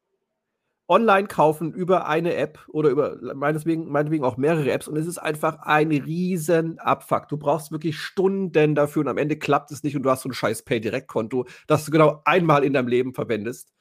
online 0.89 1.29
kaufen 1.29 1.73
über 1.73 2.07
eine 2.07 2.35
App 2.35 2.61
oder 2.69 2.91
über 2.91 3.17
meinetwegen, 3.35 3.91
meinetwegen 3.91 4.25
auch 4.25 4.37
mehrere 4.37 4.71
Apps 4.71 4.89
und 4.89 4.97
es 4.97 5.07
ist 5.07 5.19
einfach 5.19 5.59
ein 5.61 5.91
riesen 5.91 6.79
Abfuck. 6.79 7.29
Du 7.29 7.37
brauchst 7.37 7.73
wirklich 7.73 7.99
Stunden 7.99 8.75
dafür 8.75 9.01
und 9.01 9.09
am 9.09 9.19
Ende 9.19 9.39
klappt 9.39 9.71
es 9.71 9.83
nicht 9.83 9.97
und 9.97 10.03
du 10.03 10.11
hast 10.11 10.23
so 10.23 10.29
ein 10.29 10.35
scheiß 10.35 10.65
Pay-Direkt-Konto, 10.65 11.47
das 11.67 11.85
du 11.85 11.91
genau 11.91 12.21
einmal 12.25 12.65
in 12.65 12.73
deinem 12.73 12.89
Leben 12.89 13.15
verwendest. 13.15 13.73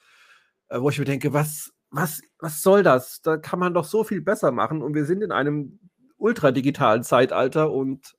Äh, 0.72 0.82
wo 0.82 0.90
ich 0.90 0.98
mir 0.98 1.06
denke, 1.06 1.34
was, 1.34 1.74
was, 1.90 2.22
was 2.40 2.62
soll 2.62 2.82
das? 2.82 3.22
Da 3.22 3.38
kann 3.38 3.60
man 3.60 3.74
doch 3.74 3.84
so 3.84 4.04
viel 4.04 4.22
besser 4.22 4.52
machen 4.52 4.82
und 4.82 4.96
wir 4.96 5.06
sind 5.06 5.22
in 5.22 5.32
einem 5.32 5.80
ultradigitalen 6.18 7.04
Zeitalter 7.04 7.72
und 7.72 8.16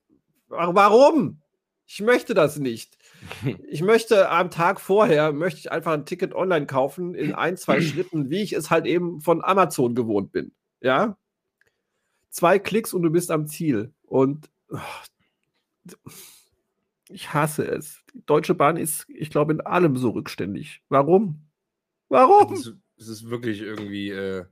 warum? 0.49 1.41
Ich 1.87 2.01
möchte 2.01 2.35
das 2.35 2.59
nicht. 2.59 2.99
Ich 3.69 3.83
möchte 3.83 4.29
am 4.29 4.51
Tag 4.51 4.81
vorher, 4.81 5.33
möchte 5.33 5.61
ich 5.61 5.73
einfach 5.73 5.93
ein 5.93 6.05
Ticket 6.05 6.35
online 6.35 6.67
kaufen 6.67 7.15
in 7.15 7.35
ein, 7.35 7.57
zwei 7.57 7.81
Schritten, 7.81 8.29
wie 8.31 8.43
ich 8.43 8.53
es 8.53 8.71
halt 8.71 8.85
eben 8.85 9.21
von 9.21 9.43
Amazon 9.43 9.95
gewohnt 9.95 10.33
bin. 10.33 10.53
Ja? 10.81 11.17
Zwei 12.29 12.59
Klicks 12.59 12.93
und 12.93 13.03
du 13.03 13.11
bist 13.11 13.31
am 13.31 13.47
Ziel. 13.47 13.95
Und 14.03 14.51
oh, 14.69 14.79
ich 17.09 17.33
hasse 17.33 17.65
es. 17.65 18.03
Die 18.13 18.27
Deutsche 18.27 18.55
Bahn 18.55 18.77
ist, 18.77 19.07
ich 19.09 19.31
glaube, 19.31 19.53
in 19.53 19.61
allem 19.61 19.97
so 19.97 20.11
rückständig. 20.11 20.83
Warum? 20.89 21.47
Warum? 22.13 22.53
Es 22.53 23.09
ist 23.09 23.31
wirklich 23.31 23.61
irgendwie. 23.61 24.11
Äh 24.11 24.45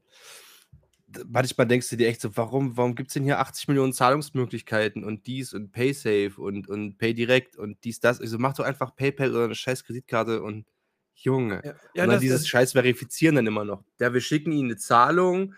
manchmal 1.29 1.66
denkst 1.66 1.88
du 1.90 1.96
dir 1.96 2.09
echt 2.09 2.20
so, 2.20 2.37
warum, 2.37 2.77
warum 2.77 2.94
gibt 2.94 3.09
es 3.09 3.14
denn 3.14 3.25
hier 3.25 3.40
80 3.40 3.68
Millionen 3.68 3.92
Zahlungsmöglichkeiten 3.92 5.05
und 5.05 5.27
dies 5.27 5.53
und 5.53 5.73
PaySafe 5.73 6.35
und, 6.37 6.68
und 6.68 6.99
PayDirect 6.99 7.57
und 7.57 7.83
dies, 7.85 8.01
das. 8.01 8.20
Also 8.20 8.38
mach 8.38 8.55
doch 8.55 8.64
einfach 8.64 8.94
PayPal 8.94 9.31
oder 9.31 9.44
eine 9.44 9.55
scheiß 9.55 9.85
Kreditkarte 9.85 10.42
und 10.42 10.66
Junge. 11.14 11.61
Ja, 11.64 11.75
ja, 11.94 12.05
und 12.05 12.11
dann 12.11 12.20
dieses 12.20 12.49
scheiß 12.49 12.73
Verifizieren 12.73 13.37
dann 13.37 13.46
immer 13.46 13.64
noch. 13.64 13.85
Ja, 13.99 14.14
wir 14.14 14.20
schicken 14.20 14.53
ihnen 14.53 14.70
eine 14.70 14.77
Zahlung 14.77 15.55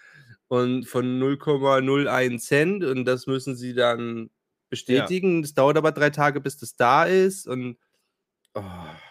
und 0.48 0.86
von 0.86 1.20
0,01 1.20 2.38
Cent 2.38 2.84
und 2.84 3.04
das 3.04 3.26
müssen 3.26 3.56
sie 3.56 3.74
dann 3.74 4.30
bestätigen. 4.70 5.36
Ja. 5.36 5.42
Das 5.42 5.54
dauert 5.54 5.76
aber 5.76 5.92
drei 5.92 6.10
Tage, 6.10 6.40
bis 6.40 6.56
das 6.56 6.76
da 6.76 7.04
ist 7.04 7.46
und 7.46 7.76
oh. 8.54 8.62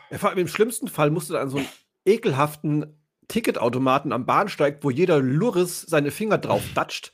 ja, 0.09 0.17
vor 0.17 0.29
allem 0.29 0.39
im 0.39 0.47
schlimmsten 0.47 0.87
Fall 0.87 1.11
musst 1.11 1.29
du 1.29 1.33
dann 1.33 1.49
so 1.49 1.57
einen 1.57 1.67
ekelhaften 2.05 2.97
Ticketautomaten 3.27 4.11
am 4.11 4.25
Bahnsteig, 4.25 4.79
wo 4.81 4.89
jeder 4.89 5.19
Lurris 5.19 5.81
seine 5.81 6.11
Finger 6.11 6.37
drauf 6.37 6.63
datscht. 6.75 7.13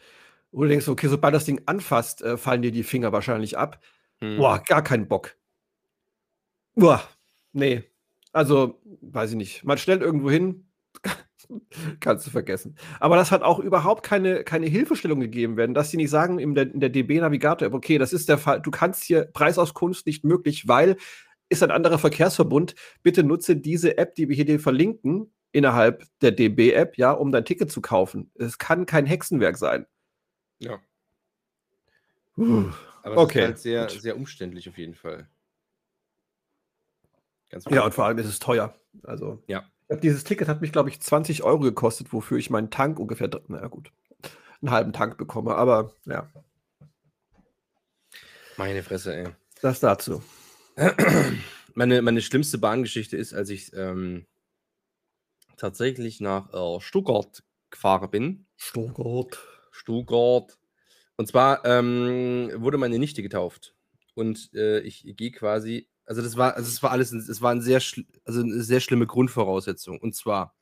Wo 0.52 0.64
du 0.64 0.70
denkst, 0.70 0.88
okay, 0.88 1.08
sobald 1.08 1.36
das 1.36 1.46
Ding 1.46 1.62
anfasst, 1.66 2.22
äh, 2.22 2.38
fallen 2.38 2.62
dir 2.62 2.72
die 2.72 2.84
Finger 2.84 3.12
wahrscheinlich 3.12 3.58
ab. 3.58 3.84
Hm. 4.20 4.38
Boah, 4.38 4.64
gar 4.66 4.82
keinen 4.82 5.08
Bock. 5.08 5.36
Boah, 6.76 7.04
nee. 7.54 7.84
Also, 8.32 8.80
weiß 9.02 9.32
ich 9.32 9.38
nicht. 9.38 9.64
Mal 9.64 9.78
schnell 9.78 10.00
irgendwo 10.00 10.30
hin, 10.30 10.68
kannst 12.00 12.26
du 12.28 12.32
vergessen. 12.32 12.76
Aber 13.00 13.16
das 13.16 13.32
hat 13.32 13.42
auch 13.42 13.60
überhaupt 13.60 14.04
keine, 14.04 14.44
keine 14.44 14.68
Hilfestellung 14.68 15.20
gegeben 15.20 15.58
werden, 15.58 15.74
dass 15.74 15.92
sie 15.92 15.98
nicht 15.98 16.10
sagen 16.10 16.40
in 16.40 16.56
der, 16.56 16.72
in 16.72 16.80
der 16.80 16.90
DB-Navigator-App, 16.90 17.74
okay, 17.74 17.98
das 17.98 18.14
ist 18.14 18.30
der 18.30 18.38
Fall, 18.38 18.62
du 18.62 18.72
kannst 18.72 19.04
hier 19.04 19.26
Preisauskunft 19.26 20.06
nicht 20.06 20.24
möglich, 20.24 20.68
weil 20.68 20.98
ist 21.50 21.64
ein 21.64 21.72
anderer 21.72 21.98
Verkehrsverbund. 22.00 22.76
Bitte 23.04 23.24
nutze 23.24 23.56
diese 23.56 23.98
App, 23.98 24.16
die 24.16 24.30
wir 24.30 24.36
hier 24.36 24.46
dir 24.46 24.60
verlinken, 24.60 25.32
innerhalb 25.52 26.04
der 26.22 26.32
DB-App, 26.32 26.98
ja, 26.98 27.12
um 27.12 27.32
dein 27.32 27.46
Ticket 27.46 27.72
zu 27.72 27.82
kaufen. 27.82 28.32
Es 28.36 28.58
kann 28.58 28.86
kein 28.86 29.06
Hexenwerk 29.06 29.58
sein. 29.58 29.86
Ja. 30.60 30.80
Aber 32.36 33.18
okay. 33.18 33.40
ist 33.40 33.46
halt 33.46 33.60
sehr, 33.60 33.90
sehr 33.90 34.16
umständlich 34.16 34.70
auf 34.70 34.78
jeden 34.78 34.96
Fall. 34.96 35.28
ja, 37.70 37.84
und 37.84 37.94
vor 37.94 38.06
allem 38.06 38.18
ist 38.18 38.28
es 38.28 38.40
teuer. 38.40 38.76
Also, 39.04 39.42
ja. 39.48 39.64
Dieses 40.04 40.26
Ticket 40.26 40.50
hat 40.50 40.62
mich, 40.62 40.74
glaube 40.74 40.90
ich, 40.90 41.00
20 41.00 41.44
Euro 41.44 41.60
gekostet, 41.60 42.12
wofür 42.12 42.38
ich 42.38 42.50
meinen 42.50 42.70
Tank 42.70 43.00
ungefähr, 43.00 43.30
naja, 43.48 43.68
gut, 43.68 43.92
einen 44.62 44.72
halben 44.72 44.92
Tank 44.92 45.18
bekomme. 45.18 45.56
Aber 45.56 45.94
ja. 46.06 46.30
Meine 48.58 48.84
Fresse, 48.84 49.16
ey. 49.16 49.28
Das 49.62 49.80
dazu. 49.80 50.22
Meine, 51.74 52.02
meine 52.02 52.22
schlimmste 52.22 52.58
Bahngeschichte 52.58 53.18
ist, 53.18 53.36
als 53.36 53.50
ich 53.52 53.72
ähm, 53.74 54.26
tatsächlich 55.58 56.20
nach 56.22 56.52
äh, 56.52 56.82
Stuttgart 56.82 57.44
gefahren 57.70 58.10
bin. 58.10 58.48
Stuttgart. 58.56 59.38
Stuttgart. 59.72 60.58
Und 61.18 61.28
zwar 61.28 61.64
ähm, 61.66 62.52
wurde 62.56 62.80
meine 62.80 62.98
Nichte 62.98 63.22
getauft. 63.22 63.76
Und 64.16 64.52
äh, 64.56 64.80
ich 64.80 65.04
gehe 65.18 65.32
quasi, 65.32 65.88
also 66.06 66.24
das 66.24 66.36
war, 66.36 66.56
also 66.56 66.68
es 66.68 66.82
war 66.82 66.90
alles, 66.90 67.12
es 67.12 67.42
war 67.44 67.52
ein 67.52 67.62
sehr, 67.62 67.82
also 68.26 68.42
eine 68.42 68.64
sehr 68.64 68.80
schlimme 68.80 69.06
Grundvoraussetzung. 69.06 70.00
Und 70.00 70.16
zwar, 70.16 70.56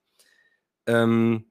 ähm, 0.86 1.50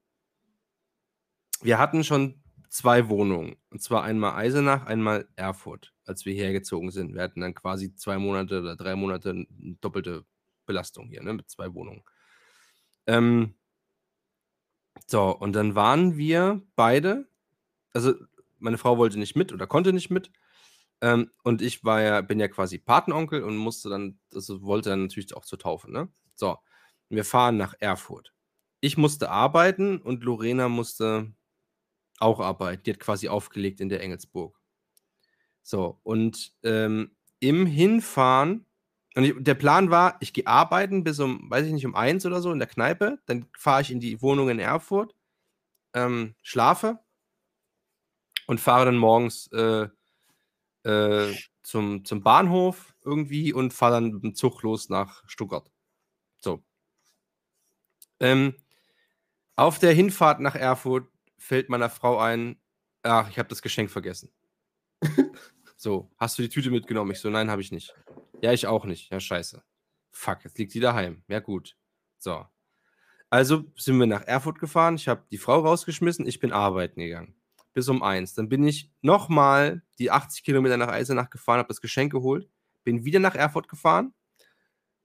wir 1.63 1.79
hatten 1.79 2.05
schon 2.05 2.44
zwei 2.75 3.09
Wohnungen. 3.09 3.55
Und 3.71 3.83
zwar 3.83 4.03
einmal 4.03 4.35
Eisenach, 4.35 4.87
einmal 4.87 5.29
Erfurt, 5.37 5.95
als 6.07 6.25
wir 6.25 6.35
hergezogen 6.35 6.91
sind. 6.91 7.15
Wir 7.15 7.23
hatten 7.23 7.41
dann 7.41 7.55
quasi 7.55 7.95
zwei 7.95 8.19
Monate 8.19 8.61
oder 8.61 8.75
drei 8.75 8.97
Monate 8.97 9.47
doppelte 9.81 10.25
Belastung 10.67 11.09
hier, 11.09 11.23
ne, 11.23 11.35
mit 11.35 11.49
zwei 11.49 11.73
Wohnungen. 11.73 12.03
Ähm, 13.07 13.55
so, 15.07 15.31
und 15.31 15.53
dann 15.53 15.77
waren 15.77 16.17
wir 16.17 16.63
beide, 16.75 17.29
also 17.93 18.15
meine 18.59 18.79
Frau 18.79 18.99
wollte 18.99 19.21
nicht 19.21 19.37
mit 19.37 19.53
oder 19.53 19.69
konnte 19.69 19.93
nicht 19.93 20.11
mit. 20.11 20.33
Ähm, 21.01 21.31
und 21.45 21.63
ich 21.63 21.85
war 21.85 22.03
ja, 22.03 22.23
bin 22.23 22.41
ja 22.41 22.49
quasi 22.49 22.79
Patenonkel 22.79 23.45
und 23.45 23.57
musste 23.57 23.89
dann, 23.89 24.19
also 24.35 24.63
wollte 24.63 24.91
dann 24.91 25.03
natürlich 25.03 25.37
auch 25.37 25.45
zur 25.45 25.61
Taufe, 25.61 25.93
ne? 25.93 26.09
So, 26.35 26.59
wir 27.09 27.25
fahren 27.25 27.57
nach 27.57 27.75
Erfurt. 27.79 28.35
Ich 28.81 28.97
musste 28.97 29.31
arbeiten 29.31 29.99
und 29.99 30.25
Lorena 30.25 30.69
musste 30.69 31.33
auch 32.19 32.41
arbeiten. 32.41 32.83
Die 32.85 32.93
hat 32.93 33.01
quasi 33.01 33.29
aufgelegt 33.29 33.81
in 33.81 33.89
der 33.89 34.03
Engelsburg. 34.03 34.59
So, 35.63 35.99
und 36.03 36.53
ähm, 36.63 37.17
im 37.41 37.67
Hinfahren, 37.67 38.67
und 39.17 39.25
ich, 39.25 39.35
der 39.39 39.55
Plan 39.55 39.91
war, 39.91 40.17
ich 40.21 40.33
gehe 40.33 40.47
arbeiten 40.47 41.05
bis 41.05 41.21
um, 41.21 41.51
weiß 41.51 41.67
ich 41.67 41.73
nicht, 41.73 41.87
um 41.87 41.95
eins 41.95 42.27
oder 42.27 42.41
so 42.43 42.53
in 42.53 42.59
der 42.59 42.69
Kneipe. 42.69 43.19
Dann 43.27 43.47
fahre 43.57 43.83
ich 43.83 43.91
in 43.91 44.01
die 44.01 44.21
Wohnung 44.21 44.49
in 44.51 44.59
Erfurt, 44.59 45.15
ähm, 45.95 46.35
schlafe 46.43 46.99
und 48.47 48.61
fahre 48.61 48.87
dann 48.87 48.97
morgens 48.97 49.47
äh, 49.53 49.89
äh, 50.85 51.35
zum, 51.63 52.05
zum 52.05 52.23
Bahnhof 52.23 52.95
irgendwie 53.05 53.53
und 53.53 53.73
fahre 53.73 53.95
dann 53.95 54.11
mit 54.11 54.23
dem 54.23 54.35
Zug 54.35 54.63
los 54.63 54.89
nach 54.89 55.23
Stuttgart. 55.27 55.71
So. 56.41 56.63
Ähm, 58.21 58.55
auf 59.57 59.79
der 59.79 59.93
Hinfahrt 59.93 60.41
nach 60.41 60.57
Erfurt 60.57 61.09
fällt 61.45 61.69
meiner 61.69 61.91
Frau 61.91 62.19
ein, 62.19 62.57
ach, 63.03 63.29
ich 63.29 63.39
habe 63.39 63.51
das 63.51 63.61
Geschenk 63.61 63.91
vergessen. 63.91 64.33
so, 65.77 66.11
hast 66.17 66.39
du 66.39 66.43
die 66.43 66.49
Tüte 66.49 66.71
mitgenommen? 66.71 67.11
Ich 67.11 67.21
so, 67.21 67.29
nein, 67.29 67.51
habe 67.51 67.61
ich 67.61 67.71
nicht. 67.71 67.95
Ja, 68.41 68.53
ich 68.53 68.67
auch 68.67 68.87
nicht. 68.87 69.13
Ja, 69.13 69.21
scheiße. 69.21 69.63
Fuck, 70.11 70.45
jetzt 70.45 70.59
liegt 70.59 70.73
sie 70.73 70.81
daheim. 70.81 71.23
Ja, 71.29 71.41
gut. 71.41 71.77
So. 72.19 72.47
Also 73.29 73.65
sind 73.77 73.99
wir 73.99 74.07
nach 74.07 74.23
Erfurt 74.23 74.59
gefahren. 74.59 74.95
Ich 74.95 75.07
habe 75.07 75.25
die 75.31 75.39
Frau 75.39 75.61
rausgeschmissen. 75.61 76.27
Ich 76.27 76.41
bin 76.41 76.53
arbeiten 76.53 77.01
gegangen. 77.01 77.35
Bis 77.75 77.89
um 77.89 78.03
eins. 78.03 78.35
Dann 78.35 78.49
bin 78.49 78.67
ich 78.67 78.91
nochmal 79.03 79.83
die 79.99 80.11
80 80.11 80.45
Kilometer 80.45 80.77
nach 80.77 80.89
Eisenach 80.89 81.29
gefahren, 81.29 81.59
habe 81.59 81.69
das 81.69 81.81
Geschenk 81.81 82.13
geholt. 82.13 82.49
Bin 82.85 83.05
wieder 83.05 83.19
nach 83.19 83.35
Erfurt 83.35 83.69
gefahren. 83.69 84.15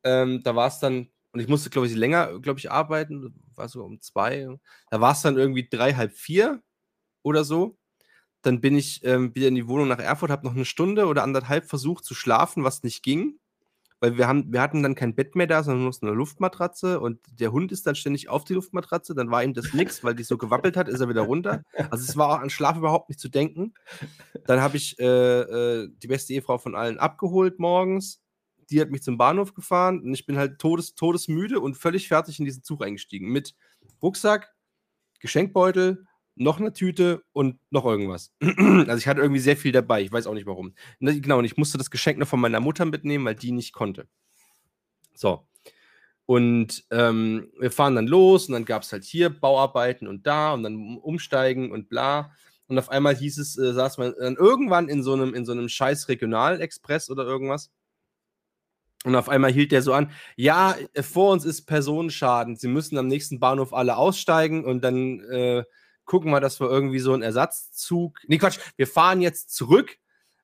Ähm, 0.03 0.41
da 0.43 0.55
war 0.55 0.67
es 0.67 0.79
dann, 0.79 1.09
und 1.31 1.39
ich 1.39 1.47
musste, 1.47 1.69
glaube 1.69 1.87
ich, 1.87 1.95
länger, 1.95 2.39
glaube 2.39 2.59
ich, 2.59 2.71
arbeiten. 2.71 3.33
War 3.55 3.69
so 3.69 3.83
um 3.83 4.01
zwei. 4.01 4.47
Da 4.89 4.99
war 5.01 5.11
es 5.11 5.21
dann 5.21 5.37
irgendwie 5.37 5.67
drei, 5.69 5.93
halb 5.93 6.13
vier 6.13 6.61
oder 7.21 7.43
so. 7.43 7.77
Dann 8.41 8.61
bin 8.61 8.75
ich 8.75 9.03
ähm, 9.03 9.35
wieder 9.35 9.49
in 9.49 9.55
die 9.55 9.67
Wohnung 9.67 9.87
nach 9.89 9.99
Erfurt, 9.99 10.31
habe 10.31 10.45
noch 10.45 10.55
eine 10.55 10.65
Stunde 10.65 11.07
oder 11.07 11.23
anderthalb 11.23 11.65
versucht 11.65 12.05
zu 12.05 12.15
schlafen, 12.15 12.63
was 12.63 12.83
nicht 12.83 13.03
ging. 13.03 13.39
Weil 14.01 14.17
wir, 14.17 14.29
haben, 14.29 14.53
wir 14.53 14.61
hatten 14.61 14.81
dann 14.81 14.95
kein 14.95 15.13
Bett 15.13 15.35
mehr 15.35 15.45
da, 15.45 15.61
sondern 15.61 15.83
nur 15.83 15.91
so 15.91 16.07
eine 16.07 16.15
Luftmatratze 16.15 17.01
und 17.01 17.19
der 17.37 17.51
Hund 17.51 17.73
ist 17.73 17.85
dann 17.85 17.95
ständig 17.95 18.29
auf 18.29 18.45
die 18.45 18.53
Luftmatratze, 18.53 19.13
dann 19.13 19.29
war 19.29 19.43
ihm 19.43 19.53
das 19.53 19.73
nix, 19.73 20.05
weil 20.05 20.15
die 20.15 20.23
so 20.23 20.37
gewappelt 20.37 20.77
hat, 20.77 20.87
ist 20.87 21.01
er 21.01 21.09
wieder 21.09 21.23
runter. 21.23 21.63
Also 21.91 22.05
es 22.05 22.15
war 22.15 22.29
auch 22.29 22.39
an 22.39 22.49
Schlaf 22.49 22.77
überhaupt 22.77 23.09
nicht 23.09 23.19
zu 23.19 23.27
denken. 23.27 23.73
Dann 24.45 24.61
habe 24.61 24.77
ich 24.77 24.97
äh, 24.99 25.05
äh, 25.05 25.89
die 26.01 26.07
beste 26.07 26.33
Ehefrau 26.33 26.57
von 26.57 26.75
allen 26.75 26.97
abgeholt 26.97 27.59
morgens. 27.59 28.21
Die 28.69 28.79
hat 28.79 28.91
mich 28.91 29.03
zum 29.03 29.17
Bahnhof 29.17 29.53
gefahren 29.53 30.01
und 30.01 30.13
ich 30.13 30.25
bin 30.25 30.37
halt 30.37 30.59
todes, 30.59 30.95
todesmüde 30.95 31.59
und 31.59 31.75
völlig 31.75 32.07
fertig 32.07 32.39
in 32.39 32.45
diesen 32.45 32.63
Zug 32.63 32.83
eingestiegen. 32.83 33.29
Mit 33.29 33.55
Rucksack, 34.01 34.53
Geschenkbeutel, 35.19 36.05
noch 36.35 36.59
eine 36.59 36.71
Tüte 36.71 37.23
und 37.33 37.59
noch 37.69 37.85
irgendwas. 37.85 38.33
also 38.41 38.97
ich 38.97 39.07
hatte 39.07 39.21
irgendwie 39.21 39.41
sehr 39.41 39.57
viel 39.57 39.71
dabei, 39.71 40.01
ich 40.01 40.11
weiß 40.11 40.25
auch 40.25 40.33
nicht 40.33 40.47
warum. 40.47 40.73
Genau, 40.99 41.39
und 41.39 41.45
ich 41.45 41.57
musste 41.57 41.77
das 41.77 41.91
Geschenk 41.91 42.17
noch 42.17 42.27
von 42.27 42.39
meiner 42.39 42.61
Mutter 42.61 42.85
mitnehmen, 42.85 43.25
weil 43.25 43.35
die 43.35 43.51
nicht 43.51 43.73
konnte. 43.73 44.07
So. 45.13 45.45
Und 46.25 46.85
ähm, 46.91 47.51
wir 47.59 47.71
fahren 47.71 47.95
dann 47.95 48.07
los 48.07 48.47
und 48.47 48.53
dann 48.53 48.65
gab 48.65 48.83
es 48.83 48.91
halt 48.91 49.03
hier 49.03 49.29
Bauarbeiten 49.29 50.07
und 50.07 50.27
da 50.27 50.53
und 50.53 50.63
dann 50.63 50.97
umsteigen 50.97 51.71
und 51.71 51.89
bla. 51.89 52.31
Und 52.67 52.77
auf 52.77 52.89
einmal 52.89 53.15
hieß 53.15 53.39
es, 53.39 53.57
äh, 53.57 53.73
saß 53.73 53.97
man 53.97 54.13
dann 54.17 54.35
irgendwann 54.35 54.89
in 54.89 55.01
so 55.01 55.13
einem, 55.13 55.33
in 55.33 55.43
so 55.43 55.51
einem 55.51 55.67
scheiß 55.67 56.07
Regionalexpress 56.07 57.09
oder 57.09 57.23
irgendwas. 57.23 57.71
Und 59.05 59.15
auf 59.15 59.29
einmal 59.29 59.51
hielt 59.51 59.71
der 59.71 59.81
so 59.81 59.93
an, 59.93 60.11
ja, 60.35 60.75
äh, 60.93 61.03
vor 61.03 61.31
uns 61.31 61.45
ist 61.45 61.65
Personenschaden. 61.65 62.57
Sie 62.57 62.67
müssen 62.67 62.97
am 62.97 63.07
nächsten 63.07 63.39
Bahnhof 63.39 63.73
alle 63.73 63.95
aussteigen 63.95 64.65
und 64.65 64.81
dann 64.83 65.21
äh, 65.29 65.63
gucken 66.03 66.31
wir, 66.31 66.41
dass 66.41 66.59
wir 66.59 66.69
irgendwie 66.69 66.99
so 66.99 67.13
einen 67.13 67.21
Ersatzzug. 67.21 68.19
Nee, 68.27 68.39
Quatsch, 68.39 68.59
wir 68.75 68.87
fahren 68.87 69.21
jetzt 69.21 69.55
zurück. 69.55 69.97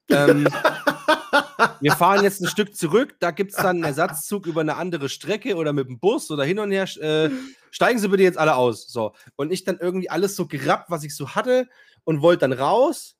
Ähm, 0.09 0.47
wir 1.81 1.91
fahren 1.93 2.23
jetzt 2.23 2.41
ein 2.41 2.47
Stück 2.47 2.75
zurück, 2.75 3.15
da 3.19 3.31
gibt 3.31 3.51
es 3.51 3.57
dann 3.57 3.77
einen 3.77 3.83
Ersatzzug 3.83 4.45
über 4.45 4.61
eine 4.61 4.75
andere 4.75 5.09
Strecke 5.09 5.55
oder 5.55 5.73
mit 5.73 5.87
dem 5.87 5.99
Bus 5.99 6.31
oder 6.31 6.45
hin 6.45 6.59
und 6.59 6.71
her. 6.71 6.83
Äh, 7.01 7.31
steigen 7.71 7.99
Sie 7.99 8.07
bitte 8.07 8.23
jetzt 8.23 8.37
alle 8.37 8.55
aus. 8.55 8.87
So. 8.87 9.13
Und 9.35 9.51
ich 9.51 9.65
dann 9.65 9.79
irgendwie 9.79 10.09
alles 10.09 10.35
so 10.35 10.47
gerappt, 10.47 10.89
was 10.89 11.03
ich 11.03 11.15
so 11.15 11.35
hatte 11.35 11.67
und 12.05 12.21
wollte 12.21 12.47
dann 12.47 12.53
raus. 12.53 13.17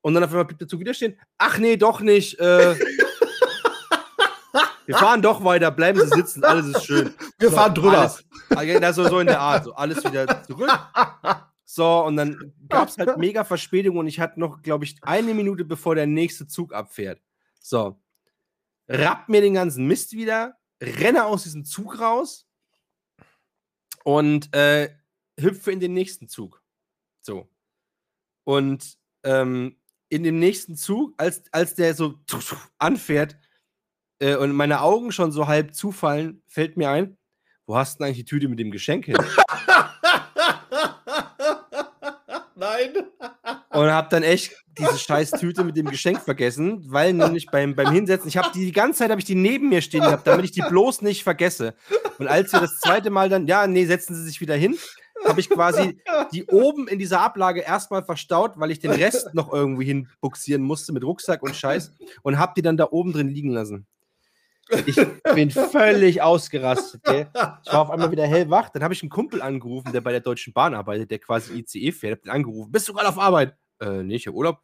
Und 0.00 0.14
dann 0.14 0.24
auf 0.24 0.30
einmal 0.30 0.46
blieb 0.46 0.58
der 0.58 0.66
Zug 0.66 0.80
wieder 0.80 0.94
stehen. 0.94 1.20
Ach 1.38 1.58
nee, 1.58 1.76
doch 1.76 2.00
nicht. 2.00 2.40
Äh, 2.40 2.74
wir 4.86 4.96
fahren 4.96 5.22
doch 5.22 5.44
weiter, 5.44 5.70
bleiben 5.70 6.00
Sie 6.00 6.08
sitzen, 6.08 6.44
alles 6.44 6.66
ist 6.66 6.84
schön. 6.84 7.14
Wir 7.38 7.50
so, 7.50 7.56
fahren 7.56 7.74
drüber. 7.74 8.14
Alles, 8.50 8.82
also 8.82 9.08
so 9.08 9.20
in 9.20 9.26
der 9.26 9.40
Art, 9.40 9.64
so 9.64 9.74
alles 9.74 10.04
wieder 10.04 10.42
zurück. 10.44 10.70
So, 11.64 12.04
und 12.04 12.16
dann 12.16 12.52
gab 12.68 12.88
es 12.88 12.98
halt 12.98 13.16
mega 13.16 13.44
Verspätung 13.44 13.96
und 13.96 14.06
ich 14.06 14.20
hatte 14.20 14.38
noch, 14.38 14.62
glaube 14.62 14.84
ich, 14.84 14.96
eine 15.02 15.32
Minute, 15.32 15.64
bevor 15.64 15.94
der 15.94 16.06
nächste 16.06 16.46
Zug 16.46 16.74
abfährt. 16.74 17.22
So, 17.60 17.98
rapp 18.88 19.28
mir 19.28 19.40
den 19.40 19.54
ganzen 19.54 19.86
Mist 19.86 20.12
wieder, 20.12 20.58
renne 20.82 21.24
aus 21.24 21.44
diesem 21.44 21.64
Zug 21.64 21.98
raus 21.98 22.46
und 24.04 24.54
äh, 24.54 24.94
hüpfe 25.40 25.72
in 25.72 25.80
den 25.80 25.94
nächsten 25.94 26.28
Zug. 26.28 26.62
So. 27.22 27.48
Und 28.44 28.98
ähm, 29.22 29.76
in 30.08 30.24
dem 30.24 30.38
nächsten 30.38 30.76
Zug, 30.76 31.14
als, 31.16 31.42
als 31.52 31.74
der 31.74 31.94
so 31.94 32.18
anfährt 32.78 33.38
äh, 34.22 34.36
und 34.36 34.52
meine 34.52 34.80
Augen 34.80 35.10
schon 35.12 35.32
so 35.32 35.48
halb 35.48 35.74
zufallen, 35.74 36.42
fällt 36.46 36.76
mir 36.76 36.90
ein, 36.90 37.18
wo 37.66 37.76
hast 37.76 37.94
du 37.94 37.98
denn 37.98 38.06
eigentlich 38.06 38.18
die 38.18 38.24
Tüte 38.24 38.48
mit 38.48 38.58
dem 38.58 38.70
Geschenk 38.70 39.06
hin? 39.06 39.16
Nein. 42.54 42.90
Und 43.70 43.90
hab 43.90 44.10
dann 44.10 44.22
echt 44.22 44.52
diese 44.78 44.98
scheiß 44.98 45.32
Tüte 45.32 45.64
mit 45.64 45.76
dem 45.76 45.86
Geschenk 45.86 46.20
vergessen, 46.20 46.84
weil 46.86 47.12
nämlich 47.12 47.46
beim, 47.46 47.74
beim 47.74 47.90
Hinsetzen, 47.90 48.28
ich 48.28 48.36
habe 48.36 48.50
die, 48.54 48.64
die 48.66 48.72
ganze 48.72 49.00
Zeit 49.00 49.10
habe 49.10 49.20
ich 49.20 49.24
die 49.24 49.34
neben 49.34 49.68
mir 49.68 49.82
stehen 49.82 50.02
gehabt, 50.02 50.26
damit 50.26 50.44
ich 50.44 50.52
die 50.52 50.62
bloß 50.62 51.02
nicht 51.02 51.24
vergesse. 51.24 51.74
Und 52.18 52.28
als 52.28 52.52
wir 52.52 52.60
das 52.60 52.78
zweite 52.78 53.10
Mal 53.10 53.28
dann, 53.28 53.48
ja, 53.48 53.66
nee, 53.66 53.86
setzen 53.86 54.14
Sie 54.14 54.22
sich 54.22 54.40
wieder 54.40 54.54
hin, 54.54 54.76
habe 55.24 55.40
ich 55.40 55.50
quasi 55.50 55.98
die 56.32 56.44
oben 56.44 56.86
in 56.86 56.98
dieser 56.98 57.20
Ablage 57.20 57.60
erstmal 57.60 58.04
verstaut, 58.04 58.52
weil 58.56 58.70
ich 58.70 58.78
den 58.78 58.92
Rest 58.92 59.34
noch 59.34 59.52
irgendwie 59.52 59.86
hinbuxieren 59.86 60.62
musste 60.62 60.92
mit 60.92 61.02
Rucksack 61.02 61.42
und 61.42 61.56
Scheiß 61.56 61.92
und 62.22 62.38
habe 62.38 62.52
die 62.56 62.62
dann 62.62 62.76
da 62.76 62.88
oben 62.90 63.12
drin 63.12 63.28
liegen 63.28 63.50
lassen. 63.50 63.86
Ich 64.86 64.96
bin 65.34 65.50
völlig 65.50 66.22
ausgerastet. 66.22 67.02
Gell? 67.04 67.28
Ich 67.64 67.72
war 67.72 67.80
auf 67.80 67.90
einmal 67.90 68.10
wieder 68.10 68.26
hellwach. 68.26 68.70
Dann 68.70 68.82
habe 68.82 68.94
ich 68.94 69.02
einen 69.02 69.10
Kumpel 69.10 69.42
angerufen, 69.42 69.92
der 69.92 70.00
bei 70.00 70.12
der 70.12 70.20
Deutschen 70.20 70.52
Bahn 70.52 70.74
arbeitet, 70.74 71.10
der 71.10 71.18
quasi 71.18 71.58
ICE 71.58 71.92
fährt. 71.92 72.18
Hab 72.18 72.22
den 72.22 72.30
angerufen. 72.30 72.72
Bist 72.72 72.88
du 72.88 72.94
gerade 72.94 73.08
auf 73.08 73.18
Arbeit? 73.18 73.56
Äh, 73.80 74.02
nee, 74.02 74.16
ich 74.16 74.26
habe 74.26 74.36
Urlaub. 74.36 74.60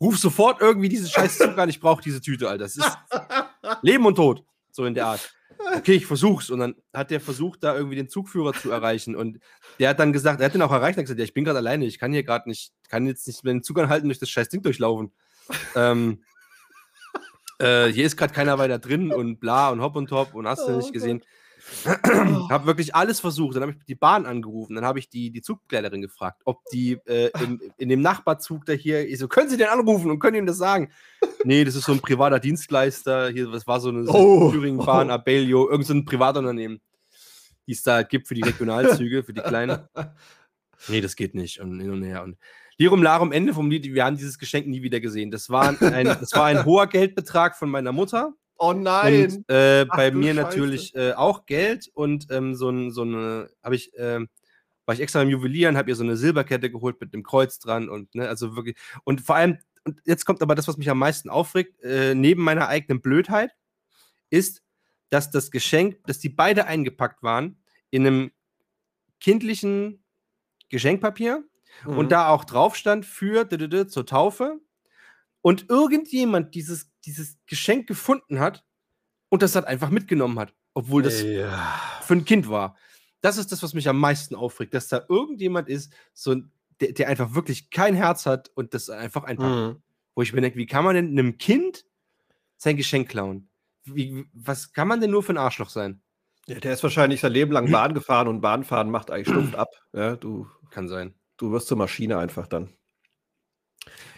Ruf 0.00 0.18
sofort 0.18 0.60
irgendwie 0.60 0.88
diesen 0.88 1.08
scheiß 1.08 1.38
Zug 1.38 1.56
an. 1.58 1.68
Ich 1.68 1.78
brauche 1.78 2.02
diese 2.02 2.20
Tüte, 2.20 2.48
Alter. 2.48 2.64
Das 2.64 2.76
ist 2.76 2.98
Leben 3.82 4.04
und 4.04 4.16
Tod. 4.16 4.44
So 4.72 4.84
in 4.84 4.94
der 4.94 5.06
Art. 5.06 5.32
Okay, 5.76 5.92
ich 5.94 6.06
versuch's. 6.06 6.50
Und 6.50 6.58
dann 6.58 6.74
hat 6.92 7.10
der 7.10 7.20
versucht, 7.20 7.62
da 7.62 7.76
irgendwie 7.76 7.96
den 7.96 8.08
Zugführer 8.08 8.52
zu 8.52 8.70
erreichen. 8.70 9.14
Und 9.14 9.38
der 9.78 9.90
hat 9.90 10.00
dann 10.00 10.12
gesagt, 10.12 10.40
er 10.40 10.46
hat 10.46 10.54
den 10.54 10.62
auch 10.62 10.72
erreicht. 10.72 10.96
Er 10.96 11.02
hat 11.02 11.04
gesagt, 11.04 11.20
ja, 11.20 11.24
ich 11.24 11.34
bin 11.34 11.44
gerade 11.44 11.58
alleine. 11.58 11.84
Ich 11.84 11.98
kann 11.98 12.12
hier 12.12 12.24
gerade 12.24 12.48
nicht, 12.48 12.72
kann 12.88 13.06
jetzt 13.06 13.26
nicht 13.26 13.44
den 13.46 13.62
Zug 13.62 13.78
anhalten, 13.78 14.08
durch 14.08 14.18
das 14.18 14.30
scheiß 14.30 14.48
Ding 14.48 14.62
durchlaufen. 14.62 15.12
ähm, 15.76 16.24
äh, 17.62 17.92
hier 17.92 18.04
ist 18.04 18.16
gerade 18.16 18.34
keiner 18.34 18.58
weiter 18.58 18.78
drin 18.78 19.12
und 19.12 19.38
bla 19.38 19.70
und 19.70 19.80
hopp 19.80 19.96
und 19.96 20.08
top 20.08 20.34
und 20.34 20.46
hast 20.46 20.66
du 20.66 20.72
oh, 20.72 20.76
nicht 20.76 20.92
gesehen. 20.92 21.22
habe 22.50 22.66
wirklich 22.66 22.94
alles 22.94 23.20
versucht. 23.20 23.56
Dann 23.56 23.62
habe 23.62 23.72
ich 23.72 23.84
die 23.84 23.94
Bahn 23.94 24.26
angerufen. 24.26 24.74
Dann 24.74 24.84
habe 24.84 24.98
ich 24.98 25.08
die, 25.08 25.30
die 25.30 25.42
Zugbegleiterin 25.42 26.02
gefragt, 26.02 26.42
ob 26.44 26.60
die 26.72 26.98
äh, 27.06 27.30
in, 27.42 27.60
in, 27.78 27.88
dem 27.88 28.00
Nachbarzug 28.00 28.66
da 28.66 28.72
hier, 28.72 29.08
ich 29.08 29.18
so, 29.18 29.28
können 29.28 29.48
Sie 29.48 29.56
den 29.56 29.68
anrufen 29.68 30.10
und 30.10 30.18
können 30.18 30.36
ihm 30.36 30.46
das 30.46 30.58
sagen? 30.58 30.90
nee, 31.44 31.64
das 31.64 31.76
ist 31.76 31.84
so 31.84 31.92
ein 31.92 32.00
privater 32.00 32.40
Dienstleister. 32.40 33.30
Hier, 33.30 33.50
das 33.50 33.66
war 33.66 33.80
so 33.80 33.90
eine 33.90 34.04
oh, 34.08 34.50
Thüringenbahn, 34.50 35.10
oh. 35.10 35.14
Abellio, 35.14 35.70
irgendein 35.70 35.98
so 35.98 36.04
Privatunternehmen, 36.04 36.80
die 37.66 37.72
es 37.72 37.82
da 37.82 38.02
gibt 38.02 38.28
für 38.28 38.34
die 38.34 38.42
Regionalzüge, 38.42 39.22
für 39.22 39.32
die 39.32 39.40
kleinen. 39.40 39.88
Nee, 40.88 41.00
das 41.00 41.14
geht 41.14 41.36
nicht. 41.36 41.60
Und 41.60 41.78
hin 41.78 41.92
und 41.92 42.02
her. 42.02 42.24
Und 42.24 42.36
Lirum 42.82 43.00
Larum, 43.00 43.30
Ende 43.30 43.54
vom 43.54 43.70
Lied, 43.70 43.84
wir 43.94 44.04
haben 44.04 44.16
dieses 44.16 44.40
Geschenk 44.40 44.66
nie 44.66 44.82
wieder 44.82 44.98
gesehen. 44.98 45.30
Das 45.30 45.48
war 45.48 45.68
ein, 45.80 46.04
das 46.04 46.32
war 46.32 46.46
ein 46.46 46.64
hoher 46.64 46.88
Geldbetrag 46.88 47.56
von 47.56 47.70
meiner 47.70 47.92
Mutter. 47.92 48.34
Oh 48.56 48.72
nein! 48.72 49.26
Und 49.26 49.48
äh, 49.48 49.86
Ach, 49.88 49.96
bei 49.96 50.10
mir 50.10 50.34
Scheiße. 50.34 50.42
natürlich 50.42 50.94
äh, 50.96 51.12
auch 51.12 51.46
Geld 51.46 51.88
und 51.94 52.26
ähm, 52.32 52.56
so, 52.56 52.70
ein, 52.70 52.90
so 52.90 53.02
eine, 53.02 53.50
habe 53.62 53.76
ich, 53.76 53.96
äh, 53.96 54.26
war 54.84 54.94
ich 54.96 55.00
extra 55.00 55.20
beim 55.20 55.28
Juwelieren, 55.28 55.76
habe 55.76 55.90
ihr 55.90 55.94
so 55.94 56.02
eine 56.02 56.16
Silberkette 56.16 56.72
geholt 56.72 57.00
mit 57.00 57.14
einem 57.14 57.22
Kreuz 57.22 57.60
dran 57.60 57.88
und, 57.88 58.12
ne, 58.16 58.28
also 58.28 58.56
wirklich, 58.56 58.76
und 59.04 59.20
vor 59.20 59.36
allem, 59.36 59.58
und 59.84 60.00
jetzt 60.04 60.24
kommt 60.24 60.42
aber 60.42 60.56
das, 60.56 60.66
was 60.66 60.76
mich 60.76 60.90
am 60.90 60.98
meisten 60.98 61.30
aufregt, 61.30 61.80
äh, 61.84 62.16
neben 62.16 62.42
meiner 62.42 62.66
eigenen 62.66 63.00
Blödheit, 63.00 63.52
ist, 64.28 64.60
dass 65.08 65.30
das 65.30 65.52
Geschenk, 65.52 66.04
dass 66.08 66.18
die 66.18 66.30
beide 66.30 66.66
eingepackt 66.66 67.22
waren 67.22 67.62
in 67.90 68.04
einem 68.04 68.32
kindlichen 69.20 70.02
Geschenkpapier 70.68 71.44
mhm. 71.84 71.98
und 71.98 72.12
da 72.12 72.28
auch 72.28 72.44
drauf 72.44 72.76
stand 72.76 73.06
für 73.06 73.48
zur 73.88 74.06
Taufe 74.06 74.60
und 75.40 75.68
irgendjemand 75.68 76.54
dieses, 76.54 76.90
dieses 77.04 77.38
Geschenk 77.46 77.86
gefunden 77.86 78.40
hat 78.40 78.64
und 79.28 79.42
das 79.42 79.56
hat 79.56 79.66
einfach 79.66 79.90
mitgenommen 79.90 80.38
hat, 80.38 80.54
obwohl 80.74 81.02
das 81.02 81.22
ja. 81.22 81.80
für 82.02 82.14
ein 82.14 82.24
Kind 82.24 82.48
war. 82.48 82.76
Das 83.20 83.38
ist 83.38 83.52
das, 83.52 83.62
was 83.62 83.74
mich 83.74 83.88
am 83.88 83.98
meisten 83.98 84.34
aufregt, 84.34 84.74
dass 84.74 84.88
da 84.88 85.04
irgendjemand 85.08 85.68
ist, 85.68 85.92
so 86.12 86.36
der, 86.80 86.92
der 86.92 87.08
einfach 87.08 87.34
wirklich 87.34 87.70
kein 87.70 87.94
Herz 87.94 88.26
hat 88.26 88.50
und 88.54 88.74
das 88.74 88.90
einfach 88.90 89.24
einfach, 89.24 89.48
mhm. 89.48 89.82
wo 90.14 90.22
ich 90.22 90.32
mir 90.32 90.40
denke, 90.40 90.58
wie 90.58 90.66
kann 90.66 90.84
man 90.84 90.94
denn 90.94 91.08
einem 91.10 91.38
Kind 91.38 91.84
sein 92.62 92.76
Geschenk 92.76 93.08
klauen. 93.08 93.48
Wie, 93.84 94.24
was 94.32 94.72
kann 94.72 94.86
man 94.86 95.00
denn 95.00 95.10
nur 95.10 95.22
für 95.22 95.32
ein 95.32 95.38
Arschloch 95.38 95.68
sein? 95.68 96.00
Ja, 96.46 96.60
der 96.60 96.72
ist 96.72 96.82
wahrscheinlich 96.82 97.20
sein 97.20 97.32
Leben 97.32 97.52
lang 97.52 97.70
Bahn 97.72 97.92
gefahren 97.92 98.28
und 98.28 98.40
Bahnfahren 98.40 98.90
macht 98.90 99.10
eigentlich 99.10 99.28
stumpf 99.28 99.54
ab. 99.56 99.68
Ja, 99.92 100.16
du, 100.16 100.48
Kann 100.70 100.88
sein. 100.88 101.14
Du 101.36 101.52
wirst 101.52 101.68
zur 101.68 101.76
Maschine 101.78 102.18
einfach 102.18 102.46
dann. 102.46 102.70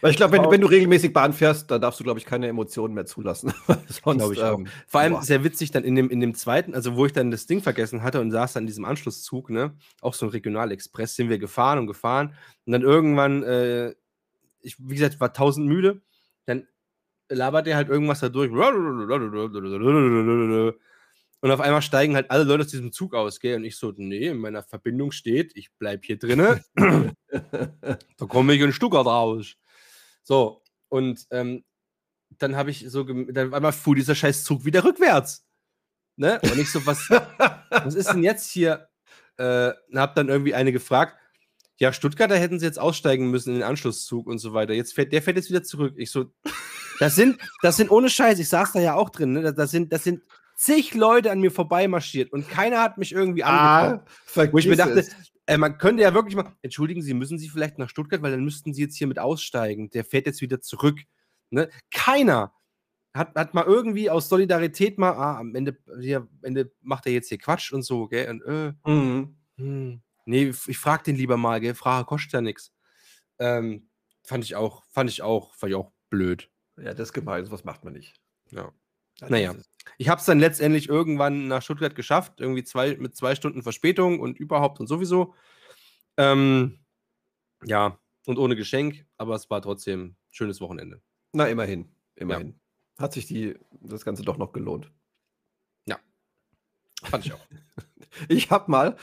Weil 0.03 0.11
ich 0.11 0.19
glaube, 0.19 0.33
wenn, 0.33 0.43
du- 0.43 0.51
wenn 0.51 0.61
du 0.61 0.67
regelmäßig 0.67 1.15
Bahn 1.15 1.33
fährst, 1.33 1.71
dann 1.71 1.81
darfst 1.81 1.99
du, 1.99 2.05
glaube 2.05 2.19
ich, 2.19 2.27
keine 2.27 2.47
Emotionen 2.49 2.93
mehr 2.93 3.07
zulassen. 3.07 3.55
Sonst, 3.89 4.33
ich 4.33 4.43
auch. 4.43 4.59
ähm, 4.59 4.67
Vor 4.87 5.01
allem 5.01 5.15
boah. 5.15 5.23
sehr 5.23 5.43
witzig 5.45 5.71
dann 5.71 5.85
in 5.85 5.95
dem, 5.95 6.11
in 6.11 6.21
dem 6.21 6.35
zweiten, 6.35 6.75
also 6.75 6.97
wo 6.97 7.07
ich 7.07 7.13
dann 7.13 7.31
das 7.31 7.47
Ding 7.47 7.63
vergessen 7.63 8.03
hatte 8.03 8.21
und 8.21 8.31
saß 8.31 8.53
dann 8.53 8.65
in 8.65 8.67
diesem 8.67 8.85
Anschlusszug, 8.85 9.49
ne, 9.49 9.75
auch 10.03 10.13
so 10.13 10.27
ein 10.27 10.31
Regionalexpress, 10.31 11.17
sind 11.17 11.31
wir 11.31 11.39
gefahren 11.39 11.79
und 11.79 11.87
gefahren 11.87 12.35
und 12.67 12.73
dann 12.73 12.83
irgendwann, 12.83 13.43
äh, 13.45 13.95
ich, 14.61 14.77
wie 14.79 14.95
gesagt, 14.95 15.21
war 15.21 15.33
tausend 15.33 15.67
müde, 15.67 16.03
dann 16.45 16.67
labert 17.31 17.67
er 17.67 17.77
halt 17.77 17.89
irgendwas 17.89 18.21
da 18.21 18.29
durch 18.29 18.51
und 21.45 21.51
auf 21.51 21.61
einmal 21.61 21.83
steigen 21.83 22.15
halt 22.15 22.31
alle 22.31 22.45
Leute 22.45 22.63
aus 22.63 22.71
diesem 22.71 22.91
Zug 22.91 23.13
aus, 23.13 23.39
gell, 23.39 23.57
und 23.57 23.65
ich 23.65 23.77
so, 23.77 23.93
nee, 23.95 24.29
in 24.29 24.39
meiner 24.39 24.63
Verbindung 24.63 25.13
steht, 25.13 25.53
ich 25.55 25.69
bleib 25.79 26.03
hier 26.07 26.19
drinne, 26.19 26.65
da 26.75 28.27
komme 28.27 28.55
ich 28.55 28.63
in 28.63 28.73
Stuttgart 28.73 29.05
raus. 29.05 29.55
So, 30.23 30.63
und 30.89 31.27
ähm, 31.31 31.63
dann 32.39 32.57
habe 32.57 32.71
ich 32.71 32.87
so, 32.89 33.05
dann 33.05 33.49
auf 33.49 33.53
einmal 33.53 33.75
fuhr 33.75 33.95
dieser 33.95 34.15
scheiß 34.15 34.43
Zug 34.43 34.65
wieder 34.65 34.85
rückwärts. 34.85 35.45
Ne? 36.17 36.41
Und 36.45 36.59
ich 36.59 36.73
so, 36.73 36.87
was, 36.87 37.11
was 37.69 37.95
ist 37.95 38.11
denn 38.11 38.23
jetzt 38.23 38.51
hier? 38.51 38.89
Äh, 39.37 39.73
hab 39.95 40.15
dann 40.15 40.31
irgendwie 40.31 40.55
eine 40.55 40.73
gefragt, 40.73 41.15
ja, 41.77 41.93
Stuttgarter 41.93 42.39
hätten 42.39 42.59
sie 42.59 42.65
jetzt 42.65 42.79
aussteigen 42.79 43.31
müssen 43.31 43.51
in 43.51 43.57
den 43.57 43.65
Anschlusszug 43.65 44.29
und 44.29 44.39
so 44.39 44.55
weiter. 44.55 44.73
Jetzt 44.73 44.95
fährt, 44.95 45.13
der 45.13 45.21
fährt 45.21 45.37
jetzt 45.37 45.51
wieder 45.51 45.63
zurück. 45.63 45.93
Ich 45.99 46.11
so, 46.11 46.33
das 47.01 47.17
sind, 47.17 47.39
das 47.61 47.77
sind 47.77 47.91
ohne 47.91 48.09
Scheiß, 48.09 48.39
ich 48.39 48.49
saß 48.49 48.73
da 48.73 48.81
ja 48.81 48.95
auch 48.95 49.11
drin, 49.11 49.35
ne? 49.35 49.53
das, 49.53 49.71
sind, 49.71 49.93
das 49.93 50.05
sind 50.05 50.23
zig 50.65 50.95
Leute 50.95 51.31
an 51.31 51.41
mir 51.41 51.51
vorbeimarschiert 51.51 52.33
und 52.33 52.49
keiner 52.49 52.81
hat 52.83 52.99
mich 52.99 53.13
irgendwie 53.13 53.45
angeguckt. 53.45 54.09
ah, 54.09 54.47
Wo 54.53 54.59
ich 54.59 54.67
mir 54.67 54.77
dachte, 54.77 55.07
äh, 55.47 55.59
man 55.59 55.77
könnte 55.79 56.03
ja 56.03 56.15
wirklich 56.15 56.37
mal, 56.37 56.55
entschuldigen 56.63 57.03
Sie, 57.03 57.13
müssen 57.15 57.39
Sie 57.39 57.49
vielleicht 57.49 57.79
nach 57.79 57.89
Stuttgart, 57.91 58.23
weil 58.23 58.31
dann 58.33 58.45
müssten 58.45 58.73
Sie 58.73 58.83
jetzt 58.83 58.97
hier 58.97 59.07
mit 59.07 59.19
aussteigen. 59.19 59.91
Der 59.91 60.05
fährt 60.05 60.27
jetzt 60.27 60.41
wieder 60.41 60.61
zurück. 60.61 60.99
Ne? 61.51 61.69
Keiner 61.91 62.53
hat, 63.15 63.35
hat 63.37 63.55
mal 63.55 63.65
irgendwie 63.65 64.11
aus 64.11 64.29
Solidarität 64.29 64.99
mal, 64.99 65.13
ah, 65.13 65.39
am 65.39 65.55
Ende, 65.55 65.77
hier, 66.01 66.19
am 66.19 66.29
Ende 66.43 66.73
macht 66.81 67.07
er 67.07 67.13
jetzt 67.13 67.29
hier 67.29 67.39
Quatsch 67.39 67.73
und 67.73 67.83
so, 67.83 68.09
gell? 68.09 68.29
Und, 68.31 68.43
äh, 68.43 68.73
Mhm. 68.91 69.37
hm, 69.57 70.03
nee, 70.25 70.49
ich 70.49 70.69
ich 70.69 70.79
frag 70.79 71.05
den 71.05 71.15
lieber 71.17 71.37
mal, 71.37 71.61
gell? 71.61 71.75
Frage 71.75 72.07
kostet 72.07 72.33
ja 72.33 72.41
nichts. 72.41 72.73
Ähm, 73.39 73.89
fand 74.25 74.43
ich 74.45 74.57
auch, 74.57 74.83
fand 74.91 75.11
ich 75.11 75.23
auch, 75.23 75.55
fand 75.55 75.71
ich 75.71 75.77
auch 75.77 75.93
blöd. 76.11 76.51
Ja, 76.77 76.95
das 76.95 77.09
ist 77.11 77.13
gemein, 77.13 77.45
sowas 77.45 77.65
macht 77.65 77.85
man 77.85 77.93
nicht. 77.93 78.15
Ja. 78.51 78.73
Ja, 79.21 79.29
Naja. 79.31 79.55
Ich 79.99 80.09
habe 80.09 80.19
es 80.19 80.27
dann 80.27 80.41
letztendlich 80.41 80.89
irgendwann 80.89 81.47
nach 81.47 81.63
Stuttgart 81.63 81.95
geschafft, 81.95 82.41
irgendwie 82.41 82.65
zwei, 82.65 82.97
mit 82.97 83.15
zwei 83.15 83.35
Stunden 83.35 83.63
Verspätung 83.63 84.19
und 84.19 84.39
überhaupt 84.39 84.81
und 84.81 84.87
sowieso. 84.87 85.35
Ähm, 86.17 86.81
ja, 87.65 87.99
und 88.27 88.39
ohne 88.39 88.57
Geschenk, 88.57 89.07
aber 89.19 89.35
es 89.35 89.51
war 89.51 89.63
trotzdem 89.63 90.05
ein 90.05 90.17
schönes 90.31 90.61
Wochenende. 90.61 91.01
Na, 91.33 91.47
immerhin. 91.47 91.89
Immerhin. 92.17 92.59
Hat 92.99 93.13
sich 93.13 93.27
die, 93.27 93.57
das 93.81 94.05
Ganze 94.05 94.23
doch 94.23 94.39
noch 94.39 94.53
gelohnt. 94.53 94.91
Fand 97.05 97.27
ich 97.27 97.33
auch. 97.33 97.47
Ich 98.29 98.53
habe 98.53 98.71
mal, 98.71 98.97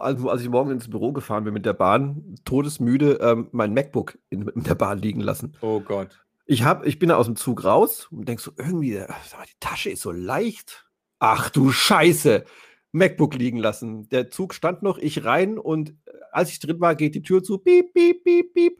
also 0.00 0.28
als 0.28 0.42
ich 0.42 0.50
morgen 0.50 0.70
ins 0.70 0.90
Büro 0.90 1.12
gefahren 1.12 1.44
bin 1.44 1.54
mit 1.54 1.64
der 1.64 1.72
Bahn, 1.72 2.34
todesmüde 2.44 3.14
ähm, 3.22 3.48
mein 3.52 3.72
MacBook 3.72 4.18
in, 4.28 4.46
in 4.48 4.64
der 4.64 4.74
Bahn 4.74 4.98
liegen 4.98 5.20
lassen. 5.20 5.56
Oh 5.62 5.80
Gott. 5.80 6.26
Ich, 6.50 6.64
hab, 6.64 6.86
ich 6.86 6.98
bin 6.98 7.10
da 7.10 7.16
aus 7.16 7.26
dem 7.26 7.36
Zug 7.36 7.62
raus 7.62 8.08
und 8.10 8.26
denk 8.26 8.40
so, 8.40 8.52
irgendwie, 8.56 8.94
äh, 8.94 9.06
sag 9.28 9.40
mal, 9.40 9.44
die 9.44 9.60
Tasche 9.60 9.90
ist 9.90 10.00
so 10.00 10.10
leicht. 10.10 10.88
Ach 11.18 11.50
du 11.50 11.70
Scheiße. 11.70 12.46
MacBook 12.90 13.34
liegen 13.34 13.58
lassen. 13.58 14.08
Der 14.08 14.30
Zug 14.30 14.54
stand 14.54 14.82
noch, 14.82 14.96
ich 14.96 15.26
rein 15.26 15.58
und 15.58 15.90
äh, 15.90 16.12
als 16.32 16.48
ich 16.48 16.58
drin 16.58 16.80
war, 16.80 16.94
geht 16.94 17.14
die 17.14 17.20
Tür 17.20 17.42
zu. 17.42 17.58
Piep, 17.58 17.92
piep, 17.92 18.24
piep, 18.24 18.54
piep. 18.54 18.78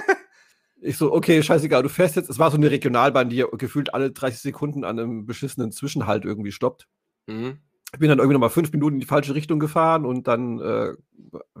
ich 0.80 0.96
so, 0.96 1.12
okay, 1.12 1.42
scheißegal, 1.42 1.82
du 1.82 1.90
fährst 1.90 2.16
jetzt. 2.16 2.30
Es 2.30 2.38
war 2.38 2.50
so 2.50 2.56
eine 2.56 2.70
Regionalbahn, 2.70 3.28
die 3.28 3.36
ja 3.36 3.46
gefühlt 3.46 3.92
alle 3.92 4.10
30 4.10 4.40
Sekunden 4.40 4.82
an 4.82 4.98
einem 4.98 5.26
beschissenen 5.26 5.72
Zwischenhalt 5.72 6.24
irgendwie 6.24 6.52
stoppt. 6.52 6.88
Mhm. 7.26 7.58
Ich 7.92 7.98
bin 7.98 8.08
dann 8.08 8.20
irgendwie 8.20 8.34
nochmal 8.34 8.48
fünf 8.48 8.72
Minuten 8.72 8.94
in 8.94 9.00
die 9.00 9.06
falsche 9.06 9.34
Richtung 9.34 9.58
gefahren 9.58 10.06
und 10.06 10.26
dann 10.28 10.60
äh, 10.60 10.94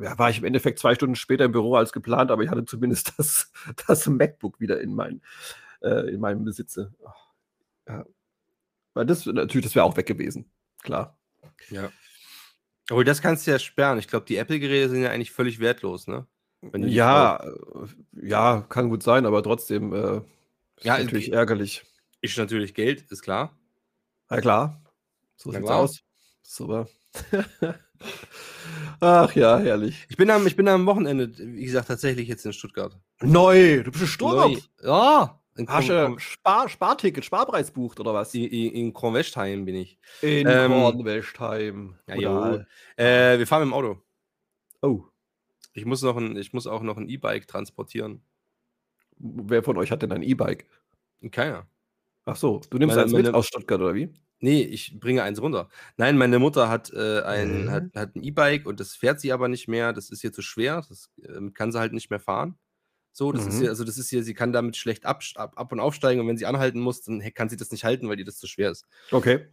ja, 0.00 0.18
war 0.18 0.30
ich 0.30 0.38
im 0.38 0.44
Endeffekt 0.44 0.78
zwei 0.78 0.94
Stunden 0.94 1.16
später 1.16 1.44
im 1.44 1.52
Büro 1.52 1.74
als 1.74 1.92
geplant, 1.92 2.30
aber 2.30 2.42
ich 2.42 2.50
hatte 2.50 2.64
zumindest 2.64 3.12
das, 3.18 3.52
das 3.86 4.06
MacBook 4.06 4.60
wieder 4.60 4.80
in, 4.80 4.94
mein, 4.94 5.22
äh, 5.82 6.08
in 6.10 6.20
meinem 6.20 6.44
Besitze. 6.44 6.92
Ja. 7.88 8.04
Weil 8.94 9.06
das 9.06 9.26
natürlich, 9.26 9.66
das 9.66 9.74
wäre 9.74 9.84
auch 9.84 9.96
weg 9.96 10.06
gewesen. 10.06 10.50
Klar. 10.82 11.18
Ja. 11.70 11.90
Obwohl, 12.90 13.04
das 13.04 13.20
kannst 13.20 13.46
du 13.46 13.50
ja 13.50 13.58
sperren. 13.58 13.98
Ich 13.98 14.08
glaube, 14.08 14.26
die 14.26 14.36
Apple-Geräte 14.36 14.90
sind 14.90 15.02
ja 15.02 15.10
eigentlich 15.10 15.32
völlig 15.32 15.58
wertlos, 15.58 16.06
ne? 16.06 16.26
Ja, 16.74 17.36
äh, 17.44 18.26
ja, 18.26 18.64
kann 18.68 18.88
gut 18.88 19.02
sein, 19.02 19.26
aber 19.26 19.42
trotzdem 19.42 19.92
äh, 19.92 20.16
ist 20.76 20.84
Ja, 20.84 20.98
natürlich 20.98 21.32
ärgerlich. 21.32 21.84
Ist 22.20 22.38
natürlich 22.38 22.74
Geld, 22.74 23.10
ist 23.10 23.22
klar. 23.22 23.56
Ja, 24.30 24.40
klar. 24.40 24.82
So 25.36 25.50
Na 25.50 25.58
sieht's 25.58 25.66
klar. 25.66 25.78
aus. 25.78 26.02
Super. 26.42 26.88
Ach 29.00 29.34
ja, 29.34 29.58
herrlich. 29.58 30.06
Ich 30.08 30.16
bin, 30.16 30.30
am, 30.30 30.46
ich 30.46 30.56
bin 30.56 30.68
am 30.68 30.86
Wochenende, 30.86 31.30
wie 31.38 31.64
gesagt, 31.64 31.88
tatsächlich 31.88 32.28
jetzt 32.28 32.44
in 32.46 32.52
Stuttgart. 32.52 32.98
Neu, 33.22 33.82
du 33.82 33.90
bist 33.90 34.04
ein 34.04 34.06
Sturm. 34.08 34.52
Neu. 34.52 34.58
Ja. 34.82 35.40
In, 35.56 35.66
Hast 35.68 35.88
du 35.88 36.18
Spar 36.18 36.68
Sparticket, 36.68 37.24
Sparpreis 37.24 37.70
bucht 37.70 37.98
oder 37.98 38.12
was? 38.12 38.34
in, 38.34 38.44
in, 38.44 38.72
in 38.72 38.92
Kronwestheim 38.92 39.64
bin 39.64 39.76
ich. 39.76 39.98
In 40.20 40.46
Ähm, 40.46 40.70
Kornwestheim. 40.70 41.94
Ja, 42.06 42.14
jo. 42.16 42.60
Äh, 42.96 43.38
wir 43.38 43.46
fahren 43.46 43.60
mit 43.62 43.68
dem 43.70 43.74
Auto. 43.74 44.02
Oh, 44.82 45.04
Ich 45.72 45.86
muss, 45.86 46.02
noch 46.02 46.16
ein, 46.18 46.36
ich 46.36 46.52
muss 46.52 46.66
auch 46.66 46.82
noch 46.82 46.98
ein 46.98 47.08
E-Bike 47.08 47.46
transportieren. 47.48 48.20
wer 49.18 49.62
von 49.62 49.78
euch 49.78 49.90
hat 49.90 50.02
denn 50.02 50.12
ein 50.12 50.22
E-Bike? 50.22 50.66
Keiner. 51.30 51.66
Ach 52.26 52.36
so, 52.36 52.60
du 52.68 52.76
nimmst 52.78 52.94
Meine- 52.96 53.04
eins 53.04 53.12
mit 53.14 53.24
meine- 53.24 53.36
aus 53.36 53.46
Stuttgart 53.46 53.80
oder 53.80 53.94
wie? 53.94 54.10
Nee, 54.40 54.62
ich 54.62 54.98
bringe 55.00 55.22
eins 55.22 55.40
runter. 55.40 55.68
Nein, 55.96 56.18
meine 56.18 56.38
Mutter 56.38 56.68
hat, 56.68 56.92
äh, 56.92 57.22
ein, 57.22 57.68
Hä? 57.68 57.70
hat, 57.70 57.84
hat 57.94 58.16
ein 58.16 58.22
E-Bike 58.22 58.66
und 58.66 58.80
das 58.80 58.94
fährt 58.94 59.18
sie 59.20 59.32
aber 59.32 59.48
nicht 59.48 59.66
mehr. 59.68 59.92
Das 59.94 60.10
ist 60.10 60.22
ihr 60.24 60.32
zu 60.32 60.42
schwer. 60.42 60.84
Das 60.88 61.10
ähm, 61.26 61.54
kann 61.54 61.72
sie 61.72 61.78
halt 61.78 61.92
nicht 61.94 62.10
mehr 62.10 62.20
fahren. 62.20 62.58
So, 63.12 63.32
das 63.32 63.46
ist 63.46 63.54
Mhm. 63.58 63.62
ja, 63.64 63.68
also 63.70 63.82
das 63.84 63.96
ist 63.96 64.10
hier, 64.10 64.22
sie 64.22 64.34
kann 64.34 64.52
damit 64.52 64.76
schlecht 64.76 65.06
ab, 65.06 65.22
ab, 65.36 65.54
ab 65.56 65.72
und 65.72 65.80
aufsteigen 65.80 66.20
und 66.20 66.28
wenn 66.28 66.36
sie 66.36 66.44
anhalten 66.44 66.80
muss, 66.80 67.00
dann 67.02 67.22
kann 67.32 67.48
sie 67.48 67.56
das 67.56 67.70
nicht 67.70 67.82
halten, 67.84 68.10
weil 68.10 68.18
ihr 68.18 68.26
das 68.26 68.36
zu 68.36 68.46
schwer 68.46 68.70
ist. 68.70 68.84
Okay. 69.10 69.46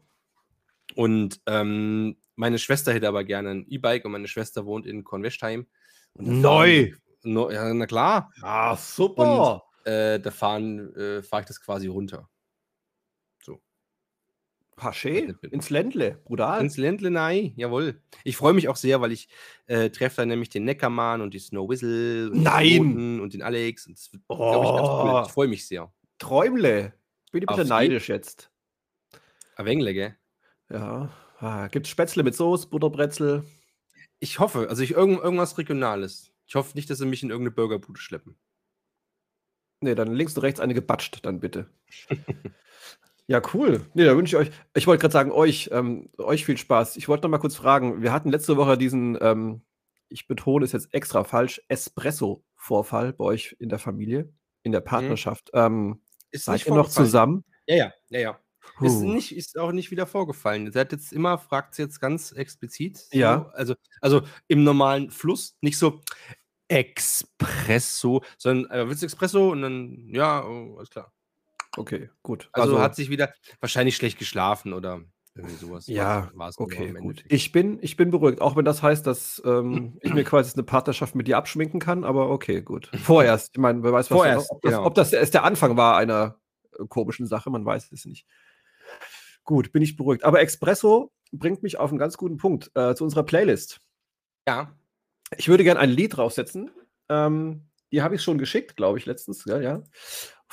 Und 0.95 1.39
ähm, 1.45 2.17
meine 2.35 2.59
Schwester 2.59 2.91
hätte 2.93 3.07
aber 3.07 3.23
gerne 3.23 3.51
ein 3.51 3.65
E-Bike 3.69 4.03
und 4.03 4.11
meine 4.11 4.27
Schwester 4.27 4.65
wohnt 4.65 4.85
in 4.85 5.05
Kornwestheim. 5.05 5.65
Und 6.13 6.41
Neu? 6.41 6.87
fahren- 6.89 6.99
No, 7.25 7.49
ja, 7.49 7.73
na 7.73 7.85
klar. 7.85 8.33
Ah, 8.41 8.75
super. 8.75 9.63
Äh, 9.85 10.19
da 10.19 10.29
fahren, 10.29 10.93
äh, 10.95 11.23
fahre 11.23 11.43
ich 11.43 11.47
das 11.47 11.61
quasi 11.61 11.87
runter. 11.87 12.29
Haché, 14.77 15.35
ins 15.51 15.69
Ländle, 15.69 16.19
brutal. 16.25 16.61
Ins 16.61 16.77
Ländle, 16.77 17.11
nein, 17.11 17.53
jawohl. 17.55 18.01
Ich 18.23 18.37
freue 18.37 18.53
mich 18.53 18.67
auch 18.69 18.75
sehr, 18.75 19.01
weil 19.01 19.11
ich 19.11 19.29
äh, 19.67 19.89
treffe 19.89 20.17
dann 20.17 20.29
nämlich 20.29 20.49
den 20.49 20.63
Neckermann 20.65 21.21
und 21.21 21.33
die 21.33 21.39
Snow 21.39 21.69
Whistle 21.69 22.31
und 22.31 22.41
Nein! 22.43 22.95
den 22.95 23.19
und 23.21 23.33
den 23.33 23.41
Alex. 23.43 23.85
Und 23.87 23.97
das 23.97 24.11
wird, 24.11 24.23
glaube 24.27 24.65
ich, 24.65 24.71
ganz 24.71 24.87
cool. 24.87 25.11
Oh. 25.13 25.23
Ich 25.25 25.31
freue 25.31 25.47
mich 25.47 25.67
sehr. 25.67 25.93
Träumle. 26.17 26.93
Bin 27.31 27.43
ich 27.43 27.47
bitte 27.47 27.63
die- 27.63 27.69
neidisch 27.69 28.09
jetzt. 28.09 28.49
Aber 29.55 29.67
Wengle, 29.67 29.93
gell? 29.93 30.15
Ja. 30.69 31.11
Ah, 31.39 31.67
Gibt 31.67 31.87
Spätzle 31.87 32.23
mit 32.23 32.35
Soße, 32.35 32.67
Butterbrezel? 32.67 33.43
Ich 34.19 34.39
hoffe, 34.39 34.67
also 34.69 34.81
ich 34.81 34.91
irgend, 34.91 35.21
irgendwas 35.21 35.57
Regionales. 35.57 36.31
Ich 36.47 36.55
hoffe 36.55 36.75
nicht, 36.75 36.89
dass 36.89 36.97
sie 36.97 37.05
mich 37.05 37.21
in 37.23 37.29
irgendeine 37.29 37.53
Burgerbude 37.55 37.99
schleppen. 37.99 38.37
Nee, 39.81 39.95
dann 39.95 40.13
links 40.13 40.35
und 40.37 40.43
rechts 40.43 40.59
eine 40.59 40.73
gebatscht, 40.73 41.19
dann 41.25 41.39
bitte. 41.41 41.69
ja, 43.27 43.41
cool. 43.53 43.85
Nee, 43.93 44.05
da 44.05 44.17
wünsche 44.17 44.35
ich 44.35 44.47
euch, 44.47 44.55
ich 44.75 44.87
wollte 44.87 45.01
gerade 45.01 45.13
sagen, 45.13 45.31
euch, 45.31 45.69
ähm, 45.71 46.09
euch 46.17 46.45
viel 46.45 46.57
Spaß. 46.57 46.97
Ich 46.97 47.07
wollte 47.07 47.23
noch 47.23 47.29
mal 47.29 47.37
kurz 47.37 47.55
fragen, 47.55 48.01
wir 48.01 48.11
hatten 48.11 48.29
letzte 48.29 48.57
Woche 48.57 48.77
diesen, 48.77 49.17
ähm, 49.21 49.61
ich 50.09 50.27
betone 50.27 50.65
es 50.65 50.73
jetzt 50.73 50.93
extra 50.93 51.23
falsch, 51.23 51.61
Espresso-Vorfall 51.69 53.13
bei 53.13 53.23
euch 53.23 53.55
in 53.59 53.69
der 53.69 53.79
Familie, 53.79 54.31
in 54.63 54.71
der 54.71 54.81
Partnerschaft. 54.81 55.49
Ähm, 55.53 56.01
Ist 56.31 56.45
seid 56.45 56.65
ihr 56.65 56.73
noch 56.73 56.89
zusammen? 56.89 57.45
Ja, 57.65 57.75
ja, 57.75 57.93
ja, 58.09 58.19
ja. 58.19 58.39
Ist, 58.81 59.01
nicht, 59.01 59.35
ist 59.35 59.57
auch 59.57 59.71
nicht 59.71 59.91
wieder 59.91 60.07
vorgefallen. 60.07 60.71
Sie 60.71 60.79
hat 60.79 60.91
jetzt 60.91 61.13
immer, 61.13 61.37
fragt 61.37 61.75
sie 61.75 61.83
jetzt 61.83 61.99
ganz 61.99 62.31
explizit. 62.31 62.97
so, 62.97 63.17
Ja. 63.17 63.49
Also, 63.53 63.75
also 64.01 64.21
im 64.47 64.63
normalen 64.63 65.11
Fluss, 65.11 65.57
nicht 65.61 65.77
so 65.77 66.01
Espresso, 66.67 68.23
sondern 68.37 68.71
äh, 68.71 68.87
willst 68.87 69.01
du 69.01 69.05
Espresso 69.05 69.51
und 69.51 69.61
dann, 69.61 70.09
ja, 70.13 70.43
oh, 70.45 70.77
alles 70.77 70.89
klar. 70.89 71.13
Okay, 71.77 72.09
gut. 72.21 72.49
Also, 72.53 72.79
hat 72.79 72.95
sich 72.95 73.09
wieder 73.09 73.33
wahrscheinlich 73.59 73.95
schlecht 73.95 74.19
geschlafen 74.19 74.73
oder 74.73 75.01
irgendwie 75.35 75.55
sowas. 75.55 75.87
Ja, 75.87 76.29
war 76.35 76.49
es 76.49 76.59
nur 76.59 76.67
Okay, 76.67 76.93
gut. 76.93 77.23
Ich 77.27 77.51
bin, 77.51 77.79
ich 77.81 77.97
bin 77.97 78.11
beruhigt, 78.11 78.41
auch 78.41 78.55
wenn 78.55 78.65
das 78.65 78.83
heißt, 78.83 79.05
dass 79.07 79.41
ähm, 79.45 79.97
ich 80.01 80.13
mir 80.13 80.23
quasi 80.23 80.53
eine 80.53 80.63
Partnerschaft 80.63 81.15
mit 81.15 81.27
dir 81.27 81.37
abschminken 81.37 81.79
kann, 81.79 82.03
aber 82.03 82.29
okay, 82.29 82.61
gut. 82.61 82.91
Vorerst, 82.95 83.51
ich 83.53 83.59
meine, 83.59 83.81
wer 83.83 83.91
weiß, 83.91 84.11
was 84.11 84.17
Vorerst, 84.17 84.51
ob, 84.51 84.61
das, 84.61 84.71
genau. 84.71 84.85
ob 84.85 84.95
das 84.95 85.13
erst 85.13 85.33
der 85.33 85.43
Anfang 85.43 85.75
war 85.75 85.97
einer 85.97 86.39
äh, 86.77 86.85
komischen 86.87 87.25
Sache, 87.25 87.49
man 87.49 87.65
weiß 87.65 87.91
es 87.91 88.05
nicht. 88.05 88.27
Gut, 89.43 89.71
bin 89.71 89.81
ich 89.81 89.97
beruhigt. 89.97 90.23
Aber 90.23 90.41
Espresso 90.41 91.11
bringt 91.31 91.63
mich 91.63 91.79
auf 91.79 91.89
einen 91.89 91.99
ganz 91.99 92.17
guten 92.17 92.37
Punkt 92.37 92.71
äh, 92.75 92.93
zu 92.95 93.03
unserer 93.03 93.23
Playlist. 93.23 93.81
Ja. 94.47 94.77
Ich 95.37 95.49
würde 95.49 95.63
gerne 95.63 95.79
ein 95.79 95.89
Lied 95.89 96.15
draufsetzen. 96.15 96.71
Ähm, 97.09 97.69
die 97.91 98.01
habe 98.01 98.15
ich 98.15 98.21
schon 98.21 98.37
geschickt, 98.37 98.75
glaube 98.75 98.99
ich, 98.99 99.05
letztens. 99.05 99.45
Ja, 99.45 99.59
ja. 99.59 99.83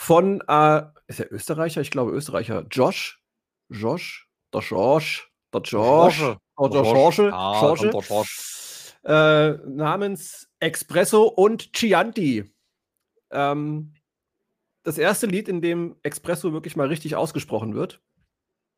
Von, 0.01 0.41
äh, 0.49 0.83
ist 1.09 1.21
er 1.21 1.31
Österreicher? 1.31 1.83
Ich 1.83 1.91
glaube 1.91 2.13
Österreicher. 2.13 2.65
Josh. 2.71 3.23
Josh. 3.69 4.31
Der 4.51 4.63
Josh. 4.63 5.29
Der 5.53 5.61
Josh. 5.61 6.19
Der 6.19 6.69
Josh. 6.71 7.17
Der 7.81 7.91
Josh. 7.91 8.95
Äh, 9.05 9.51
namens 9.69 10.49
Espresso 10.59 11.25
und 11.25 11.75
Chianti. 11.75 12.51
Ähm, 13.31 13.93
das 14.85 14.97
erste 14.97 15.27
Lied, 15.27 15.49
in 15.49 15.61
dem 15.61 15.97
Espresso 16.03 16.55
wirklich 16.55 16.77
mal 16.77 16.89
richtig 16.89 17.15
ausgesprochen 17.15 17.75
wird. 17.75 18.01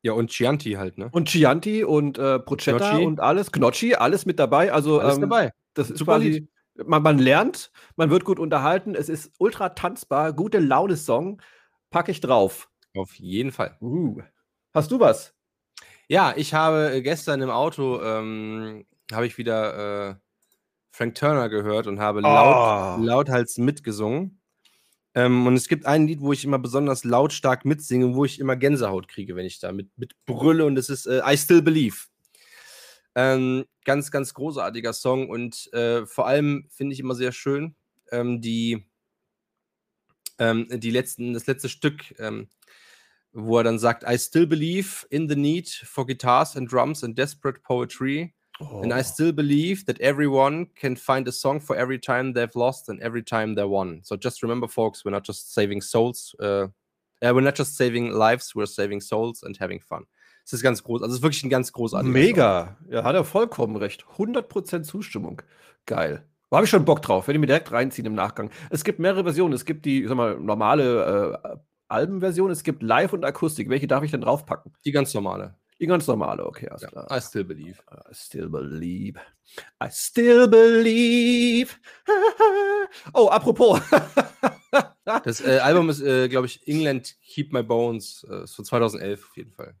Ja, 0.01 0.11
und 0.11 0.29
Chianti 0.29 0.73
halt, 0.73 0.97
ne? 0.97 1.07
Und 1.13 1.29
Chianti 1.29 1.85
und 1.85 2.17
äh, 2.17 2.39
Bruschetta 2.39 2.89
Gnocchi. 2.91 3.05
und 3.05 3.21
alles. 3.21 3.53
Gnocchi, 3.53 3.95
alles 3.95 4.25
mit 4.25 4.39
dabei. 4.39 4.73
Also, 4.73 4.99
alles 4.99 5.15
ähm, 5.15 5.21
dabei. 5.21 5.53
Das 5.73 5.89
ist 5.89 5.99
Super 5.99 6.17
quasi, 6.17 6.49
man, 6.75 7.03
man, 7.03 7.19
lernt, 7.19 7.71
man 7.95 8.09
wird 8.09 8.25
gut 8.25 8.39
unterhalten. 8.39 8.95
Es 8.95 9.09
ist 9.09 9.31
ultra 9.37 9.69
tanzbar, 9.69 10.33
gute 10.33 10.59
Laune-Song. 10.59 11.41
Packe 11.89 12.11
ich 12.11 12.21
drauf. 12.21 12.69
Auf 12.95 13.13
jeden 13.15 13.51
Fall. 13.51 13.77
Uh. 13.81 14.21
Hast 14.73 14.91
du 14.91 14.99
was? 14.99 15.35
Ja, 16.07 16.33
ich 16.35 16.53
habe 16.53 16.93
äh, 16.93 17.01
gestern 17.01 17.41
im 17.41 17.49
Auto 17.49 18.01
ähm, 18.01 18.85
habe 19.11 19.27
ich 19.27 19.37
wieder 19.37 20.09
äh, 20.09 20.15
Frank 20.91 21.15
Turner 21.15 21.49
gehört 21.49 21.87
und 21.87 21.99
habe 21.99 22.21
laut, 22.21 22.99
oh. 22.99 23.03
lauthals 23.03 23.57
mitgesungen. 23.57 24.39
Ähm, 25.15 25.45
und 25.45 25.55
es 25.55 25.67
gibt 25.67 25.85
ein 25.85 26.07
Lied, 26.07 26.21
wo 26.21 26.33
ich 26.33 26.43
immer 26.43 26.59
besonders 26.59 27.03
lautstark 27.03 27.65
mitsinge, 27.65 28.15
wo 28.15 28.25
ich 28.25 28.39
immer 28.39 28.55
Gänsehaut 28.55 29.07
kriege, 29.07 29.35
wenn 29.35 29.45
ich 29.45 29.59
da 29.59 29.71
mit, 29.71 29.89
mit 29.97 30.13
brülle. 30.25 30.65
Und 30.65 30.75
das 30.75 30.89
ist 30.89 31.05
äh, 31.05 31.21
I 31.25 31.37
Still 31.37 31.61
Believe. 31.61 31.97
Ähm, 33.15 33.65
ganz, 33.85 34.09
ganz 34.11 34.33
großartiger 34.33 34.93
Song 34.93 35.29
und 35.29 35.71
äh, 35.73 36.05
vor 36.05 36.27
allem 36.27 36.67
finde 36.69 36.93
ich 36.93 36.99
immer 36.99 37.15
sehr 37.15 37.31
schön 37.31 37.75
ähm, 38.11 38.41
die, 38.41 38.85
ähm, 40.39 40.67
die 40.71 40.91
letzten, 40.91 41.33
das 41.33 41.47
letzte 41.47 41.69
Stück, 41.69 42.15
ähm, 42.19 42.47
wo 43.33 43.57
er 43.57 43.63
dann 43.63 43.79
sagt, 43.79 44.03
I 44.07 44.17
still 44.17 44.47
believe 44.47 45.05
in 45.09 45.27
the 45.27 45.35
need 45.35 45.69
for 45.69 46.05
guitars 46.05 46.55
and 46.55 46.71
drums 46.71 47.03
and 47.03 47.17
desperate 47.17 47.61
poetry. 47.63 48.33
Oh. 48.59 48.81
And 48.81 48.93
I 48.93 48.99
oh. 48.99 49.03
still 49.03 49.33
believe 49.33 49.85
that 49.85 49.99
everyone 49.99 50.67
can 50.75 50.95
find 50.95 51.27
a 51.27 51.31
song 51.31 51.59
for 51.59 51.75
every 51.75 51.99
time 51.99 52.33
they've 52.33 52.55
lost 52.55 52.89
and 52.89 53.01
every 53.01 53.23
time 53.23 53.55
they 53.55 53.65
won. 53.65 54.01
So 54.03 54.15
just 54.15 54.43
remember, 54.43 54.67
folks, 54.67 55.03
we're 55.03 55.11
not 55.11 55.25
just 55.25 55.53
saving 55.53 55.81
souls, 55.81 56.35
uh, 56.39 56.67
uh, 57.23 57.33
we're 57.33 57.41
not 57.41 57.55
just 57.55 57.75
saving 57.75 58.11
lives, 58.11 58.53
we're 58.53 58.67
saving 58.67 59.01
souls 59.01 59.41
and 59.43 59.57
having 59.57 59.79
fun. 59.79 60.05
Es 60.45 60.53
ist 60.53 60.61
ganz 60.61 60.83
groß. 60.83 61.01
Also 61.01 61.13
es 61.13 61.19
ist 61.19 61.23
wirklich 61.23 61.43
ein 61.43 61.49
ganz 61.49 61.71
großartiger 61.71 62.11
Mega. 62.11 62.77
Song. 62.83 62.93
Ja, 62.93 63.03
hat 63.03 63.15
er 63.15 63.23
vollkommen 63.23 63.75
recht. 63.75 64.05
100% 64.17 64.83
Zustimmung. 64.83 65.41
Geil. 65.85 66.25
Da 66.49 66.57
habe 66.57 66.65
ich 66.65 66.69
schon 66.69 66.85
Bock 66.85 67.01
drauf, 67.01 67.27
wenn 67.27 67.35
ich 67.35 67.41
mir 67.41 67.47
direkt 67.47 67.71
reinziehen 67.71 68.05
im 68.05 68.13
Nachgang. 68.13 68.51
Es 68.69 68.83
gibt 68.83 68.99
mehrere 68.99 69.23
Versionen. 69.23 69.53
Es 69.53 69.65
gibt 69.65 69.85
die, 69.85 70.05
sag 70.07 70.15
mal, 70.15 70.39
normale 70.39 71.39
äh, 71.43 71.57
Albenversion, 71.93 72.51
es 72.51 72.63
gibt 72.63 72.81
Live 72.81 73.13
und 73.13 73.23
Akustik. 73.23 73.69
Welche 73.69 73.87
darf 73.87 74.03
ich 74.03 74.11
denn 74.11 74.21
draufpacken? 74.21 74.73
Die 74.83 74.91
ganz 74.91 75.13
normale. 75.13 75.55
Die 75.79 75.87
ganz 75.87 76.07
normale, 76.07 76.45
okay, 76.45 76.69
alles 76.69 76.83
ja, 76.83 76.87
klar. 76.89 77.07
I 77.11 77.19
still 77.21 77.43
believe. 77.43 77.79
I 77.91 78.13
still 78.13 78.49
believe. 78.49 79.19
I 79.83 79.87
still 79.91 80.47
believe. 80.47 81.71
oh, 83.13 83.27
apropos. 83.27 83.81
das 85.23 85.41
äh, 85.41 85.59
Album 85.59 85.89
ist, 85.89 86.01
äh, 86.01 86.29
glaube 86.29 86.47
ich, 86.47 86.67
England 86.67 87.15
Keep 87.21 87.51
My 87.53 87.63
Bones. 87.63 88.25
Äh, 88.29 88.43
ist 88.43 88.55
von 88.55 88.65
2011 88.65 89.27
auf 89.29 89.37
jeden 89.37 89.51
Fall. 89.51 89.75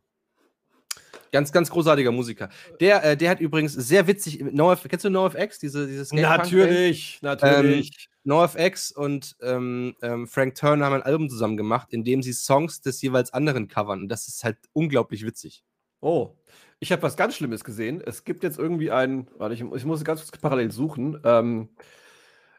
Ganz, 1.33 1.51
ganz 1.51 1.71
großartiger 1.71 2.11
Musiker. 2.11 2.49
Der, 2.79 3.03
äh, 3.03 3.17
der 3.17 3.31
hat 3.31 3.39
übrigens 3.39 3.73
sehr 3.73 4.05
witzig. 4.05 4.39
NoF, 4.39 4.83
kennst 4.87 5.03
du 5.03 5.09
NoFX? 5.09 5.57
Diese, 5.57 5.87
dieses 5.87 6.13
natürlich, 6.13 7.19
natürlich. 7.23 7.89
Ähm, 7.89 8.13
NoFX 8.25 8.91
und 8.91 9.35
ähm, 9.41 9.95
ähm, 10.03 10.27
Frank 10.27 10.53
Turner 10.53 10.85
haben 10.85 10.93
ein 10.93 11.01
Album 11.01 11.29
zusammen 11.29 11.57
gemacht, 11.57 11.87
in 11.91 12.03
dem 12.03 12.21
sie 12.21 12.33
Songs 12.33 12.81
des 12.81 13.01
jeweils 13.01 13.33
anderen 13.33 13.67
covern. 13.67 14.01
Und 14.01 14.09
das 14.09 14.27
ist 14.27 14.43
halt 14.43 14.57
unglaublich 14.73 15.25
witzig. 15.25 15.63
Oh, 16.01 16.35
ich 16.79 16.91
habe 16.91 17.01
was 17.01 17.17
ganz 17.17 17.35
Schlimmes 17.35 17.63
gesehen. 17.63 17.99
Es 18.05 18.25
gibt 18.25 18.43
jetzt 18.43 18.59
irgendwie 18.59 18.91
einen, 18.91 19.27
warte, 19.37 19.55
ich, 19.55 19.61
ich 19.61 19.85
muss 19.85 20.03
ganz 20.03 20.21
kurz 20.21 20.37
parallel 20.37 20.69
suchen. 20.71 21.19
Ähm, 21.23 21.69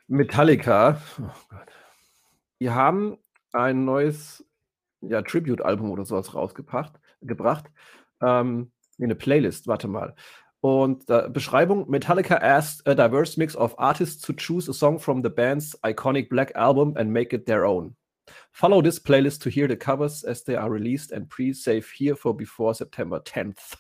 Metallica. 0.09 1.01
Oh 1.21 1.31
Gott. 1.49 1.69
Die 2.61 2.71
haben 2.71 3.19
ein 3.53 3.85
neues 3.85 4.45
ja, 5.01 5.23
Tribute-Album 5.23 5.93
oder 5.93 6.05
sowas 6.05 6.35
rausgebracht. 6.35 6.99
Gebracht. 7.21 7.71
Ähm, 8.25 8.73
nee, 8.99 9.05
eine 9.05 9.15
Playlist, 9.15 9.67
warte 9.67 9.89
mal. 9.89 10.15
Und 10.61 11.11
äh, 11.11 11.29
Beschreibung: 11.29 11.91
Metallica 11.91 12.37
asked 12.37 12.87
a 12.89 12.95
diverse 12.95 13.39
mix 13.39 13.55
of 13.55 13.79
artists 13.79 14.23
to 14.23 14.33
choose 14.33 14.71
a 14.71 14.73
song 14.73 14.99
from 14.99 15.23
the 15.23 15.29
band's 15.29 15.79
iconic 15.83 16.29
Black 16.31 16.55
Album 16.57 16.95
and 16.97 17.13
make 17.13 17.37
it 17.37 17.47
their 17.47 17.67
own. 17.67 17.97
Follow 18.53 18.81
this 18.81 18.99
playlist 18.99 19.43
to 19.43 19.51
hear 19.51 19.69
the 19.69 19.77
covers 19.77 20.25
as 20.25 20.45
they 20.45 20.57
are 20.57 20.71
released 20.71 21.13
and 21.13 21.29
pre-save 21.29 21.91
here 21.91 22.17
for 22.17 22.35
before 22.35 22.75
September 22.75 23.19
10th. 23.21 23.77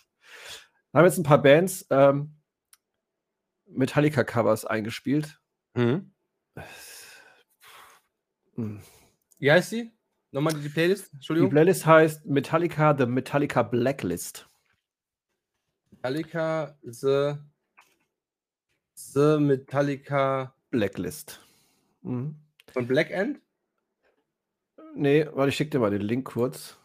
Da 0.93 0.99
haben 0.99 1.07
jetzt 1.07 1.19
ein 1.19 1.23
paar 1.25 1.41
Bands 1.41 1.87
ähm, 1.91 2.37
Metallica-Covers 3.67 4.67
eingespielt. 4.67 5.41
Mhm. 5.75 6.13
Wie 9.39 9.51
heißt 9.51 9.71
sie? 9.71 9.94
Nochmal 10.35 10.53
die 10.55 10.69
Playlist? 10.69 11.13
Entschuldigung. 11.15 11.49
Die 11.49 11.55
Playlist 11.55 11.87
heißt 11.87 12.27
Metallica 12.27 12.97
The 12.99 13.07
Metallica 13.07 13.63
Blacklist. 13.63 14.49
Metallica 15.93 16.77
The, 16.83 17.35
The 18.97 19.39
Metallica 19.39 20.53
Blacklist. 20.71 21.39
Mhm. 22.03 22.35
Von 22.73 22.87
Black 22.89 23.13
End? 23.13 23.41
Nee, 24.97 25.29
warte, 25.33 25.51
ich 25.51 25.57
schicke 25.57 25.71
dir 25.71 25.79
mal 25.79 25.93
den 25.93 26.03
Link 26.03 26.27
kurz. 26.27 26.77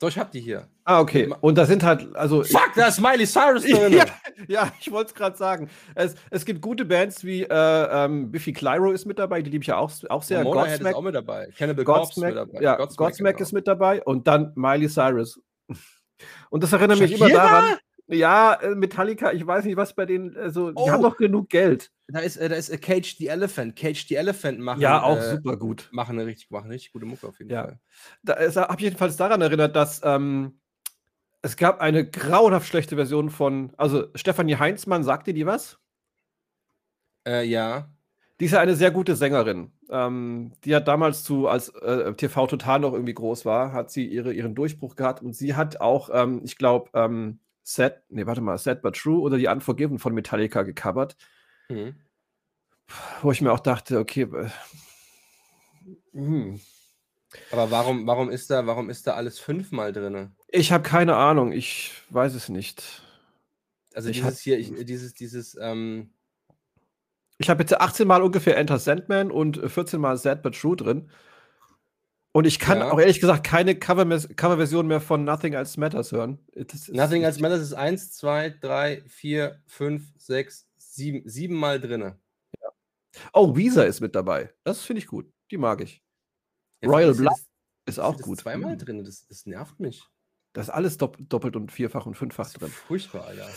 Doch, 0.00 0.08
ich 0.08 0.18
hab 0.18 0.32
die 0.32 0.40
hier. 0.40 0.68
Ah, 0.82 0.98
okay. 0.98 1.32
Und 1.40 1.56
da 1.56 1.66
sind 1.66 1.84
halt, 1.84 2.16
also. 2.16 2.42
Fuck, 2.42 2.72
da 2.74 2.88
ist 2.88 3.00
Miley 3.00 3.26
Cyrus 3.26 3.62
drin. 3.62 3.92
ja, 3.96 4.06
ja, 4.48 4.72
ich 4.80 4.90
wollte 4.90 5.08
es 5.08 5.14
gerade 5.14 5.36
sagen. 5.36 5.68
Es, 5.94 6.14
es 6.30 6.44
gibt 6.44 6.60
gute 6.60 6.84
Bands 6.84 7.24
wie 7.24 7.42
äh, 7.42 7.48
ähm, 7.50 8.30
Biffy 8.30 8.52
Clyro 8.52 8.92
ist 8.92 9.06
mit 9.06 9.18
dabei, 9.18 9.42
die 9.42 9.50
liebe 9.50 9.62
ich 9.62 9.68
ja 9.68 9.78
auch, 9.78 9.90
auch 10.08 10.22
sehr. 10.22 10.42
Motorhead 10.44 10.80
ist 10.80 10.94
auch 10.94 11.02
mit 11.02 11.14
dabei. 11.14 11.48
Cannibal 11.56 11.84
Corpse 11.84 12.20
mit 12.20 12.36
dabei. 12.36 12.60
Ja, 12.60 12.76
Godsmack, 12.76 12.96
Godsmack 12.98 13.36
genau. 13.36 13.46
ist 13.46 13.52
mit 13.52 13.66
dabei 13.66 14.02
und 14.02 14.26
dann 14.26 14.52
Miley 14.54 14.88
Cyrus. 14.88 15.40
Und 16.50 16.64
das 16.64 16.72
erinnert 16.72 16.98
mich 16.98 17.12
immer 17.12 17.28
daran. 17.28 17.78
Ja, 18.08 18.54
äh, 18.54 18.74
Metallica, 18.74 19.32
ich 19.32 19.46
weiß 19.46 19.66
nicht, 19.66 19.76
was 19.76 19.94
bei 19.94 20.06
denen, 20.06 20.34
also, 20.36 20.72
oh, 20.74 20.84
die 20.84 20.90
haben 20.90 21.02
doch 21.02 21.16
genug 21.16 21.50
Geld. 21.50 21.92
Da 22.08 22.20
ist, 22.20 22.38
äh, 22.38 22.48
da 22.48 22.56
ist 22.56 22.70
äh, 22.70 22.78
Cage 22.78 23.16
the 23.18 23.26
Elephant. 23.26 23.76
Cage 23.76 24.06
the 24.08 24.14
Elephant 24.14 24.58
machen. 24.58 24.80
Ja, 24.80 25.02
auch 25.02 25.18
äh, 25.18 25.36
super 25.36 25.58
gut. 25.58 25.88
Machen 25.92 26.18
eine 26.18 26.26
richtig, 26.26 26.50
machen 26.50 26.64
eine 26.64 26.74
richtig 26.74 26.92
gute 26.92 27.04
Mucke 27.04 27.28
auf 27.28 27.38
jeden 27.38 27.50
ja. 27.50 27.64
Fall. 27.64 27.78
Da 28.22 28.36
habe 28.36 28.76
ich 28.78 28.84
jedenfalls 28.84 29.16
daran 29.16 29.42
erinnert, 29.42 29.76
dass 29.76 30.00
ähm, 30.02 30.58
es 31.42 31.56
gab 31.56 31.80
eine 31.80 32.08
grauenhaft 32.08 32.66
schlechte 32.66 32.96
Version 32.96 33.30
von, 33.30 33.72
also 33.76 34.08
Stefanie 34.14 34.56
Heinzmann, 34.56 35.04
sagt 35.04 35.26
dir 35.26 35.34
die 35.34 35.46
was? 35.46 35.78
Äh, 37.26 37.44
ja. 37.44 37.90
Die 38.40 38.44
ist 38.44 38.52
ja 38.52 38.60
eine 38.60 38.76
sehr 38.76 38.90
gute 38.90 39.16
Sängerin. 39.16 39.72
Ähm, 39.90 40.52
die 40.64 40.74
hat 40.74 40.86
damals 40.86 41.24
zu, 41.24 41.48
als 41.48 41.70
äh, 41.70 42.12
TV 42.14 42.46
Total 42.46 42.78
noch 42.80 42.92
irgendwie 42.92 43.14
groß 43.14 43.44
war, 43.44 43.72
hat 43.72 43.90
sie 43.90 44.06
ihre, 44.06 44.32
ihren 44.32 44.54
Durchbruch 44.54 44.96
gehabt 44.96 45.22
und 45.22 45.34
sie 45.34 45.54
hat 45.54 45.80
auch, 45.80 46.10
ähm, 46.12 46.40
ich 46.44 46.56
glaube, 46.56 46.90
ähm, 46.94 47.40
Sad, 47.62 48.02
nee, 48.08 48.24
warte 48.24 48.40
mal, 48.40 48.56
Sad 48.56 48.80
But 48.80 48.96
True 48.96 49.20
oder 49.20 49.36
die 49.36 49.48
Unforgiven 49.48 49.98
von 49.98 50.14
Metallica 50.14 50.62
gecovert. 50.62 51.16
Mhm. 51.68 51.96
Wo 53.20 53.30
ich 53.30 53.42
mir 53.42 53.52
auch 53.52 53.60
dachte, 53.60 53.98
okay. 53.98 54.22
Äh, 54.22 54.48
hm. 56.12 56.60
Aber 57.50 57.70
warum, 57.70 58.06
warum, 58.06 58.30
ist 58.30 58.50
da, 58.50 58.66
warum 58.66 58.90
ist 58.90 59.06
da 59.06 59.14
alles 59.14 59.38
fünfmal 59.38 59.92
drin? 59.92 60.32
Ich 60.48 60.72
habe 60.72 60.82
keine 60.82 61.16
Ahnung, 61.16 61.52
ich 61.52 61.92
weiß 62.10 62.34
es 62.34 62.48
nicht. 62.48 63.02
Also 63.94 64.08
ich 64.08 64.22
dieses 64.22 64.40
hier, 64.40 64.58
ich, 64.58 64.72
dieses, 64.84 65.14
dieses, 65.14 65.56
ähm 65.60 66.10
Ich 67.38 67.50
habe 67.50 67.62
jetzt 67.62 67.78
18 67.78 68.06
Mal 68.06 68.22
ungefähr 68.22 68.56
Enter 68.56 68.78
Sandman 68.78 69.30
und 69.30 69.58
14 69.70 70.00
Mal 70.00 70.16
Sad 70.16 70.42
But 70.42 70.58
True 70.58 70.76
drin. 70.76 71.10
Und 72.32 72.46
ich 72.46 72.58
kann 72.58 72.78
ja. 72.78 72.90
auch 72.92 73.00
ehrlich 73.00 73.20
gesagt 73.20 73.44
keine 73.44 73.74
Coverversion 73.74 74.36
Cover 74.36 74.82
mehr 74.84 75.00
von 75.00 75.24
Nothing 75.24 75.54
Else 75.54 75.80
Matters 75.80 76.12
hören. 76.12 76.38
Nothing 76.88 77.22
Else 77.22 77.40
Matters 77.40 77.60
ist 77.60 77.72
1, 77.72 78.12
2, 78.12 78.50
3, 78.60 79.02
4, 79.06 79.62
5, 79.66 80.02
6, 80.16 80.68
7, 80.76 81.28
sieben 81.28 81.54
Mal 81.56 81.80
drin. 81.80 82.00
Ja. 82.02 82.70
Oh, 83.32 83.56
Visa 83.56 83.82
ist 83.82 84.00
mit 84.00 84.14
dabei. 84.14 84.52
Das 84.62 84.82
finde 84.82 85.00
ich 85.00 85.06
gut. 85.06 85.32
Die 85.50 85.56
mag 85.56 85.80
ich. 85.80 86.02
Ja, 86.82 86.90
Royal 86.90 87.14
Blood 87.14 87.32
ist, 87.32 87.48
ist 87.86 87.98
auch 87.98 88.16
gut. 88.20 88.40
Zweimal 88.40 88.74
mhm. 88.74 88.78
drin, 88.78 89.04
das, 89.04 89.26
das, 89.26 89.46
nervt 89.46 89.80
mich. 89.80 90.02
Das 90.52 90.66
ist 90.68 90.70
alles 90.70 90.96
doppelt 90.98 91.56
und 91.56 91.72
vierfach 91.72 92.06
und 92.06 92.14
fünffach 92.14 92.52
drin. 92.52 92.70
Furchtbar, 92.70 93.26
Alter. 93.26 93.48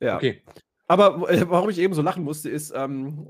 Ja. 0.00 0.16
Okay. 0.16 0.42
Aber 0.86 1.28
äh, 1.30 1.48
warum 1.48 1.70
ich 1.70 1.78
eben 1.78 1.94
so 1.94 2.02
lachen 2.02 2.24
musste, 2.24 2.48
ist, 2.48 2.72
ähm, 2.74 3.28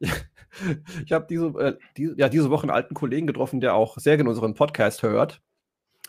ich 0.00 1.12
habe 1.12 1.26
diese, 1.28 1.46
äh, 1.46 1.78
die, 1.96 2.12
ja, 2.16 2.28
diese 2.28 2.50
Woche 2.50 2.62
einen 2.62 2.70
alten 2.70 2.94
Kollegen 2.94 3.26
getroffen, 3.26 3.60
der 3.60 3.74
auch 3.74 3.96
sehr 3.98 4.16
gerne 4.16 4.30
unseren 4.30 4.54
Podcast 4.54 5.02
hört. 5.02 5.40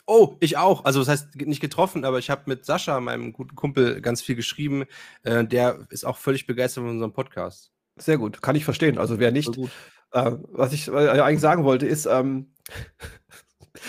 Oh, 0.05 0.35
ich 0.39 0.57
auch. 0.57 0.85
Also, 0.85 0.99
das 0.99 1.07
heißt 1.07 1.35
nicht 1.35 1.61
getroffen, 1.61 2.03
aber 2.03 2.17
ich 2.17 2.31
habe 2.31 2.41
mit 2.47 2.65
Sascha, 2.65 2.99
meinem 2.99 3.31
guten 3.31 3.55
Kumpel, 3.55 4.01
ganz 4.01 4.21
viel 4.21 4.35
geschrieben. 4.35 4.85
Äh, 5.23 5.45
der 5.45 5.85
ist 5.89 6.03
auch 6.03 6.17
völlig 6.17 6.47
begeistert 6.47 6.81
von 6.81 6.91
unserem 6.91 7.13
Podcast. 7.13 7.71
Sehr 7.95 8.17
gut, 8.17 8.41
kann 8.41 8.55
ich 8.55 8.65
verstehen. 8.65 8.97
Also, 8.97 9.19
wer 9.19 9.31
nicht. 9.31 9.55
Äh, 10.11 10.31
was 10.49 10.73
ich 10.73 10.87
äh, 10.87 10.91
eigentlich 10.91 11.39
sagen 11.39 11.63
wollte, 11.63 11.85
ist, 11.85 12.05
ähm, 12.05 12.53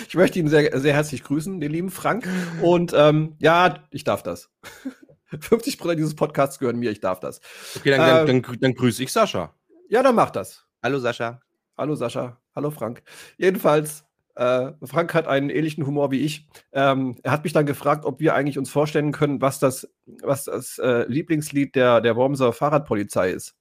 ich 0.09 0.15
möchte 0.15 0.39
ihn 0.39 0.49
sehr, 0.49 0.79
sehr 0.79 0.95
herzlich 0.95 1.25
grüßen, 1.25 1.61
den 1.61 1.73
lieben 1.73 1.91
Frank. 1.91 2.29
Und 2.63 2.93
ähm, 2.95 3.37
ja, 3.39 3.83
ich 3.91 4.05
darf 4.05 4.23
das. 4.23 4.51
50% 5.33 5.95
dieses 5.95 6.17
Podcasts 6.17 6.59
gehören 6.59 6.79
mir, 6.79 6.91
ich 6.91 7.01
darf 7.01 7.21
das. 7.21 7.41
Okay, 7.77 7.91
dann, 7.91 8.27
dann, 8.27 8.43
dann, 8.43 8.61
dann 8.61 8.75
grüße 8.75 9.03
ich 9.03 9.13
Sascha. 9.13 9.55
Ja, 9.89 10.03
dann 10.03 10.15
mach 10.15 10.31
das. 10.31 10.67
Hallo 10.83 10.99
Sascha. 10.99 11.41
Hallo 11.77 11.95
Sascha. 11.95 12.41
Hallo 12.55 12.71
Frank. 12.71 13.03
Jedenfalls, 13.39 14.05
äh, 14.35 14.73
Frank 14.83 15.15
hat 15.15 15.27
einen 15.27 15.51
ähnlichen 15.51 15.87
Humor 15.87 16.11
wie 16.11 16.21
ich. 16.21 16.49
Ähm, 16.73 17.17
er 17.23 17.33
hat 17.33 17.45
mich 17.45 17.53
dann 17.53 17.67
gefragt, 17.67 18.05
ob 18.05 18.21
wir 18.21 18.35
eigentlich 18.35 18.59
uns 18.59 18.71
vorstellen 18.71 19.13
können, 19.13 19.41
was 19.41 19.59
das, 19.59 19.89
was 20.23 20.45
das 20.45 20.79
äh, 20.79 21.05
Lieblingslied 21.07 21.75
der, 21.75 22.01
der 22.01 22.17
Wormser 22.17 22.53
Fahrradpolizei 22.53 23.31
ist. 23.31 23.55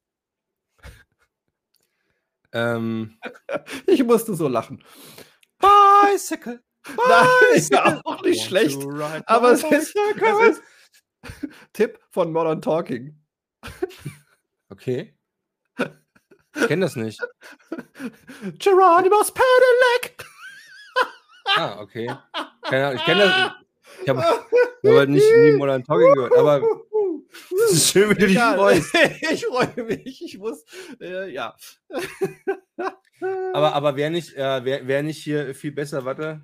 Ähm. 2.54 3.20
ich 3.88 4.04
musste 4.04 4.36
so 4.36 4.48
lachen. 4.48 4.84
Bicycle. 5.60 6.62
Bicycle. 6.84 6.98
Nein, 7.10 7.56
ist 7.56 7.72
ja 7.72 8.02
auch 8.04 8.22
nicht 8.22 8.44
schlecht. 8.44 8.80
Aber 9.26 9.52
es 9.52 9.64
ist, 9.64 9.96
es 9.96 10.50
ist 10.50 10.64
Tipp 11.74 12.00
von 12.12 12.32
Modern 12.32 12.62
Talking. 12.62 13.20
Okay. 14.70 15.14
Ich 16.56 16.68
kenne 16.68 16.86
das 16.86 16.96
nicht. 16.96 17.20
Geronimo's 18.60 19.32
Pedelec. 19.32 20.26
Ah, 21.56 21.80
okay. 21.80 22.12
Keine 22.64 22.88
Ahnung, 22.88 23.00
ich 23.00 23.06
kenne 23.06 23.20
das. 23.20 23.52
Ich 24.04 24.10
habe 24.10 24.22
hab 24.22 25.10
nicht 25.10 25.36
nie 25.36 25.52
Modern 25.54 25.84
Talking 25.84 26.14
gehört, 26.14 26.38
aber 26.38 26.62
es 27.68 27.72
ist 27.74 27.92
schön, 27.92 28.10
wie 28.10 28.16
du 28.16 28.28
dich 28.28 28.40
freust. 28.40 28.94
ich 29.32 29.46
freue 29.46 29.84
mich. 29.84 30.24
Ich 30.24 30.38
muss, 30.38 30.64
äh, 31.00 31.32
ja. 31.32 31.56
aber 33.54 33.74
aber 33.74 33.96
wäre 33.96 34.12
nicht, 34.12 34.36
äh, 34.36 34.66
wär, 34.66 34.88
wär 34.88 35.04
nicht 35.04 35.24
hier 35.24 35.54
viel 35.54 35.72
besser, 35.72 36.06
warte. 36.06 36.42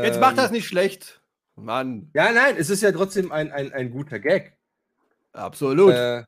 Jetzt 0.00 0.16
ähm, 0.16 0.20
macht 0.20 0.38
das 0.38 0.50
nicht 0.50 0.66
schlecht. 0.66 1.22
Mann. 1.54 2.10
Ja, 2.14 2.32
nein, 2.32 2.56
es 2.58 2.68
ist 2.68 2.82
ja 2.82 2.92
trotzdem 2.92 3.32
ein, 3.32 3.50
ein, 3.50 3.72
ein 3.72 3.90
guter 3.90 4.18
Gag. 4.18 4.58
Absolut. 5.32 5.92
Äh, 5.92 6.24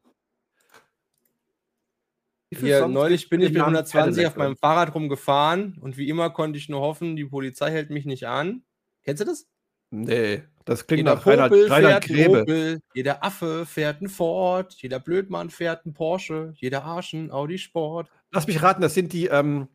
hier, 2.50 2.88
neulich 2.88 3.28
bin 3.28 3.42
ich 3.42 3.52
mit 3.52 3.60
120 3.60 4.26
auf 4.26 4.36
meinem 4.36 4.56
Fahrrad 4.56 4.94
rumgefahren 4.94 5.76
und 5.80 5.98
wie 5.98 6.08
immer 6.08 6.30
konnte 6.30 6.58
ich 6.58 6.70
nur 6.70 6.80
hoffen, 6.80 7.14
die 7.14 7.26
Polizei 7.26 7.70
hält 7.70 7.90
mich 7.90 8.06
nicht 8.06 8.26
an. 8.26 8.62
Kennst 9.02 9.20
du 9.20 9.26
das? 9.26 9.46
Nee, 9.90 10.42
das 10.64 10.86
klingt 10.86 11.00
jeder 11.00 11.14
nach 11.14 11.26
Reinhard, 11.26 11.52
Reinhard 11.52 12.04
Grebe. 12.04 12.42
Opel, 12.42 12.80
jeder 12.92 13.24
Affe 13.24 13.64
fährt 13.64 14.02
ein 14.02 14.08
Ford, 14.08 14.74
jeder 14.74 15.00
Blödmann 15.00 15.48
fährt 15.48 15.86
ein 15.86 15.94
Porsche, 15.94 16.52
jeder 16.56 16.84
Arsch 16.84 17.14
ein 17.14 17.30
Audi 17.30 17.58
Sport. 17.58 18.10
Lass 18.30 18.46
mich 18.46 18.62
raten, 18.62 18.82
das 18.82 18.92
sind 18.92 19.12
die, 19.14 19.26
ähm, 19.26 19.68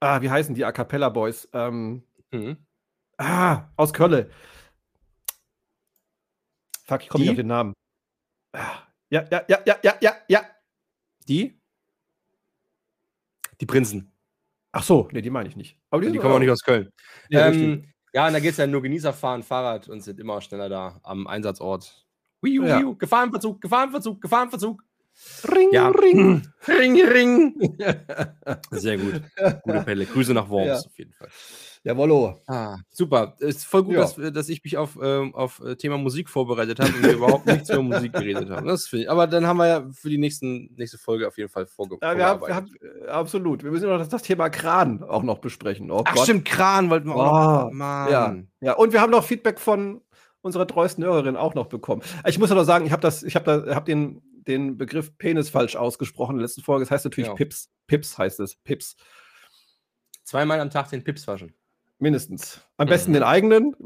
ah, 0.00 0.20
wie 0.20 0.30
heißen 0.30 0.54
die 0.54 0.64
A 0.64 0.72
Cappella 0.72 1.08
Boys? 1.08 1.48
Ähm, 1.54 2.02
mhm. 2.30 2.58
Ah, 3.16 3.68
aus 3.76 3.92
Kölle. 3.94 4.30
Fuck, 6.84 7.02
ich 7.02 7.08
komme 7.08 7.22
nicht 7.24 7.30
auf 7.30 7.36
den 7.36 7.46
Namen. 7.46 7.74
Ah, 8.52 8.82
ja, 9.10 9.24
ja, 9.30 9.42
ja, 9.48 9.58
ja, 9.64 9.76
ja, 9.82 9.94
ja, 10.00 10.16
ja. 10.28 10.42
Die? 11.26 11.58
Die 13.60 13.66
Prinzen. 13.66 14.12
Ach 14.72 14.82
so, 14.82 15.08
nee, 15.12 15.22
die 15.22 15.30
meine 15.30 15.48
ich 15.48 15.56
nicht. 15.56 15.78
Aber 15.90 16.02
die, 16.02 16.12
die 16.12 16.18
kommen 16.18 16.34
auch 16.34 16.38
nicht 16.38 16.50
aus 16.50 16.62
Köln. 16.62 16.90
Ja, 17.30 17.48
ähm, 17.48 17.90
ja 18.18 18.26
und 18.26 18.32
da 18.32 18.40
geht 18.40 18.50
es 18.50 18.56
ja 18.56 18.66
nur 18.66 18.82
Genießer 18.82 19.12
fahren 19.12 19.44
Fahrrad 19.44 19.88
und 19.88 20.00
sind 20.00 20.18
immer 20.18 20.40
schneller 20.40 20.68
da 20.68 21.00
am 21.04 21.28
Einsatzort. 21.28 22.04
Hui, 22.42 22.66
ja. 22.66 22.82
Gefahrenverzug, 22.98 23.60
Gefahrenverzug, 23.60 24.20
Gefahrenverzug. 24.20 24.82
Ring, 25.52 25.68
ja. 25.72 25.88
ring, 25.88 26.42
ring, 26.66 27.00
ring. 27.06 27.78
Sehr 28.70 28.98
gut. 28.98 29.22
Gute 29.62 29.82
Pelle. 29.82 30.06
Grüße 30.06 30.34
nach 30.34 30.48
Worms 30.48 30.66
ja. 30.66 30.76
auf 30.78 30.98
jeden 30.98 31.12
Fall. 31.12 31.28
Jawollo. 31.88 32.38
Ah, 32.46 32.76
super. 32.90 33.34
Ist 33.38 33.64
voll 33.64 33.82
gut, 33.82 33.94
ja. 33.94 34.00
dass, 34.00 34.16
dass, 34.16 34.48
ich 34.50 34.62
mich 34.62 34.76
auf, 34.76 34.98
ähm, 35.02 35.34
auf 35.34 35.60
äh, 35.64 35.74
Thema 35.74 35.96
Musik 35.96 36.28
vorbereitet 36.28 36.80
habe 36.80 36.92
und 36.92 37.02
wir 37.02 37.14
überhaupt 37.14 37.46
nichts 37.46 37.70
über 37.70 37.82
Musik 37.82 38.12
geredet 38.12 38.50
haben. 38.50 38.66
Das 38.66 38.92
ich. 38.92 39.10
Aber 39.10 39.26
dann 39.26 39.46
haben 39.46 39.56
wir 39.56 39.68
ja 39.68 39.88
für 39.92 40.10
die 40.10 40.18
nächsten, 40.18 40.74
nächste 40.76 40.98
Folge 40.98 41.26
auf 41.26 41.38
jeden 41.38 41.48
Fall 41.48 41.66
vorge 41.66 41.96
ja, 42.02 42.14
wir 42.14 42.26
haben, 42.26 42.46
wir 42.46 42.54
haben, 42.54 42.70
äh, 42.82 43.08
absolut. 43.08 43.64
Wir 43.64 43.70
müssen 43.70 43.88
noch 43.88 43.96
das, 43.96 44.10
das, 44.10 44.22
Thema 44.22 44.50
Kran 44.50 45.02
auch 45.02 45.22
noch 45.22 45.38
besprechen. 45.38 45.90
Oh 45.90 46.02
Ach, 46.04 46.14
Gott. 46.14 46.24
stimmt, 46.24 46.44
Kran 46.44 46.90
wollten 46.90 47.08
wir 47.08 47.16
oh, 47.16 47.20
auch 47.20 47.64
noch. 47.64 47.72
Mann. 47.72 48.10
Ja, 48.10 48.36
ja, 48.60 48.72
und 48.74 48.92
wir 48.92 49.00
haben 49.00 49.10
noch 49.10 49.24
Feedback 49.24 49.58
von 49.58 50.02
unserer 50.42 50.66
treuesten 50.66 51.04
Hörerin 51.04 51.36
auch 51.36 51.54
noch 51.54 51.68
bekommen. 51.68 52.02
Ich 52.26 52.38
muss 52.38 52.50
aber 52.50 52.66
sagen, 52.66 52.84
ich 52.84 52.92
habe 52.92 53.00
das, 53.00 53.22
ich 53.22 53.34
habe 53.34 53.64
da, 53.64 53.74
hab 53.74 53.86
den, 53.86 54.20
den 54.46 54.76
Begriff 54.76 55.16
Penis 55.16 55.48
falsch 55.48 55.74
ausgesprochen 55.74 56.32
in 56.32 56.38
der 56.40 56.48
letzten 56.48 56.62
Folge. 56.62 56.84
Das 56.84 56.90
heißt 56.90 57.06
natürlich 57.06 57.28
ja. 57.28 57.34
Pips. 57.34 57.70
Pips 57.86 58.18
heißt 58.18 58.40
es. 58.40 58.56
Pips. 58.56 58.94
Zweimal 60.24 60.60
am 60.60 60.68
Tag 60.68 60.90
den 60.90 61.02
Pips 61.02 61.26
waschen. 61.26 61.54
Mindestens. 62.00 62.60
Am 62.76 62.86
besten 62.86 63.10
mhm. 63.10 63.14
den 63.14 63.22
eigenen. 63.24 63.74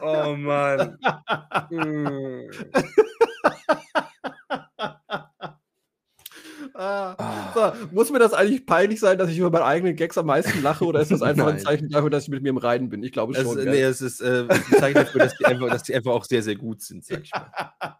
oh 0.00 0.36
Mann. 0.36 0.96
Mm. 1.70 2.50
Ah. 6.78 7.52
So, 7.54 7.72
muss 7.92 8.10
mir 8.10 8.18
das 8.18 8.34
eigentlich 8.34 8.66
peinlich 8.66 9.00
sein, 9.00 9.16
dass 9.18 9.30
ich 9.30 9.38
über 9.38 9.50
meinen 9.50 9.62
eigenen 9.62 9.96
Gags 9.96 10.18
am 10.18 10.26
meisten 10.26 10.62
lache 10.62 10.84
oder 10.84 11.00
ist 11.00 11.10
das 11.10 11.22
einfach 11.22 11.46
ein 11.46 11.58
Zeichen 11.64 11.88
dafür, 11.88 12.10
dass 12.10 12.24
ich 12.24 12.28
mit 12.28 12.42
mir 12.42 12.50
im 12.50 12.58
Reinen 12.58 12.90
bin? 12.90 13.02
Ich 13.02 13.12
glaube 13.12 13.34
schon. 13.34 13.58
Es, 13.58 13.64
nee, 13.64 13.80
es 13.80 14.02
ist 14.02 14.20
äh, 14.20 14.44
ein 14.48 14.62
Zeichen 14.78 14.94
dafür, 14.94 15.20
dass 15.20 15.36
die, 15.36 15.46
einfach, 15.46 15.68
dass 15.68 15.82
die 15.84 15.94
einfach 15.94 16.12
auch 16.12 16.24
sehr, 16.24 16.42
sehr 16.42 16.56
gut 16.56 16.82
sind, 16.82 17.04
sag 17.04 17.22
ich 17.22 17.30
mal. 17.32 17.50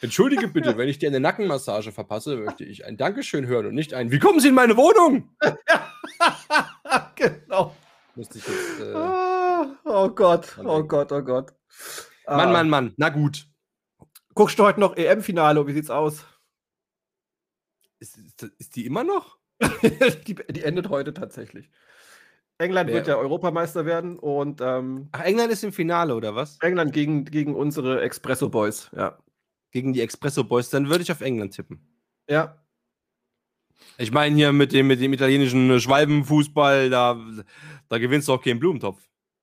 Entschuldige 0.00 0.48
bitte, 0.52 0.76
wenn 0.76 0.88
ich 0.88 0.98
dir 0.98 1.08
eine 1.08 1.20
Nackenmassage 1.20 1.92
verpasse, 1.92 2.36
möchte 2.36 2.64
ich 2.64 2.84
ein 2.84 2.96
Dankeschön 2.96 3.46
hören 3.46 3.66
und 3.66 3.74
nicht 3.74 3.94
ein 3.94 4.10
Wie 4.10 4.18
kommen 4.18 4.40
Sie 4.40 4.48
in 4.48 4.54
meine 4.54 4.76
Wohnung? 4.76 5.30
genau. 7.16 7.74
Musste 8.14 8.38
ich 8.38 8.46
jetzt. 8.46 8.80
Äh, 8.80 8.94
oh 9.84 10.08
Gott, 10.10 10.58
oh 10.64 10.82
Gott, 10.82 11.12
oh 11.12 11.22
Gott. 11.22 11.52
Mann, 12.26 12.52
Mann, 12.52 12.68
Mann, 12.68 12.94
na 12.96 13.08
gut. 13.08 13.46
Guckst 14.34 14.58
du 14.58 14.64
heute 14.64 14.80
noch 14.80 14.96
EM-Finale? 14.96 15.66
Wie 15.66 15.72
sieht's 15.72 15.90
aus? 15.90 16.24
Ist, 17.98 18.18
ist, 18.18 18.42
ist 18.58 18.76
die 18.76 18.86
immer 18.86 19.02
noch? 19.02 19.38
die, 20.26 20.34
die, 20.34 20.62
endet 20.62 20.88
heute 20.88 21.12
tatsächlich. 21.12 21.70
England 22.58 22.88
Wer? 22.88 22.96
wird 22.96 23.06
ja 23.08 23.16
Europameister 23.16 23.86
werden 23.86 24.18
und. 24.18 24.60
Ähm, 24.60 25.08
Ach, 25.12 25.24
England 25.24 25.52
ist 25.52 25.64
im 25.64 25.72
Finale, 25.72 26.14
oder 26.14 26.36
was? 26.36 26.58
England 26.60 26.92
gegen, 26.92 27.24
gegen 27.24 27.56
unsere 27.56 28.00
Expresso 28.02 28.48
Boys, 28.48 28.90
ja 28.94 29.18
gegen 29.70 29.92
die 29.92 30.00
Expresso 30.00 30.44
Boys, 30.44 30.70
dann 30.70 30.88
würde 30.88 31.02
ich 31.02 31.12
auf 31.12 31.20
England 31.20 31.54
tippen. 31.54 31.80
Ja. 32.28 32.62
Ich 33.96 34.10
meine 34.12 34.34
hier 34.34 34.52
mit 34.52 34.72
dem, 34.72 34.86
mit 34.86 35.00
dem 35.00 35.12
italienischen 35.12 35.80
Schwalbenfußball, 35.80 36.90
da, 36.90 37.20
da 37.88 37.98
gewinnst 37.98 38.28
du 38.28 38.32
auch 38.32 38.42
keinen 38.42 38.58
Blumentopf. 38.58 39.00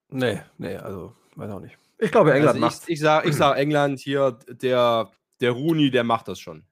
Nee, 0.10 0.42
nee, 0.58 0.76
also, 0.76 1.14
weiß 1.36 1.52
auch 1.52 1.60
nicht. 1.60 1.78
Ich 1.98 2.12
glaube, 2.12 2.34
England 2.34 2.56
also 2.56 2.60
macht. 2.60 2.84
Ich, 2.84 2.96
ich 2.96 3.00
sage 3.00 3.30
ich 3.30 3.36
sag 3.36 3.58
England 3.58 4.00
hier, 4.00 4.38
der, 4.48 5.12
der 5.40 5.52
Rooney, 5.52 5.92
der 5.92 6.04
macht 6.04 6.28
das 6.28 6.40
schon. 6.40 6.66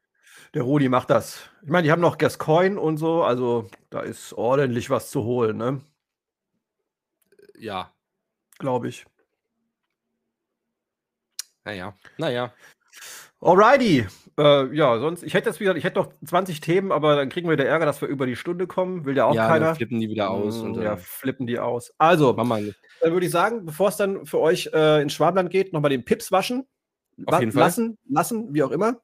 Der 0.53 0.61
Rudi 0.61 0.87
macht 0.87 1.09
das. 1.09 1.49
Ich 1.63 1.69
meine, 1.69 1.83
die 1.83 1.91
haben 1.91 2.01
noch 2.01 2.17
Gascoigne 2.17 2.79
und 2.79 2.97
so, 2.97 3.23
also 3.23 3.69
da 3.89 4.01
ist 4.01 4.33
ordentlich 4.33 4.89
was 4.89 5.09
zu 5.09 5.23
holen, 5.23 5.57
ne? 5.57 5.81
Ja. 7.57 7.91
Glaube 8.59 8.89
ich. 8.89 9.05
Naja, 11.65 11.95
naja. 12.17 12.53
Alrighty. 13.43 14.07
Äh, 14.39 14.75
ja, 14.75 14.97
sonst, 14.99 15.21
ich 15.21 15.33
hätte 15.33 15.49
jetzt 15.49 15.59
wieder, 15.59 15.75
ich 15.75 15.83
hätte 15.83 15.99
noch 15.99 16.11
20 16.25 16.61
Themen, 16.61 16.91
aber 16.91 17.17
dann 17.17 17.29
kriegen 17.29 17.47
wir 17.47 17.53
wieder 17.53 17.67
Ärger, 17.67 17.85
dass 17.85 18.01
wir 18.01 18.07
über 18.07 18.25
die 18.25 18.37
Stunde 18.37 18.67
kommen. 18.67 19.05
Will 19.05 19.17
ja 19.17 19.25
auch 19.25 19.35
ja, 19.35 19.47
keiner. 19.47 19.67
Dann 19.67 19.75
flippen 19.75 19.99
die 19.99 20.09
wieder 20.09 20.31
aus. 20.31 20.61
Mm, 20.61 20.65
und, 20.65 20.81
ja, 20.81 20.95
flippen 20.95 21.45
die 21.45 21.59
aus. 21.59 21.93
Also, 21.97 22.31
dann 22.33 22.73
würde 23.01 23.25
ich 23.25 23.31
sagen, 23.31 23.65
bevor 23.65 23.89
es 23.89 23.97
dann 23.97 24.25
für 24.25 24.39
euch 24.39 24.69
äh, 24.73 25.01
ins 25.01 25.13
Schwabenland 25.13 25.51
geht, 25.51 25.73
nochmal 25.73 25.89
den 25.89 26.05
Pips 26.05 26.31
waschen. 26.31 26.65
Auf 27.25 27.39
jeden 27.39 27.51
Fall. 27.51 27.63
Lassen, 27.63 27.97
lassen, 28.09 28.53
wie 28.53 28.63
auch 28.63 28.71
immer. 28.71 29.01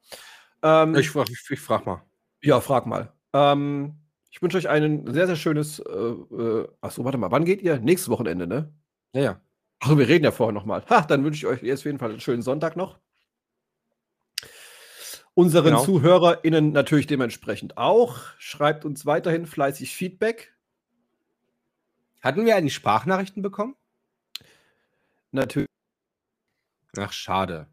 Ähm, 0.64 0.96
ich, 0.96 1.14
ich 1.50 1.60
frag 1.60 1.86
mal. 1.86 2.02
Ja, 2.42 2.62
frag 2.62 2.86
mal. 2.86 3.14
Ähm, 3.34 3.96
ich 4.32 4.42
wünsche 4.42 4.58
euch 4.58 4.70
ein 4.70 5.06
sehr, 5.14 5.28
sehr 5.28 5.36
schönes. 5.36 5.80
Äh, 5.80 5.92
äh, 5.92 6.68
achso, 6.82 7.04
warte 7.04 7.18
mal, 7.18 7.30
wann 7.30 7.46
geht 7.46 7.62
ihr? 7.62 7.80
Nächstes 7.80 8.10
Wochenende, 8.10 8.48
ne? 8.48 8.74
Ja, 9.14 9.22
ja. 9.22 9.42
Achso, 9.80 9.98
wir 9.98 10.08
reden 10.08 10.24
ja 10.24 10.32
vorher 10.32 10.54
nochmal. 10.54 10.84
Ha, 10.90 11.02
dann 11.02 11.24
wünsche 11.24 11.38
ich 11.38 11.46
euch 11.46 11.62
jetzt 11.62 11.82
auf 11.82 11.86
jeden 11.86 12.00
Fall 12.00 12.12
einen 12.12 12.20
schönen 12.20 12.42
Sonntag 12.42 12.76
noch 12.76 12.98
unseren 15.40 15.64
genau. 15.64 15.86
ZuhörerInnen 15.86 16.74
natürlich 16.74 17.08
dementsprechend 17.08 17.78
auch. 17.78 18.18
Schreibt 18.38 18.84
uns 18.84 19.06
weiterhin 19.06 19.46
fleißig 19.46 19.96
Feedback. 19.96 20.54
Hatten 22.20 22.46
wir 22.46 22.58
eigentlich 22.58 22.74
Sprachnachrichten 22.74 23.42
bekommen? 23.42 23.76
Natürlich. 25.32 25.70
Ach, 26.98 27.14
schade. 27.14 27.68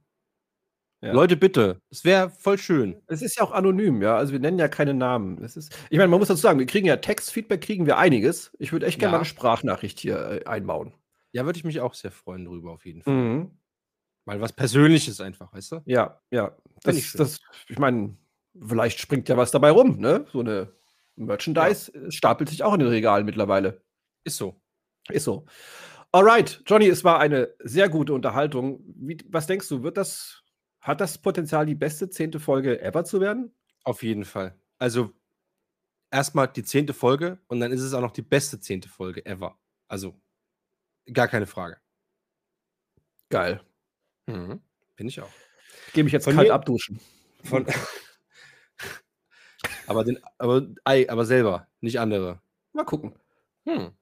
Ja. 1.01 1.13
Leute, 1.13 1.37
bitte. 1.37 1.81
Es 1.91 2.05
wäre 2.05 2.31
voll 2.31 2.57
schön. 2.57 3.03
Es 3.09 3.21
ist 3.21 3.37
ja 3.37 3.43
auch 3.43 3.51
anonym, 3.51 4.01
ja. 4.01 4.17
Also 4.17 4.33
wir 4.33 4.39
nennen 4.39 4.61
ja 4.61 4.69
keine 4.69 4.95
Namen. 4.95 5.43
Es 5.43 5.57
ist, 5.57 5.77
ich 5.91 5.99
meine, 5.99 6.09
man 6.09 6.21
muss 6.21 6.29
dazu 6.29 6.41
sagen, 6.41 6.61
wir 6.61 6.67
kriegen 6.67 6.87
ja 6.87 6.97
Textfeedback, 6.97 7.63
kriegen 7.63 7.87
wir 7.87 7.99
einiges. 7.99 8.53
Ich 8.61 8.73
würde 8.73 8.87
echt 8.87 9.01
gerne 9.01 9.09
ja. 9.09 9.13
mal 9.13 9.19
eine 9.19 9.25
Sprachnachricht 9.25 9.99
hier 9.99 10.19
äh, 10.19 10.45
einbauen. 10.47 10.93
Ja, 11.33 11.45
würde 11.45 11.59
ich 11.59 11.65
mich 11.65 11.81
auch 11.81 11.95
sehr 11.95 12.13
freuen 12.13 12.45
drüber, 12.45 12.71
auf 12.71 12.87
jeden 12.87 13.03
Fall. 13.03 13.13
Mhm. 13.13 13.51
Mal 14.27 14.41
was 14.41 14.53
Persönliches 14.53 15.21
einfach, 15.21 15.53
weißt 15.53 15.73
du? 15.73 15.83
Ja, 15.87 16.21
ja. 16.31 16.57
Das, 16.83 16.97
ich, 16.97 17.13
das, 17.13 17.41
ich 17.69 17.79
meine, 17.79 18.17
vielleicht 18.61 18.99
springt 18.99 19.29
ja 19.29 19.37
was 19.37 19.53
dabei 19.53 19.71
rum, 19.71 19.99
ne? 19.99 20.27
So 20.33 20.41
eine 20.41 20.73
Merchandise 21.15 21.93
ja. 21.95 22.11
stapelt 22.11 22.51
sich 22.51 22.63
auch 22.65 22.75
in 22.75 22.81
den 22.81 22.89
Regalen 22.89 23.25
mittlerweile. 23.25 23.83
Ist 24.25 24.37
so. 24.37 24.61
Ist 25.09 25.25
so. 25.25 25.47
Alright, 26.11 26.63
Johnny, 26.67 26.89
es 26.89 27.05
war 27.05 27.21
eine 27.21 27.55
sehr 27.61 27.89
gute 27.89 28.15
Unterhaltung. 28.15 28.83
Wie, 28.97 29.17
was 29.29 29.47
denkst 29.47 29.69
du, 29.69 29.85
wird 29.85 29.97
das, 29.97 30.43
hat 30.81 31.01
das 31.01 31.19
Potenzial, 31.19 31.65
die 31.65 31.75
beste 31.77 32.11
zehnte 32.11 32.41
Folge 32.41 32.81
ever 32.81 33.05
zu 33.05 33.21
werden? 33.21 33.55
Auf 33.85 34.03
jeden 34.03 34.25
Fall. 34.25 34.59
Also 34.79 35.13
erstmal 36.11 36.49
die 36.49 36.65
zehnte 36.65 36.95
Folge 36.95 37.39
und 37.47 37.61
dann 37.61 37.71
ist 37.71 37.83
es 37.83 37.95
auch 37.95 38.01
noch 38.01 38.13
die 38.13 38.23
beste 38.23 38.59
zehnte 38.59 38.89
Folge 38.89 39.25
ever. 39.25 39.57
Also 39.87 40.21
gar 41.13 41.29
keine 41.29 41.47
Frage. 41.47 41.77
Geil. 43.29 43.61
Mhm. 44.27 44.61
Bin 44.97 45.09
ich 45.09 45.21
auch. 45.21 45.31
Gehe 45.93 46.05
mich 46.05 46.13
jetzt 46.13 46.25
von 46.25 46.35
kalt 46.35 46.49
mir, 46.49 46.55
abduschen. 46.55 47.01
Von, 47.45 47.67
aber, 49.87 50.05
den, 50.05 50.19
aber, 50.39 50.67
aber 50.85 51.25
selber, 51.25 51.69
nicht 51.81 52.01
andere. 52.01 52.41
Mal 52.73 52.85
gucken. 52.85 53.15
Hm. 53.67 53.93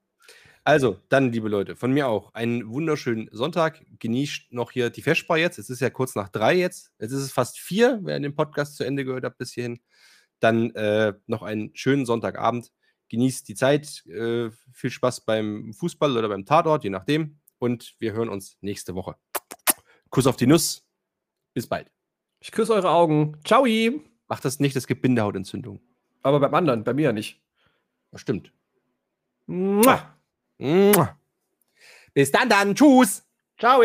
Also, 0.66 0.99
dann, 1.11 1.31
liebe 1.31 1.51
Leute, 1.51 1.77
von 1.77 1.93
mir 1.93 2.09
auch 2.09 2.33
einen 2.33 2.70
wunderschönen 2.70 3.29
Sonntag. 3.33 3.85
Genießt 3.99 4.53
noch 4.53 4.70
hier 4.70 4.89
die 4.89 5.03
Festspar 5.03 5.37
jetzt. 5.37 5.59
Es 5.59 5.68
ist 5.68 5.81
ja 5.81 5.91
kurz 5.91 6.14
nach 6.14 6.31
drei 6.31 6.55
jetzt. 6.55 6.91
Jetzt 6.99 7.12
ist 7.12 7.20
es 7.20 7.33
fast 7.33 7.59
vier, 7.59 8.01
wer 8.03 8.18
den 8.18 8.35
Podcast 8.35 8.77
zu 8.77 8.85
Ende 8.85 9.05
gehört 9.05 9.25
hat 9.25 9.37
bis 9.37 9.53
hierhin. 9.53 9.81
Dann 10.41 10.75
äh, 10.75 11.12
noch 11.27 11.43
einen 11.43 11.77
schönen 11.77 12.07
Sonntagabend. 12.07 12.72
Genießt 13.11 13.47
die 13.47 13.55
Zeit. 13.55 14.07
Äh, 14.07 14.51
viel 14.72 14.91
Spaß 14.91 15.27
beim 15.27 15.75
Fußball 15.75 16.16
oder 16.16 16.31
beim 16.31 16.47
Tatort, 16.47 16.83
je 16.83 16.91
nachdem. 16.91 17.41
Und 17.59 17.95
wir 17.99 18.14
hören 18.14 18.31
uns 18.31 18.57
nächste 18.62 18.95
Woche. 18.95 19.16
Kuss 20.15 20.29
auf 20.29 20.37
die 20.37 20.47
Nuss. 20.47 20.87
Bis 21.55 21.67
bald. 21.67 21.91
Ich 22.39 22.53
küsse 22.53 22.73
eure 22.73 22.91
Augen. 22.91 23.37
Ciao. 23.45 23.67
Macht 24.29 24.45
das 24.45 24.61
nicht, 24.61 24.77
es 24.77 24.87
gibt 24.87 25.03
Bindehautentzündung. 25.03 25.81
Aber 26.23 26.39
beim 26.39 26.55
anderen, 26.55 26.85
bei 26.85 26.95
mir 26.95 27.12
nicht. 27.12 27.43
Das 28.12 28.21
stimmt. 28.21 28.53
Mua. 29.47 30.17
Mua. 30.59 31.19
Bis 32.12 32.31
dann 32.31 32.49
dann. 32.49 32.77
Tschüss. 32.77 33.27
Ciao. 33.59 33.83